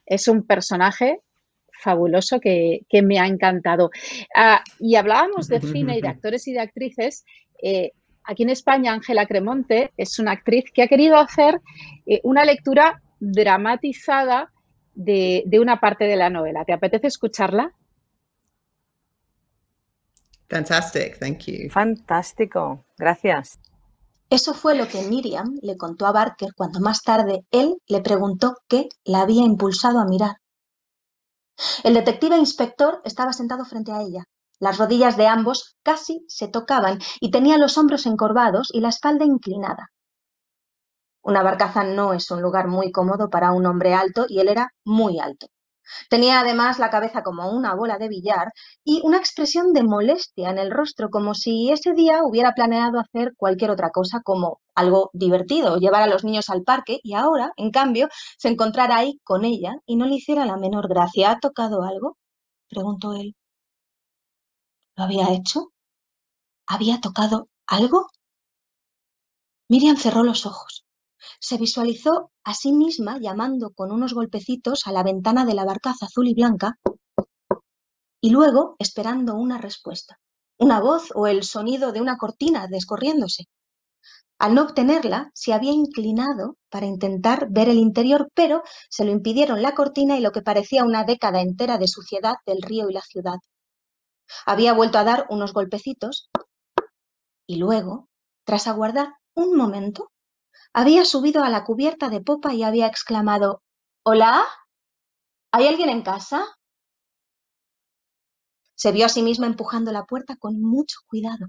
Es 0.07 0.29
un 0.29 0.47
personaje 0.47 1.21
fabuloso 1.73 2.41
que, 2.41 2.87
me 3.03 3.19
ha 3.19 3.27
encantado. 3.27 3.91
Ah, 4.35 4.63
y 4.79 4.97
hablábamos 4.97 5.49
de 5.49 5.61
cine 5.61 5.99
y 5.99 6.01
de 6.01 6.09
actores 6.09 6.47
y 6.49 6.53
de 6.53 6.61
actrices. 6.61 7.25
Eh, 7.63 7.93
aquí 8.25 8.45
en 8.45 8.51
España, 8.51 8.93
Ángela 8.93 9.27
Cremonte 9.27 9.93
es 9.97 10.19
una 10.19 10.33
actriz 10.33 10.65
que 10.73 10.83
ha 10.83 10.89
querido 10.89 11.19
hacer 11.19 11.61
una 12.23 12.45
lectura 12.45 13.03
dramatizada 13.21 14.53
de, 14.95 15.45
una 15.61 15.81
parte 15.81 16.05
de 16.05 16.17
la 16.17 16.31
novela. 16.31 16.65
¿Te 16.65 16.73
apetece 16.73 17.07
escucharla? 17.07 17.73
Fantastic, 20.49 21.19
thank 21.19 21.41
you. 21.47 21.71
Fantástico, 21.71 22.85
gracias. 22.99 23.59
Eso 24.29 24.55
fue 24.55 24.75
lo 24.75 24.89
que 24.89 25.03
Miriam 25.03 25.59
le 25.63 25.77
contó 25.77 26.07
a 26.07 26.13
Barker 26.13 26.51
cuando 26.55 26.81
más 26.81 27.03
tarde 27.03 27.45
él 27.51 27.77
le 27.87 28.01
preguntó 28.01 28.57
qué 28.69 28.89
la 29.05 29.23
había 29.23 29.45
impulsado 29.45 29.99
a 29.99 30.07
mirar. 30.07 30.37
El 31.85 31.95
detective 31.95 32.37
inspector 32.37 33.01
estaba 33.05 33.33
sentado 33.33 33.65
frente 33.65 33.93
a 33.93 34.01
ella. 34.01 34.25
Las 34.59 34.79
rodillas 34.79 35.17
de 35.17 35.27
ambos 35.27 35.77
casi 35.83 36.25
se 36.29 36.49
tocaban 36.49 36.99
y 37.21 37.31
tenía 37.31 37.59
los 37.59 37.77
hombros 37.79 38.07
encorvados 38.07 38.71
y 38.73 38.81
la 38.81 38.89
espalda 38.89 39.25
inclinada. 39.25 39.91
Una 41.23 41.43
barcaza 41.43 41.85
no 41.85 42.13
es 42.13 42.31
un 42.31 42.43
lugar 42.43 42.69
muy 42.69 42.93
cómodo 42.93 43.29
para 43.31 43.53
un 43.53 43.67
hombre 43.67 43.95
alto 43.95 44.27
y 44.29 44.41
él 44.41 44.49
era 44.49 44.73
muy 44.85 45.19
alto. 45.19 45.47
Tenía 46.11 46.41
además 46.41 46.79
la 46.79 46.91
cabeza 46.91 47.23
como 47.23 47.51
una 47.51 47.75
bola 47.75 47.99
de 47.99 48.09
billar 48.09 48.53
y 48.85 49.01
una 49.05 49.19
expresión 49.19 49.73
de 49.73 49.83
molestia 49.83 50.51
en 50.51 50.59
el 50.59 50.71
rostro, 50.71 51.11
como 51.11 51.35
si 51.35 51.71
ese 51.73 51.93
día 51.93 52.21
hubiera 52.25 52.53
planeado 52.53 53.01
hacer 53.01 53.33
cualquier 53.37 53.71
otra 53.73 53.91
cosa 53.91 54.21
como 54.25 54.61
algo 54.75 55.11
divertido, 55.13 55.79
llevar 55.79 56.03
a 56.03 56.07
los 56.07 56.25
niños 56.25 56.51
al 56.51 56.63
parque 56.63 56.99
y 57.03 57.15
ahora, 57.15 57.53
en 57.57 57.71
cambio, 57.73 58.09
se 58.39 58.49
encontrara 58.49 58.97
ahí 58.97 59.19
con 59.25 59.45
ella 59.45 59.75
y 59.87 59.97
no 59.97 60.07
le 60.07 60.17
hiciera 60.17 60.47
la 60.47 60.57
menor 60.57 60.89
gracia. 60.89 61.33
¿Ha 61.33 61.41
tocado 61.41 61.83
algo? 61.85 62.17
preguntó 62.69 63.15
él. 63.15 63.35
¿Lo 64.97 65.05
había 65.05 65.31
hecho? 65.35 65.71
¿Había 66.67 67.01
tocado 67.01 67.49
algo? 67.67 68.09
Miriam 69.69 69.97
cerró 69.97 70.23
los 70.23 70.47
ojos. 70.47 70.82
Se 71.43 71.59
visualizó 71.59 72.31
a 72.45 72.55
sí 72.55 72.73
misma 72.73 73.19
llamando 73.19 73.71
con 73.71 73.91
unos 73.91 74.15
golpecitos 74.15 74.87
a 74.87 74.93
la 74.93 75.03
ventana 75.03 75.45
de 75.45 75.55
la 75.55 75.65
barcaza 75.65 76.07
azul 76.07 76.29
y 76.29 76.35
blanca 76.35 76.79
y 78.21 78.31
luego 78.31 78.77
esperando 78.79 79.35
una 79.35 79.59
respuesta, 79.59 80.21
una 80.61 80.81
voz 80.81 81.09
o 81.17 81.27
el 81.27 81.43
sonido 81.43 81.91
de 81.91 82.01
una 82.01 82.17
cortina 82.17 82.69
descorriéndose. 82.69 83.47
Al 84.39 84.55
no 84.55 84.63
obtenerla, 84.63 85.33
se 85.35 85.53
había 85.53 85.73
inclinado 85.73 86.59
para 86.71 86.87
intentar 86.87 87.49
ver 87.51 87.69
el 87.69 87.79
interior, 87.79 88.29
pero 88.35 88.63
se 88.89 89.05
lo 89.05 89.11
impidieron 89.11 89.63
la 89.63 89.75
cortina 89.75 90.17
y 90.17 90.21
lo 90.21 90.31
que 90.31 90.43
parecía 90.43 90.85
una 90.85 91.03
década 91.03 91.41
entera 91.41 91.77
de 91.77 91.89
suciedad 91.89 92.37
del 92.47 92.63
río 92.63 92.89
y 92.89 92.93
la 92.93 93.03
ciudad. 93.03 93.39
Había 94.47 94.75
vuelto 94.75 94.99
a 94.99 95.05
dar 95.05 95.27
unos 95.29 95.53
golpecitos 95.53 96.31
y 97.49 97.57
luego, 97.57 98.09
tras 98.45 98.69
aguardar 98.69 99.15
un 99.35 99.57
momento, 99.57 100.13
había 100.73 101.05
subido 101.05 101.45
a 101.45 101.51
la 101.51 101.65
cubierta 101.65 102.09
de 102.09 102.21
popa 102.21 102.55
y 102.55 102.63
había 102.63 102.87
exclamado 102.87 103.63
¿Hola? 104.05 104.45
¿Hay 105.53 105.67
alguien 105.69 105.91
en 105.91 106.03
casa? 106.03 106.45
Se 108.75 108.91
vio 108.91 109.07
a 109.07 109.09
sí 109.09 109.23
misma 109.23 109.47
empujando 109.47 109.93
la 109.93 110.05
puerta 110.05 110.37
con 110.37 110.61
mucho 110.61 110.99
cuidado. 111.07 111.47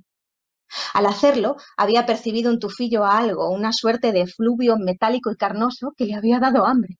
Al 0.93 1.05
hacerlo, 1.07 1.57
había 1.77 2.05
percibido 2.05 2.51
un 2.51 2.59
tufillo 2.59 3.05
a 3.05 3.17
algo, 3.17 3.49
una 3.49 3.73
suerte 3.73 4.11
de 4.11 4.27
fluvio 4.27 4.77
metálico 4.77 5.31
y 5.31 5.35
carnoso 5.35 5.93
que 5.97 6.05
le 6.05 6.15
había 6.15 6.39
dado 6.39 6.65
hambre. 6.65 6.99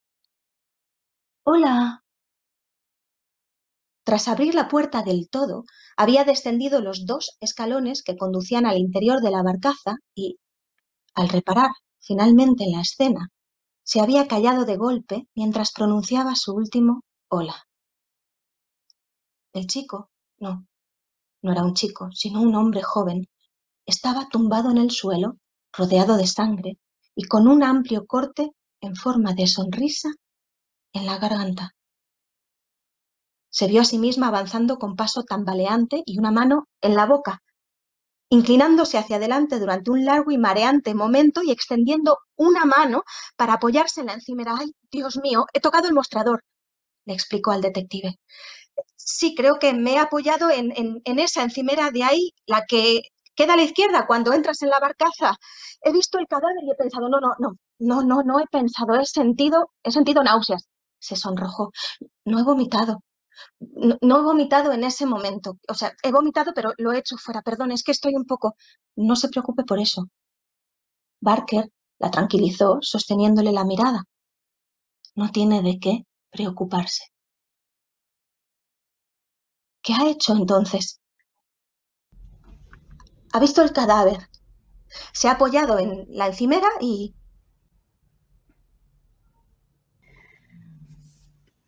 Hola. 1.44 2.02
Tras 4.04 4.28
abrir 4.28 4.54
la 4.54 4.68
puerta 4.68 5.02
del 5.02 5.28
todo, 5.30 5.64
había 5.96 6.24
descendido 6.24 6.80
los 6.80 7.06
dos 7.06 7.36
escalones 7.40 8.02
que 8.02 8.16
conducían 8.16 8.66
al 8.66 8.78
interior 8.78 9.20
de 9.20 9.30
la 9.30 9.42
barcaza 9.42 9.96
y, 10.14 10.38
al 11.14 11.28
reparar 11.28 11.70
finalmente 12.04 12.64
en 12.64 12.72
la 12.72 12.82
escena, 12.82 13.30
se 13.82 14.00
había 14.00 14.28
callado 14.28 14.64
de 14.64 14.76
golpe 14.76 15.26
mientras 15.34 15.72
pronunciaba 15.72 16.34
su 16.34 16.54
último 16.54 17.02
hola. 17.28 17.66
El 19.52 19.66
chico, 19.66 20.10
no, 20.38 20.66
no 21.42 21.52
era 21.52 21.62
un 21.62 21.74
chico, 21.74 22.10
sino 22.12 22.40
un 22.40 22.54
hombre 22.54 22.82
joven, 22.82 23.28
estaba 23.86 24.28
tumbado 24.28 24.70
en 24.70 24.78
el 24.78 24.90
suelo, 24.90 25.36
rodeado 25.72 26.16
de 26.16 26.26
sangre 26.26 26.78
y 27.14 27.24
con 27.24 27.46
un 27.46 27.62
amplio 27.62 28.06
corte 28.06 28.52
en 28.80 28.96
forma 28.96 29.34
de 29.34 29.46
sonrisa 29.46 30.08
en 30.92 31.06
la 31.06 31.18
garganta. 31.18 31.74
Se 33.50 33.68
vio 33.68 33.82
a 33.82 33.84
sí 33.84 33.98
misma 33.98 34.28
avanzando 34.28 34.78
con 34.78 34.96
paso 34.96 35.22
tambaleante 35.22 36.02
y 36.04 36.18
una 36.18 36.32
mano 36.32 36.66
en 36.80 36.96
la 36.96 37.06
boca, 37.06 37.43
inclinándose 38.30 38.98
hacia 38.98 39.16
adelante 39.16 39.58
durante 39.58 39.90
un 39.90 40.04
largo 40.04 40.30
y 40.30 40.38
mareante 40.38 40.94
momento 40.94 41.42
y 41.42 41.50
extendiendo 41.50 42.18
una 42.36 42.64
mano 42.64 43.04
para 43.36 43.54
apoyarse 43.54 44.00
en 44.00 44.06
la 44.08 44.14
encimera. 44.14 44.56
¡Ay, 44.58 44.72
Dios 44.90 45.18
mío! 45.22 45.46
He 45.52 45.60
tocado 45.60 45.88
el 45.88 45.94
mostrador, 45.94 46.44
le 47.06 47.14
explicó 47.14 47.52
al 47.52 47.62
detective. 47.62 48.18
Sí, 48.96 49.34
creo 49.36 49.58
que 49.58 49.74
me 49.74 49.94
he 49.94 49.98
apoyado 49.98 50.50
en, 50.50 50.72
en 51.04 51.18
esa 51.18 51.42
encimera 51.42 51.90
de 51.90 52.04
ahí, 52.04 52.32
la 52.46 52.64
que 52.66 53.02
queda 53.34 53.54
a 53.54 53.56
la 53.56 53.62
izquierda 53.64 54.06
cuando 54.06 54.32
entras 54.32 54.62
en 54.62 54.70
la 54.70 54.80
barcaza. 54.80 55.36
He 55.82 55.92
visto 55.92 56.18
el 56.18 56.26
cadáver 56.26 56.56
y 56.62 56.70
he 56.70 56.74
pensado, 56.76 57.08
no, 57.08 57.20
no, 57.20 57.34
no, 57.38 57.56
no, 57.78 58.02
no, 58.02 58.22
no 58.22 58.40
he 58.40 58.46
pensado, 58.46 58.94
he 59.00 59.06
sentido, 59.06 59.70
he 59.82 59.90
sentido 59.92 60.22
náuseas. 60.22 60.68
Se 60.98 61.16
sonrojó. 61.16 61.70
No 62.24 62.38
he 62.38 62.42
vomitado. 62.44 63.02
No, 63.60 64.18
he 64.18 64.22
vomitado 64.22 64.72
en 64.72 64.84
ese 64.84 65.06
momento. 65.06 65.58
O 65.68 65.74
sea, 65.74 65.92
he 66.02 66.12
vomitado, 66.12 66.52
pero 66.54 66.72
lo 66.78 66.92
he 66.92 66.98
hecho 66.98 67.16
fuera. 67.16 67.42
Perdón, 67.42 67.72
es 67.72 67.82
que 67.82 67.92
estoy 67.92 68.14
un 68.14 68.24
poco. 68.24 68.56
No 68.96 69.16
se 69.16 69.28
preocupe 69.28 69.64
por 69.64 69.78
eso. 69.78 70.08
Barker 71.20 71.70
la 71.98 72.10
tranquilizó, 72.10 72.78
sosteniéndole 72.80 73.52
la 73.52 73.64
mirada. 73.64 74.04
No 75.14 75.30
tiene 75.30 75.62
de 75.62 75.78
qué 75.78 76.06
preocuparse. 76.30 77.04
¿Qué 79.82 79.92
ha 79.94 80.08
hecho 80.08 80.32
entonces? 80.32 81.00
Ha 83.32 83.40
visto 83.40 83.62
el 83.62 83.72
cadáver. 83.72 84.28
Se 85.12 85.28
ha 85.28 85.32
apoyado 85.32 85.78
en 85.78 86.06
la 86.08 86.26
encimera 86.26 86.68
y... 86.80 87.14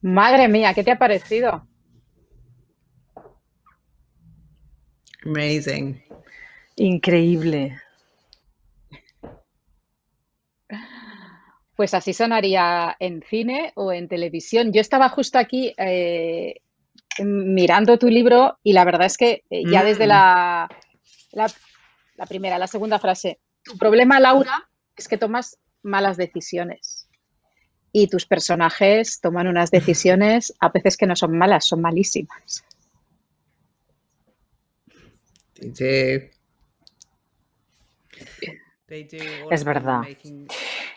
Madre 0.07 0.47
mía, 0.47 0.73
¿qué 0.73 0.85
te 0.85 0.93
ha 0.93 0.99
parecido? 0.99 1.67
Amazing. 5.25 6.01
Increíble. 6.77 7.77
Pues 11.75 11.93
así 11.93 12.13
sonaría 12.13 12.97
en 13.01 13.25
cine 13.29 13.73
o 13.75 13.93
en 13.93 14.07
televisión. 14.07 14.73
Yo 14.73 14.81
estaba 14.81 15.09
justo 15.09 15.41
aquí 15.41 15.75
eh, 15.77 16.61
mirando 17.19 17.99
tu 17.99 18.07
libro 18.09 18.59
y 18.63 18.75
la 18.75 18.85
verdad 18.85 19.07
es 19.07 19.17
que 19.17 19.43
eh, 19.51 19.65
ya 19.69 19.83
desde 19.83 20.05
Mm. 20.07 20.09
la, 20.09 20.69
la, 21.33 21.53
la 22.15 22.27
primera, 22.27 22.59
la 22.61 22.69
segunda 22.69 23.01
frase, 23.01 23.41
tu 23.65 23.77
problema, 23.77 24.21
Laura, 24.21 24.69
es 24.97 25.09
que 25.09 25.19
tomas 25.19 25.59
malas 25.83 26.17
decisiones. 26.17 27.06
Y 27.93 28.09
tus 28.09 28.27
personajes 28.27 29.21
toman 29.21 29.47
unas 29.47 29.71
decisiones 29.71 30.55
a 30.61 30.69
veces 30.69 30.97
que 30.97 31.07
no 31.07 31.17
son 31.17 31.37
malas, 31.37 31.67
son 31.67 31.81
malísimas. 31.81 32.65
They 38.87 39.05
do. 39.05 39.51
Es 39.51 39.65
verdad. 39.65 40.03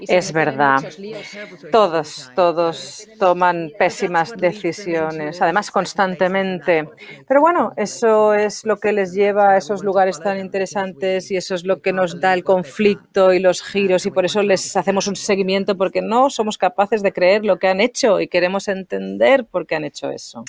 Es 0.07 0.31
verdad. 0.31 0.75
muchos 0.75 0.99
líos. 0.99 1.27
Todos, 1.71 2.31
todos 2.35 3.07
toman 3.19 3.71
pésimas 3.77 4.33
decisiones, 4.35 5.41
además 5.41 5.71
constantemente. 5.71 6.87
Pero 7.27 7.41
bueno, 7.41 7.73
eso 7.75 8.33
es 8.33 8.65
lo 8.65 8.77
que 8.77 8.93
les 8.93 9.13
lleva 9.13 9.51
a 9.51 9.57
esos 9.57 9.83
lugares 9.83 10.19
tan 10.19 10.39
interesantes 10.39 11.31
y 11.31 11.37
eso 11.37 11.55
es 11.55 11.65
lo 11.65 11.81
que 11.81 11.93
nos 11.93 12.19
da 12.19 12.33
el 12.33 12.43
conflicto 12.43 13.33
y 13.33 13.39
los 13.39 13.61
giros 13.61 14.05
y 14.05 14.11
por 14.11 14.25
eso 14.25 14.41
les 14.41 14.75
hacemos 14.75 15.07
un 15.07 15.15
seguimiento 15.15 15.75
porque 15.75 16.01
no 16.01 16.29
somos 16.29 16.57
capaces 16.57 17.01
de 17.01 17.11
creer 17.11 17.43
lo 17.45 17.59
que 17.59 17.67
han 17.67 17.81
hecho 17.81 18.19
y 18.19 18.27
queremos 18.27 18.67
entender 18.67 19.45
por 19.45 19.65
qué 19.65 19.75
han 19.75 19.85
hecho 19.85 20.09
eso. 20.11 20.43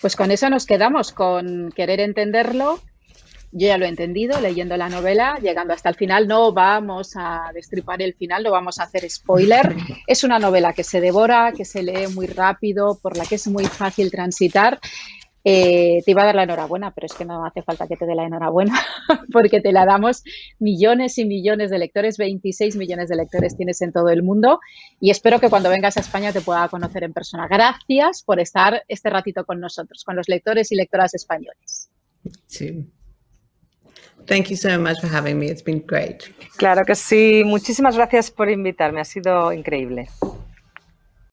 Pues 0.00 0.16
con 0.16 0.30
eso 0.30 0.50
nos 0.50 0.66
quedamos, 0.66 1.12
con 1.12 1.70
querer 1.74 2.00
entenderlo. 2.00 2.80
Yo 3.58 3.68
ya 3.68 3.78
lo 3.78 3.86
he 3.86 3.88
entendido 3.88 4.38
leyendo 4.38 4.76
la 4.76 4.90
novela, 4.90 5.38
llegando 5.40 5.72
hasta 5.72 5.88
el 5.88 5.94
final. 5.94 6.28
No 6.28 6.52
vamos 6.52 7.12
a 7.16 7.50
destripar 7.54 8.02
el 8.02 8.12
final, 8.12 8.42
no 8.42 8.50
vamos 8.50 8.78
a 8.78 8.82
hacer 8.82 9.08
spoiler. 9.08 9.74
Es 10.06 10.24
una 10.24 10.38
novela 10.38 10.74
que 10.74 10.84
se 10.84 11.00
devora, 11.00 11.52
que 11.56 11.64
se 11.64 11.82
lee 11.82 12.06
muy 12.14 12.26
rápido, 12.26 12.98
por 13.00 13.16
la 13.16 13.24
que 13.24 13.36
es 13.36 13.48
muy 13.48 13.64
fácil 13.64 14.10
transitar. 14.10 14.78
Eh, 15.42 16.02
te 16.04 16.10
iba 16.10 16.22
a 16.22 16.26
dar 16.26 16.34
la 16.34 16.42
enhorabuena, 16.42 16.92
pero 16.92 17.06
es 17.06 17.14
que 17.14 17.24
no 17.24 17.46
hace 17.46 17.62
falta 17.62 17.86
que 17.86 17.96
te 17.96 18.04
dé 18.04 18.14
la 18.14 18.26
enhorabuena, 18.26 18.78
porque 19.32 19.62
te 19.62 19.72
la 19.72 19.86
damos 19.86 20.22
millones 20.58 21.16
y 21.16 21.24
millones 21.24 21.70
de 21.70 21.78
lectores, 21.78 22.18
26 22.18 22.76
millones 22.76 23.08
de 23.08 23.16
lectores 23.16 23.56
tienes 23.56 23.80
en 23.80 23.90
todo 23.90 24.10
el 24.10 24.22
mundo 24.22 24.60
y 25.00 25.10
espero 25.10 25.40
que 25.40 25.48
cuando 25.48 25.70
vengas 25.70 25.96
a 25.96 26.00
España 26.00 26.32
te 26.32 26.42
pueda 26.42 26.68
conocer 26.68 27.04
en 27.04 27.14
persona. 27.14 27.48
Gracias 27.48 28.22
por 28.22 28.38
estar 28.38 28.82
este 28.88 29.08
ratito 29.08 29.46
con 29.46 29.60
nosotros, 29.60 30.04
con 30.04 30.14
los 30.14 30.28
lectores 30.28 30.72
y 30.72 30.76
lectoras 30.76 31.14
españoles. 31.14 31.88
too. 32.50 32.86
Thank 34.26 34.50
you 34.50 34.56
so 34.56 34.78
much 34.78 35.00
for 35.00 35.08
having 35.08 35.38
me. 35.38 35.46
It's 35.46 35.62
been 35.62 35.80
great. 35.86 36.28
Claro 36.56 36.84
que 36.84 36.94
sí. 36.94 37.42
Muchísimas 37.44 37.96
gracias 37.96 38.30
por 38.30 38.50
invitarme. 38.50 39.00
Ha 39.00 39.04
sido 39.04 39.52
increíble. 39.52 40.08